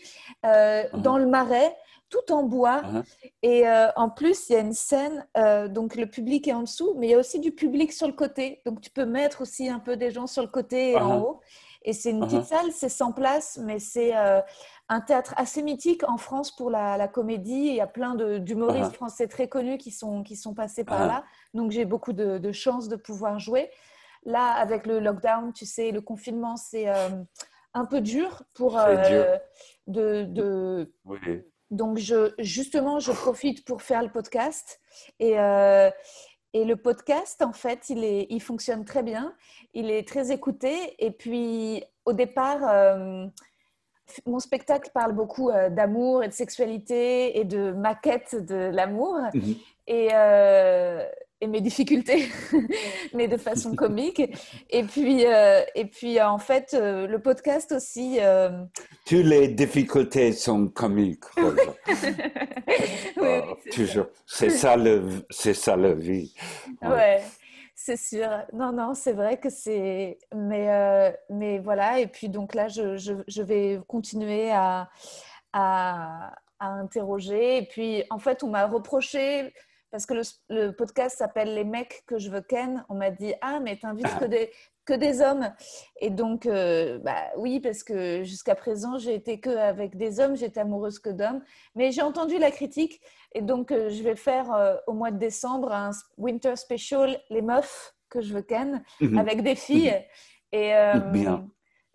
[0.44, 0.97] euh, ah.
[0.98, 1.74] dans le Marais,
[2.10, 2.82] tout en bois.
[2.85, 3.02] Ah.
[3.43, 5.27] Et euh, en plus, il y a une scène,
[5.70, 8.12] donc le public est en dessous, mais il y a aussi du public sur le
[8.12, 8.60] côté.
[8.66, 11.40] Donc tu peux mettre aussi un peu des gens sur le côté et en haut.
[11.83, 16.17] Et c'est une petite salle, c'est 100 places, mais c'est un théâtre assez mythique en
[16.17, 17.53] France pour la, comédie.
[17.53, 21.25] Il y a plein d'humoristes français très connus qui sont, qui sont passés par là.
[21.55, 23.71] Donc j'ai beaucoup de, de chance de pouvoir jouer.
[24.25, 27.09] Là, avec le lockdown, tu sais, le confinement, c'est euh,
[27.75, 29.37] un peu dur pour euh,
[29.87, 30.93] de,
[31.71, 34.81] Donc, je, justement, je profite pour faire le podcast.
[35.21, 35.91] Et, euh,
[36.55, 39.35] et le podcast, en fait, il, est, il fonctionne très bien.
[39.75, 40.95] Il est très écouté.
[40.99, 42.61] Et puis, au départ,
[44.27, 49.19] mon spectacle parle beaucoup d'amour et de sexualité et de maquette de l'amour.
[49.35, 49.55] Mhm.
[49.89, 50.09] Et,
[51.40, 52.28] et mes difficultés,
[53.15, 54.20] mais de façon comique.
[54.70, 58.19] Et puis, euh, et puis en fait, euh, le podcast aussi.
[58.20, 58.65] Euh...
[59.06, 61.24] Toutes les difficultés sont comiques.
[61.36, 63.43] oui,
[63.73, 64.06] toujours.
[64.27, 66.35] C'est ça, le, c'est ça la vie.
[66.82, 67.23] Ouais.
[67.74, 68.28] c'est sûr.
[68.52, 70.19] Non, non, c'est vrai que c'est.
[70.35, 72.01] Mais, euh, mais voilà.
[72.01, 74.89] Et puis, donc là, je, je, je vais continuer à,
[75.52, 77.59] à, à, interroger.
[77.59, 79.52] Et puis, en fait, on m'a reproché
[79.90, 80.15] parce que
[80.48, 82.85] le, podcast s'appelle Les mecs que je veux ken.
[82.89, 84.51] On m'a dit Ah, mais t'invites que des,
[84.85, 85.52] que des hommes.
[86.01, 90.36] Et donc, euh, bah oui, parce que jusqu'à présent, j'ai été que avec des hommes,
[90.36, 91.43] j'étais amoureuse que d'hommes.
[91.74, 93.01] Mais j'ai entendu la critique.
[93.32, 97.43] Et donc, euh, je vais faire euh, au mois de décembre un winter special Les
[97.43, 99.19] meufs que je veux ken mhm.
[99.19, 99.90] avec des filles.
[100.52, 100.60] Mhm.
[100.60, 100.73] Et,
[101.12, 101.48] Bien.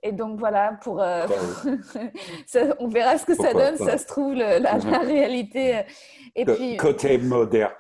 [0.06, 0.96] Et donc voilà, pour,
[2.80, 3.78] on verra ce que ça donne.
[3.78, 5.84] Ça se trouve, la, la, réalité
[6.36, 7.74] et puis, côté moderne.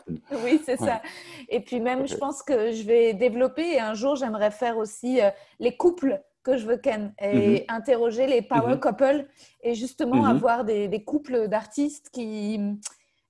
[0.43, 1.01] Oui, c'est ça.
[1.49, 5.21] Et puis même, je pense que je vais développer et un jour, j'aimerais faire aussi
[5.21, 5.29] euh,
[5.59, 7.65] les couples que je veux ken et mhm.
[7.69, 8.79] interroger les power mhm.
[8.79, 9.25] couples
[9.61, 10.35] et justement mhm.
[10.35, 12.59] avoir des, des couples d'artistes qui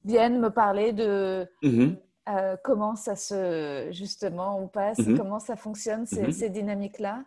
[0.03, 6.31] viennent me parler de euh, comment ça se justement on passe, comment ça fonctionne ces,
[6.31, 7.23] ces dynamiques-là.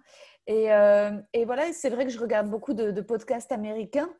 [0.47, 4.11] Et, euh, et, voilà, c'est vrai que je regarde beaucoup de, de podcasts américains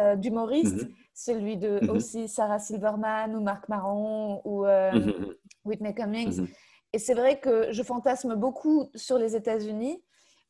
[0.00, 0.94] euh, d'humoristes, mhm.
[1.14, 1.90] celui de mhm.
[1.90, 5.34] aussi Sarah Silverman ou Marc Maron ou euh, mhm.
[5.64, 6.48] Whitney Cummings.
[6.92, 10.02] Et c'est vrai que je fantasme beaucoup sur les États-Unis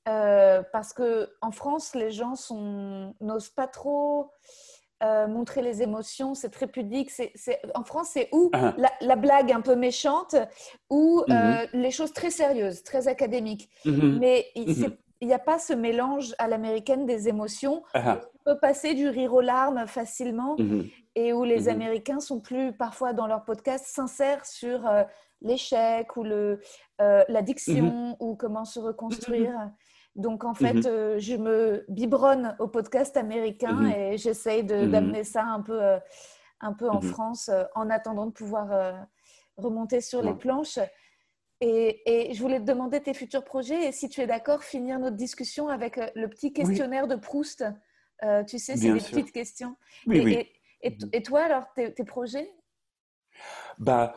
[0.09, 2.35] euh, parce que en France, les gens
[3.21, 4.31] n'osent pas trop
[5.29, 7.11] montrer les émotions, c'est très pudique.
[7.75, 8.75] En France, c'est ou ah.
[9.03, 10.35] la, blague un peu méchante
[10.89, 11.23] ou
[11.75, 13.69] les choses très sérieuses, très académiques.
[13.85, 14.47] Mais
[15.21, 17.83] il n'y a pas ce mélange à l'américaine des émotions.
[17.95, 20.89] Ah peut passer du rire aux larmes facilement mhm.
[21.15, 21.69] et où les mhm.
[21.69, 25.03] Américains sont plus parfois dans leur podcast sincères sur euh,
[25.41, 26.61] l'échec ou le,
[27.01, 28.17] euh, l'addiction mhm.
[28.21, 29.71] ou comment se reconstruire.
[30.15, 35.61] Donc en fait, euh, je me biberonne au podcast américain et j'essaye d'amener ça un
[35.61, 35.81] peu,
[36.61, 38.95] un peu en France en attendant de pouvoir
[39.57, 40.79] remonter sur les planches.
[41.61, 44.99] Et, et, je voulais te demander tes futurs projets et si tu es d'accord, finir
[44.99, 47.65] notre discussion avec le petit questionnaire de Proust.
[48.23, 49.77] Euh, tu sais, c'est des petites questions.
[50.07, 50.99] Oui, et, oui.
[51.13, 52.53] Et, toi, alors, tes, projets?
[53.79, 54.15] Bah,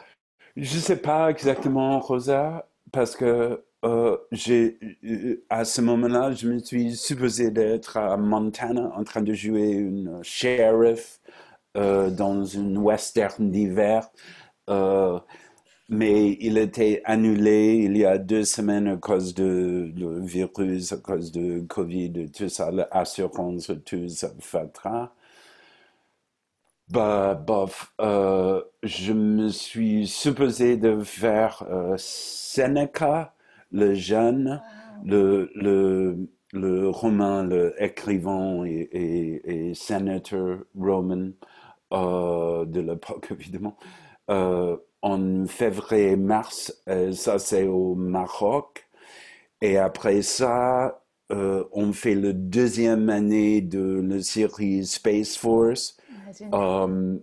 [0.56, 6.50] Je ne sais pas exactement, Rosa, parce que euh, j'ai, euh, à ce moment-là, je
[6.50, 11.20] me suis supposé d'être à Montana en train de jouer une sheriff
[11.76, 14.10] dans une western d'hiver
[15.90, 20.98] mais il était annulé il y a deux semaines à cause de le virus, à
[20.98, 25.14] cause de Covid, tout ça, l'assurance, tout ça, fatra.
[26.90, 33.34] Bah, bof, euh, je me suis supposé de faire euh, Seneca,
[33.72, 34.62] le jeune,
[35.04, 41.32] le, le, le roman, le écrivain et, et, sénateur roman
[41.94, 43.78] euh, de l'époque, évidemment.
[44.30, 46.84] Euh, en février-mars.
[46.90, 48.88] Euh, ça, c'est au Maroc.
[49.62, 51.02] Et après ça,
[51.32, 55.98] euh, on fait le deuxième année de la série Space Force.
[56.54, 57.18] Euh,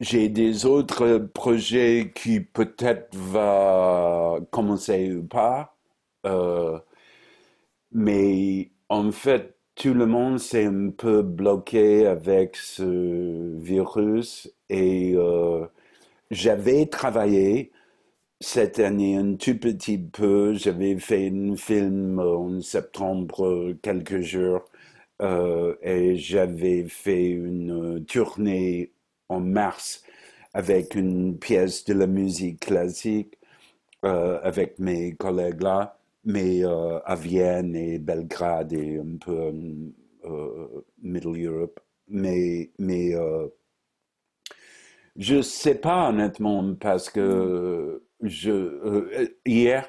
[0.00, 5.76] j'ai des autres projets qui peut-être va commencer ou pas.
[6.26, 6.78] Euh,
[7.92, 15.14] mais en fait, tout le monde s'est un peu bloqué avec ce virus et
[16.32, 17.72] j'avais travaillé
[18.40, 20.54] cette année un tout petit peu.
[20.54, 24.64] J'avais fait un film en septembre, quelques jours,
[25.22, 28.92] euh, et j'avais fait une tournée
[29.28, 30.02] en mars
[30.54, 33.38] avec une pièce de la musique classique
[34.04, 39.52] euh, avec mes collègues là, mais euh, à Vienne et Belgrade et un peu
[41.02, 41.80] Middle Europe.
[42.08, 43.14] Mais, mais
[45.16, 49.88] je sais pas honnêtement parce que je, euh, hier,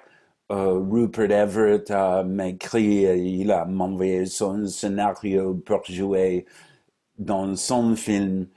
[0.51, 6.45] euh, Rupert Everett a écrit, il a envoyé son scénario pour jouer
[7.17, 8.47] dans son film.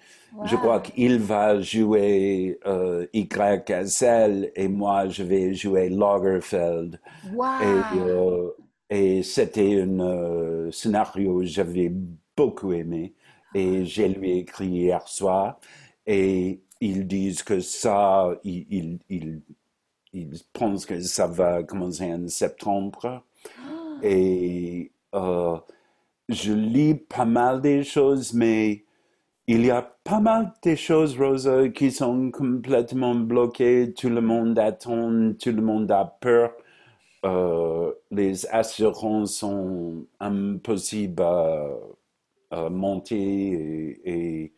[0.45, 7.01] Je crois qu'il va jouer euh, YSL et moi je vais jouer Lagerfeld.
[8.91, 11.91] Et, et c'était un scénario que j'avais
[12.37, 13.15] beaucoup aimé
[13.55, 15.59] et j'ai lui écrit hier soir
[16.07, 19.43] et ils disent que ça, ils, ils,
[20.13, 23.23] ils pensent que ça va commencer en septembre.
[23.59, 23.99] Ah.
[24.03, 25.57] Et euh,
[26.29, 28.85] je lis pas mal des choses, mais
[29.47, 33.93] il y a pas mal des choses, Rosa, qui sont complètement bloquées.
[33.97, 36.53] Tout le monde attend, tout le monde a peur.
[37.25, 44.53] Euh, les assurances sont impossibles à, monter et,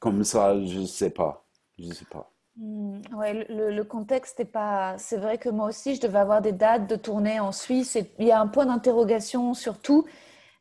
[0.00, 1.44] comme ça, je ne sais pas.
[1.78, 2.30] Je sais pas.
[2.56, 4.96] Hmm, ouais, le, contexte n'est pas.
[4.98, 7.94] C'est vrai que moi aussi, je devais avoir des dates de tournée en Suisse.
[7.96, 10.04] Et il y a un point d'interrogation sur tout.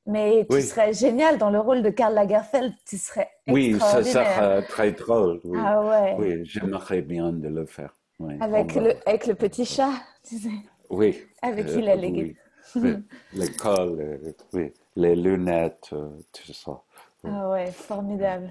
[0.05, 2.73] Mais tu serais génial dans le rôle de Karl Lagerfeld.
[2.87, 5.39] Tu serais Oui, ça serait très drôle.
[5.43, 6.15] Oui, ah ouais.
[6.17, 7.95] oui j'aimerais bien de le faire.
[8.39, 9.91] avec, le, avec le petit chat,
[10.27, 10.49] tu sais.
[10.89, 11.17] Oui.
[11.41, 12.35] Avec qui il a légué.
[13.33, 14.73] L'école, oui.
[14.95, 16.81] les lunettes, euh, tout ça.
[17.23, 18.49] Ah ouais, formidable.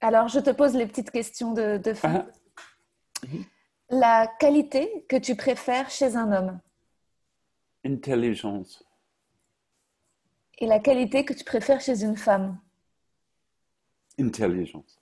[0.00, 2.26] Alors, je te pose les petites questions de, de fin.
[2.28, 3.28] Ah.
[3.90, 6.60] La qualité que tu préfères chez un homme?
[7.84, 8.84] Intelligence.
[10.58, 12.58] Et la qualité que tu préfères chez une femme?
[14.18, 15.00] Intelligence.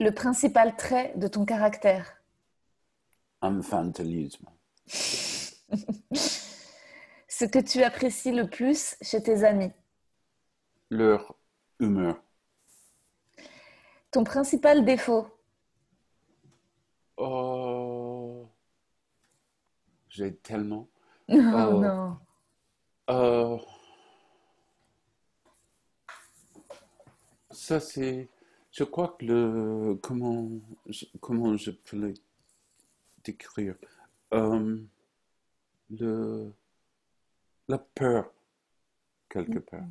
[0.00, 2.22] Le principal trait de ton caractère?
[3.42, 4.46] Infantilisme.
[7.28, 9.70] Ce que tu apprécies le plus chez tes amis?
[10.90, 11.36] Leur
[11.78, 12.20] humeur.
[14.10, 15.26] Ton principal défaut
[17.18, 18.48] Oh.
[20.08, 20.88] J'ai tellement.
[21.28, 21.80] Non, oh.
[21.80, 22.16] non.
[23.10, 23.58] Euh,
[27.50, 28.30] ça, c'est.
[28.72, 29.98] Je crois que le.
[30.02, 30.48] Comment
[30.86, 32.14] je, comment je peux le
[33.22, 33.74] décrire?
[34.32, 34.78] Euh,
[35.90, 36.52] le,
[37.68, 38.32] La peur,
[39.28, 39.84] quelque part.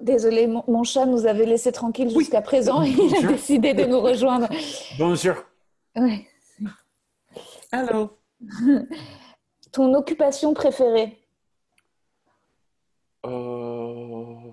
[0.00, 4.00] Désolé, mon, chat nous avait laissé tranquille jusqu'à présent et il a décidé de nous
[4.00, 4.48] rejoindre.
[4.98, 5.34] Bonjour.
[5.96, 6.26] Oui.
[7.72, 8.18] Allô.
[9.72, 11.18] Ton occupation préférée?
[13.24, 14.52] Euh...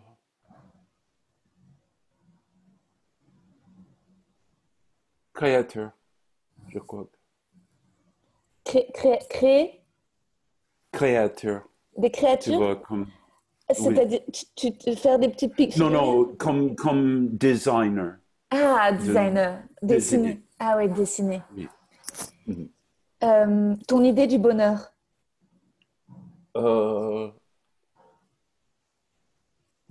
[5.33, 5.91] Créateur,
[6.69, 7.07] je crois.
[8.63, 9.81] créer?
[10.91, 11.63] Créateur.
[11.97, 12.53] Des créatures?
[12.53, 13.07] Tu vois, comme...
[13.73, 14.21] C'est-à-dire,
[14.55, 18.15] tu, tu, faire des petites pics Non, non, comme, comme designer.
[18.49, 19.63] Ah, designer.
[19.81, 20.41] Dessiner.
[20.59, 21.41] Ah oui, dessiner.
[21.55, 21.67] Oui.
[23.23, 24.93] Euh, ton idée du bonheur?
[26.57, 27.29] Euh,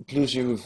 [0.07, 0.59] plusieurs,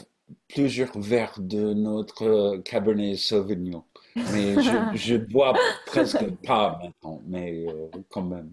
[0.48, 3.84] plusieurs verres de notre Cabernet Sauvignon.
[4.16, 5.54] Mais je, je bois
[5.86, 8.52] presque pas maintenant, mais euh, quand même.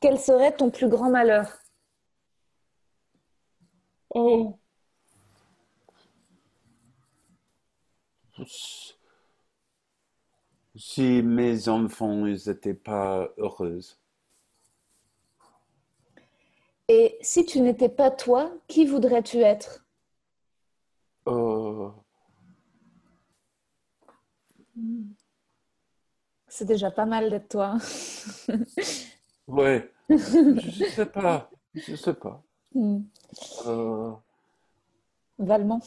[0.00, 1.58] Quel serait ton plus grand malheur?
[4.14, 4.58] Oh.
[10.76, 13.98] Si mes enfants n'étaient pas heureuses.
[16.88, 19.84] Et si tu n'étais pas toi, qui voudrais-tu être?
[21.26, 21.92] Oh.
[26.46, 27.76] C'est déjà pas mal d'être toi.
[29.46, 29.92] ouais.
[30.08, 31.50] Je sais pas.
[31.74, 32.42] Je sais pas.
[32.78, 33.00] Hmm.
[33.66, 34.12] Euh...
[35.36, 35.80] Valmont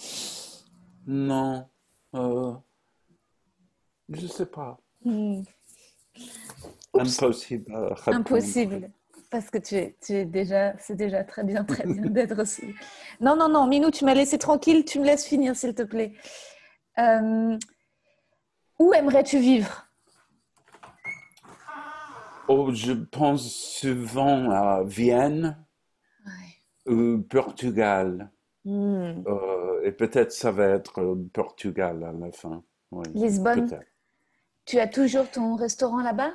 [1.07, 1.65] Non,
[2.13, 2.53] Euh,
[4.09, 4.77] je sais pas.
[5.05, 5.43] Hmm.
[6.93, 7.73] Impossible.
[7.73, 8.17] à répondre.
[8.17, 8.91] Impossible.
[9.29, 12.75] Parce que tu es, tu es déjà, c'est déjà très bien, très bien d'être aussi.
[13.21, 16.11] Non, non, non, Minou, tu m'as laissé tranquille, tu me laisses finir, s'il te plaît.
[16.99, 17.57] Euh,
[18.79, 19.87] où aimerais-tu vivre?
[22.49, 25.57] Oh, je pense souvent à Vienne
[27.29, 28.29] Portugal.
[28.65, 29.23] Hmm.
[29.27, 32.63] Euh, et peut-être ça va être euh, Portugal à la fin.
[32.91, 33.69] Oui, Lisbonne,
[34.65, 36.31] tu as toujours ton restaurant là-bas?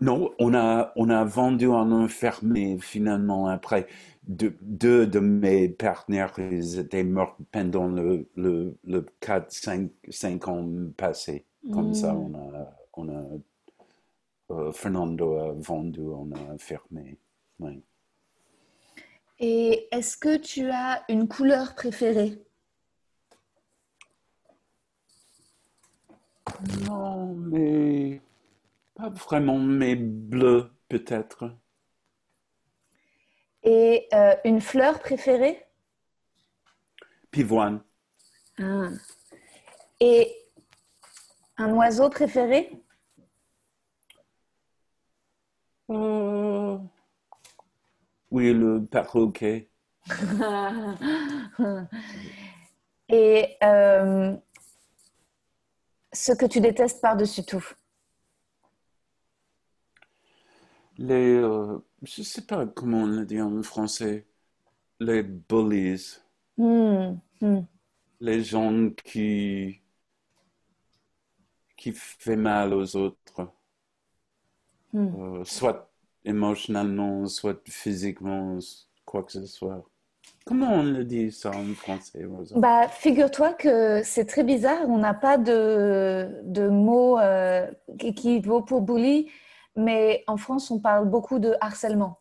[0.00, 3.86] Non, on a, on a vendu, on a fermé finalement après.
[4.28, 10.48] Deux, deux de mes partenaires, ils étaient morts pendant le, le, le 4, 5, 5
[10.48, 11.44] ans passés.
[11.72, 12.16] Comme ça, Mm.
[12.16, 13.24] on a, on a
[14.50, 17.18] euh, Fernando a vendu, on a fermé.
[17.60, 17.82] Oui.
[19.40, 22.42] Et est-ce que tu as une couleur préférée?
[26.86, 28.20] Non, mais
[28.94, 31.56] pas vraiment, mais bleu peut-être.
[33.62, 35.64] Et euh, une fleur préférée?
[37.30, 37.82] Pivoine.
[38.58, 38.88] Ah.
[40.00, 40.34] Et
[41.58, 42.82] un oiseau préféré?
[45.90, 46.78] Euh,
[48.30, 49.68] Oui, le perroquet.
[53.10, 54.34] Et euh,
[56.12, 57.64] ce que tu détestes par-dessus tout?
[60.98, 64.26] Les, euh, je sais pas comment on le dit en français,
[65.00, 66.18] les bullies,
[66.56, 67.66] Hmm, hmm.
[68.20, 69.82] les gens qui,
[71.78, 73.50] qui fait mal aux autres,
[74.92, 75.08] Hmm.
[75.14, 75.87] euh, soit
[76.28, 78.58] émotionnellement, soit physiquement,
[79.04, 79.84] quoi que ce soit.
[80.46, 82.24] Comment on le dit ça en français?
[82.54, 87.66] Bah, figure-toi que c'est très bizarre, on n'a pas de, de mot euh,
[87.98, 89.30] qui, qui vaut pour bully,
[89.76, 92.18] mais en France, on parle beaucoup de harcèlement.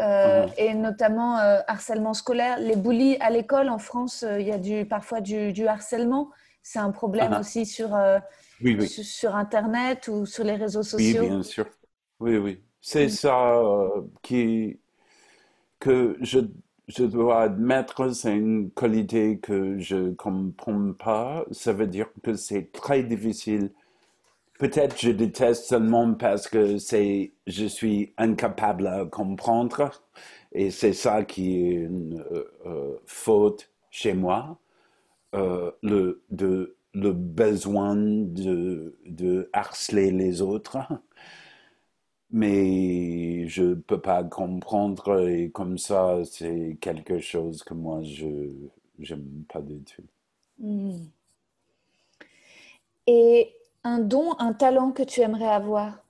[0.00, 0.52] Euh, Mhm.
[0.58, 2.58] Et notamment euh, harcèlement scolaire.
[2.58, 6.30] Les bullies à l'école en France, il y a du, parfois du, du harcèlement.
[6.64, 7.40] C'est un problème Ah ah.
[7.40, 7.90] aussi sur,
[8.60, 8.88] Oui, oui.
[8.88, 11.22] sur, sur Internet ou sur les réseaux Oui, sociaux.
[11.22, 11.66] bien sûr.
[12.18, 12.60] Oui, oui.
[12.86, 14.78] C'est ça euh, qui,
[15.80, 16.40] que je,
[16.88, 21.44] je dois admettre, c'est une qualité que je comprends pas.
[21.50, 23.70] Ça veut dire que c'est très difficile.
[24.58, 29.92] Peut-être je déteste seulement parce que c'est, je suis incapable à comprendre.
[30.52, 34.58] Et c'est ça qui est une euh, euh, faute chez moi.
[35.82, 40.78] Le, de, le besoin de, de harceler les autres.
[42.34, 48.50] Mais je peux pas comprendre et comme ça, c'est quelque chose que moi, je
[48.98, 50.02] j'aime pas du tout.
[50.58, 51.06] Hmm.
[53.06, 53.54] Et
[53.84, 56.04] un don, un talent que tu aimerais avoir?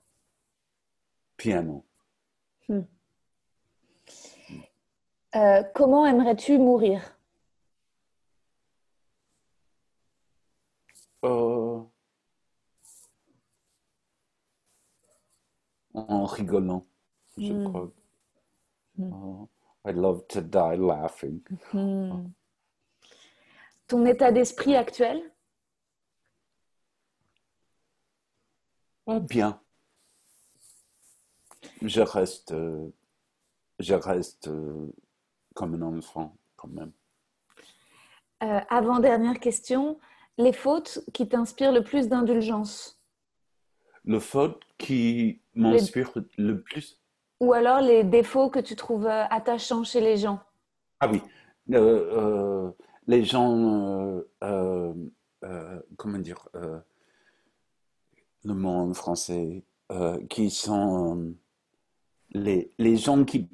[1.37, 1.85] Piano.
[5.35, 7.01] Euh, comment aimerais-tu mourir?
[11.23, 11.83] Euh,
[15.95, 16.85] en rigolant,
[17.37, 17.63] je Mm.
[17.69, 17.91] crois.
[18.97, 19.11] Mm.
[19.13, 19.49] Oh,
[19.87, 21.41] I love to die laughing.
[21.73, 22.29] Hmm.
[23.87, 25.21] Ton état d'esprit actuel?
[29.07, 29.59] Ah, bien.
[31.81, 32.87] Je reste, euh,
[33.79, 34.87] je reste euh,
[35.53, 36.91] comme un enfant quand même.
[38.43, 39.99] Euh, Avant-dernière question,
[40.37, 42.94] les fautes qui t'inspirent le plus d'indulgence?
[44.05, 46.99] Le faute qui m'inspire le plus.
[47.39, 50.39] ou alors les défauts que tu trouves euh, attachants chez les gens.
[50.99, 51.21] Ah oui,
[51.73, 52.71] euh, euh,
[53.07, 54.93] les gens, euh,
[55.97, 56.47] comment dire,
[58.43, 59.63] le mot en français,
[60.29, 61.33] qui sont
[62.31, 63.47] les, les gens qui,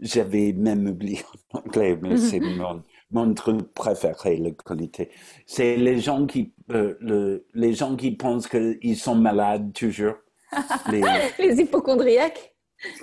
[0.00, 1.20] j'avais même oublié
[1.52, 5.10] en anglais, mais c'est mon, mon truc préféré, la qualité.
[5.46, 10.14] C'est les gens qui, euh, le, les gens qui pensent qu'ils sont malades toujours.
[10.90, 11.02] Les,
[11.38, 12.54] Les hypochondriaques?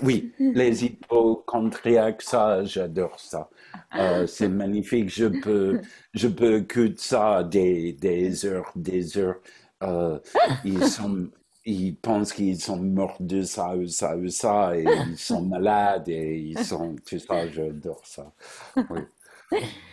[0.03, 3.49] Oui, les hypochondriaques, ça, j'adore ça.
[3.95, 5.09] Euh, c'est magnifique.
[5.09, 5.81] Je peux,
[6.13, 9.41] je peux écouter ça des, des heures, des heures.
[9.81, 10.19] Euh,
[10.63, 11.27] ils sont,
[11.65, 16.07] ils pensent qu'ils sont morts de ça ou ça ou ça, et ils sont malades
[16.07, 17.47] et ils sont tout ça.
[17.49, 18.31] J'adore ça.
[18.89, 19.01] Oui.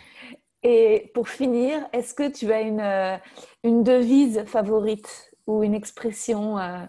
[0.63, 3.17] Et pour finir, est-ce que tu as une, euh,
[3.63, 6.85] une devise favorite ou une expression euh,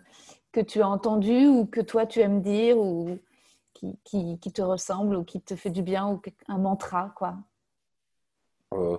[0.53, 3.19] que tu as entendue ou que toi tu aimes dire ou
[3.75, 7.37] qui, qui, qui te ressemble ou qui te fait du bien ou un mantra quoi?
[8.75, 8.97] Euh,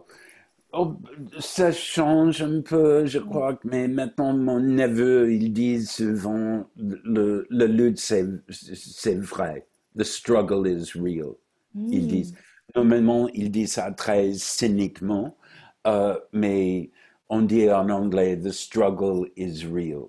[0.74, 0.98] Oh,
[1.40, 7.66] ça change un peu, je crois, mais maintenant mon neveu, il dit souvent le, le
[7.68, 9.68] lutte, c'est vrai.
[9.98, 11.36] The struggle is real.
[11.76, 12.34] Ils disent,
[12.76, 15.38] normalement, il dit ça très cyniquement,
[15.88, 16.92] euh, mais
[17.30, 20.06] on dit en anglais, the struggle is real.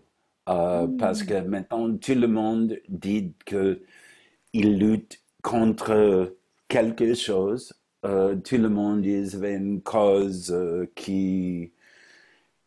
[0.48, 6.36] Euh, parce que maintenant, tout le monde dit qu'il lutte contre
[6.68, 7.72] quelque chose
[8.04, 10.54] euh, tout le monde dit avait une cause
[10.94, 11.72] qui,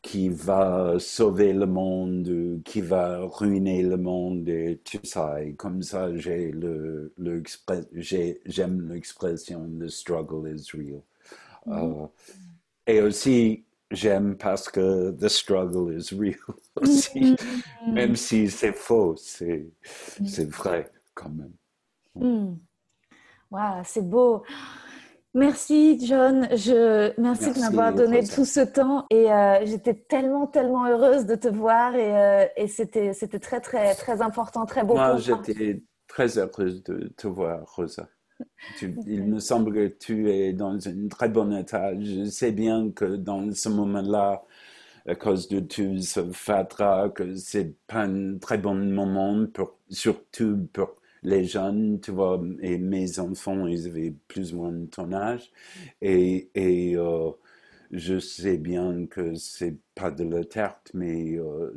[0.02, 5.44] qui va sauver le monde, qui va ruiner le monde et tout ça.
[5.44, 7.44] Et comme ça, j'ai le, le
[8.46, 11.02] j'aime l'expression the struggle is real.
[11.66, 12.04] Mm-hmm.
[12.04, 12.08] Euh,
[12.86, 16.36] et aussi, j'aime parce que the struggle is real
[16.76, 17.20] aussi.
[17.20, 17.92] Mm-hmm.
[17.92, 19.68] Même si c'est faux, c'est,
[20.26, 21.54] c'est vrai quand même.
[22.16, 22.58] Mm.
[23.52, 24.44] Wow, c'est beau.
[25.38, 30.88] Merci John, je merci, de m'avoir donné tout ce temps et euh, j'étais tellement tellement
[30.88, 34.96] heureuse de te voir et, euh, et c'était c'était très très très important, très beau.
[34.96, 38.10] Moi j'étais très heureuse de te voir Rosa.
[38.82, 41.92] il me semble que tu es dans un très bon état.
[42.00, 44.44] Je sais bien que dans ce moment-là,
[45.08, 50.68] à cause de tout ce fatra, que c'est pas un très bon moment, pour, surtout
[50.74, 55.52] pour les jeunes, tu vois, et mes enfants, ils avaient plus ou moins ton âge.
[56.02, 57.32] Et, et euh,
[57.92, 61.74] je sais bien que c'est pas de la tarte, mais euh,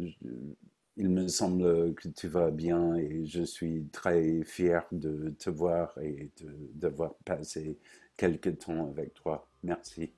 [0.96, 5.96] il me semble que tu vas bien et je suis très fier de te voir
[6.02, 6.30] et
[6.74, 7.78] d'avoir passé
[8.16, 9.48] quelques temps avec toi.
[9.62, 10.12] Merci.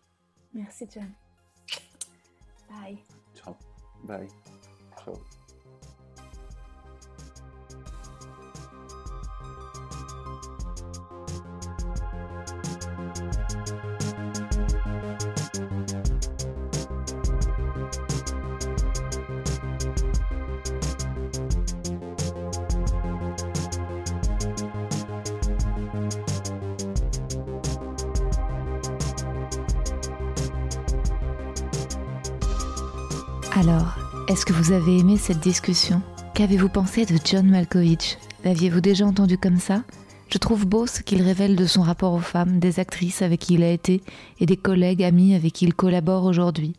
[0.53, 1.11] Merci, John.
[2.69, 2.99] Bye.
[3.35, 3.57] Ciao.
[4.05, 4.29] Bye.
[5.05, 5.15] Ciao.
[34.33, 36.01] Est-ce que vous avez aimé cette discussion?
[36.33, 38.17] Qu'avez-vous pensé de John Malkovich?
[38.47, 39.83] L'aviez-vous déjà entendu comme ça?
[40.31, 43.55] Je trouve beau ce qu'il révèle de son rapport aux femmes, des actrices avec qui
[43.55, 44.01] il a été
[44.41, 46.73] et des collègues amis avec qui il collabore aujourd'hui.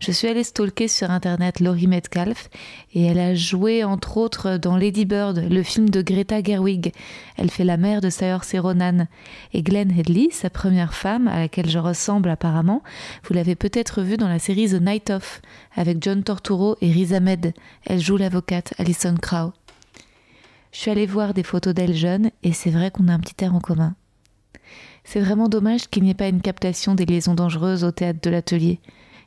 [0.00, 2.50] Je suis allée stalker sur internet Laurie Metcalf
[2.94, 6.92] et elle a joué entre autres dans Lady Bird, le film de Greta Gerwig.
[7.36, 9.08] Elle fait la mère de Saoirse Ronan.
[9.52, 12.84] Et Glenn Headley, sa première femme, à laquelle je ressemble apparemment,
[13.24, 15.42] vous l'avez peut-être vue dans la série The Night Of
[15.74, 17.52] avec John Torturo et Riz Ahmed.
[17.84, 19.52] Elle joue l'avocate Alison Crow.
[20.70, 23.44] Je suis allée voir des photos d'elle jeune et c'est vrai qu'on a un petit
[23.44, 23.96] air en commun.
[25.02, 28.30] C'est vraiment dommage qu'il n'y ait pas une captation des liaisons dangereuses au théâtre de
[28.30, 28.78] l'atelier.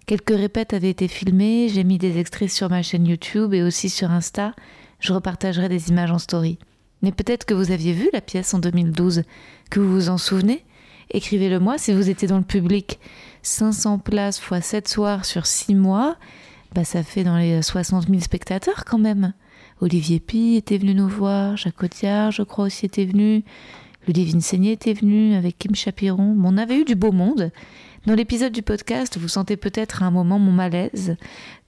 [0.05, 3.89] Quelques répètes avaient été filmées, j'ai mis des extraits sur ma chaîne YouTube et aussi
[3.89, 4.53] sur Insta.
[4.99, 6.57] Je repartagerai des images en story.
[7.01, 9.23] Mais peut-être que vous aviez vu la pièce en 2012,
[9.69, 10.63] que vous vous en souvenez?
[11.11, 12.99] Écrivez-le moi si vous étiez dans le public.
[13.41, 16.17] 500 places x 7 soirs sur 6 mois,
[16.73, 19.33] bah ça fait dans les 60 000 spectateurs quand même.
[19.81, 23.43] Olivier Pi était venu nous voir, Jacques Audiard, je crois aussi était venu,
[24.07, 26.35] Ludivine Seigné était venu avec Kim Chapiron.
[26.43, 27.51] on avait eu du beau monde.
[28.07, 31.17] Dans l'épisode du podcast, vous sentez peut-être à un moment mon malaise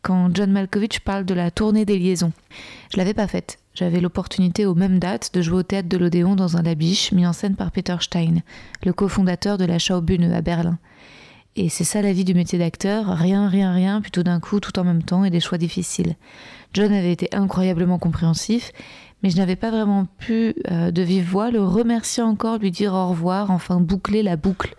[0.01, 2.31] quand John Malkovich parle de la tournée des liaisons.
[2.91, 3.59] Je l'avais pas faite.
[3.75, 7.27] J'avais l'opportunité aux mêmes dates de jouer au théâtre de l'Odéon dans un labiche mis
[7.27, 8.37] en scène par Peter Stein,
[8.83, 10.79] le cofondateur de la Schaubühne à Berlin.
[11.55, 14.77] Et c'est ça la vie du métier d'acteur, rien, rien, rien, plutôt d'un coup, tout
[14.79, 16.15] en même temps, et des choix difficiles.
[16.73, 18.71] John avait été incroyablement compréhensif,
[19.21, 22.93] mais je n'avais pas vraiment pu, euh, de vive voix, le remercier encore, lui dire
[22.93, 24.75] au revoir, enfin boucler la boucle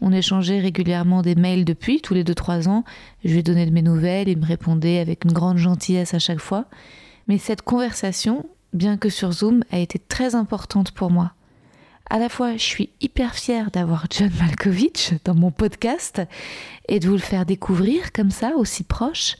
[0.00, 2.84] on échangeait régulièrement des mails depuis, tous les 2-3 ans.
[3.24, 6.18] Je lui ai donné de mes nouvelles, il me répondait avec une grande gentillesse à
[6.18, 6.66] chaque fois.
[7.28, 11.32] Mais cette conversation, bien que sur Zoom, a été très importante pour moi.
[12.08, 16.22] À la fois, je suis hyper fière d'avoir John Malkovich dans mon podcast
[16.88, 19.36] et de vous le faire découvrir comme ça, aussi proche.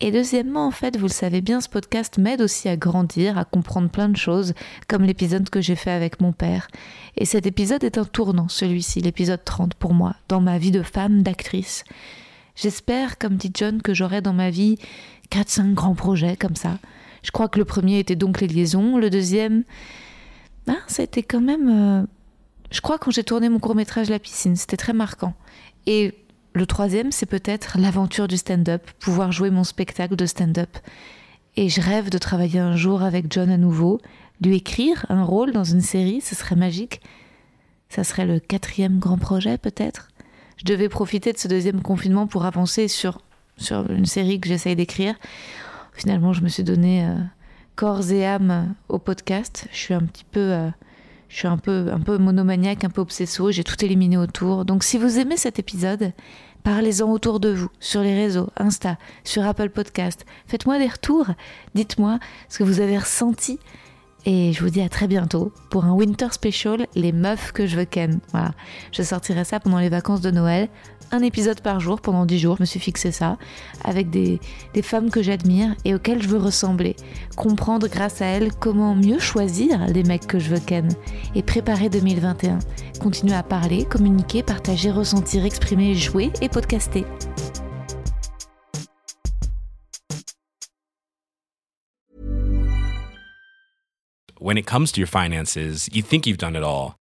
[0.00, 3.46] Et deuxièmement, en fait, vous le savez bien, ce podcast m'aide aussi à grandir, à
[3.46, 4.52] comprendre plein de choses,
[4.88, 6.68] comme l'épisode que j'ai fait avec mon père.
[7.16, 10.82] Et cet épisode est un tournant, celui-ci, l'épisode 30 pour moi, dans ma vie de
[10.82, 11.82] femme, d'actrice.
[12.56, 14.76] J'espère, comme dit John, que j'aurai dans ma vie
[15.30, 16.78] 4-5 grands projets comme ça.
[17.22, 19.64] Je crois que le premier était donc les liaisons, le deuxième,
[20.66, 21.68] ben, ça a été quand même...
[21.68, 22.06] Euh,
[22.70, 25.34] je crois quand j'ai tourné mon court métrage La piscine, c'était très marquant.
[25.86, 26.14] Et
[26.52, 30.76] le troisième, c'est peut-être l'aventure du stand-up, pouvoir jouer mon spectacle de stand-up.
[31.56, 34.00] Et je rêve de travailler un jour avec John à nouveau,
[34.40, 37.00] lui écrire un rôle dans une série, ce serait magique.
[37.88, 40.08] Ça serait le quatrième grand projet peut-être.
[40.56, 43.20] Je Je devais profiter de ce deuxième confinement pour avancer sur,
[43.56, 45.14] sur une série que j'essaye d'écrire.
[45.92, 47.14] Finalement, je me suis donné euh,
[47.76, 49.68] corps et âme au podcast.
[49.70, 50.40] Je suis un petit peu...
[50.40, 50.70] Euh,
[51.28, 54.64] je suis un peu, un peu monomaniaque, un peu obsesso, j'ai tout éliminé autour.
[54.64, 56.12] Donc si vous aimez cet épisode,
[56.62, 60.24] parlez-en autour de vous, sur les réseaux, Insta, sur Apple Podcast.
[60.46, 61.26] Faites-moi des retours,
[61.74, 63.58] dites-moi ce que vous avez ressenti.
[64.24, 67.76] Et je vous dis à très bientôt pour un Winter Special, les meufs que je
[67.76, 68.20] veux ken.
[68.32, 68.52] Voilà,
[68.92, 70.68] je sortirai ça pendant les vacances de Noël
[71.12, 73.38] un épisode par jour pendant 10 jours, je me suis fixé ça,
[73.84, 74.40] avec des,
[74.74, 76.96] des femmes que j'admire et auxquelles je veux ressembler.
[77.36, 80.88] Comprendre grâce à elles comment mieux choisir les mecs que je veux ken.
[81.34, 82.58] Et préparer 2021.
[83.00, 87.04] Continuer à parler, communiquer, partager, ressentir, exprimer, jouer et podcaster.
[94.38, 96.94] When it comes to your finances, you think you've done it all.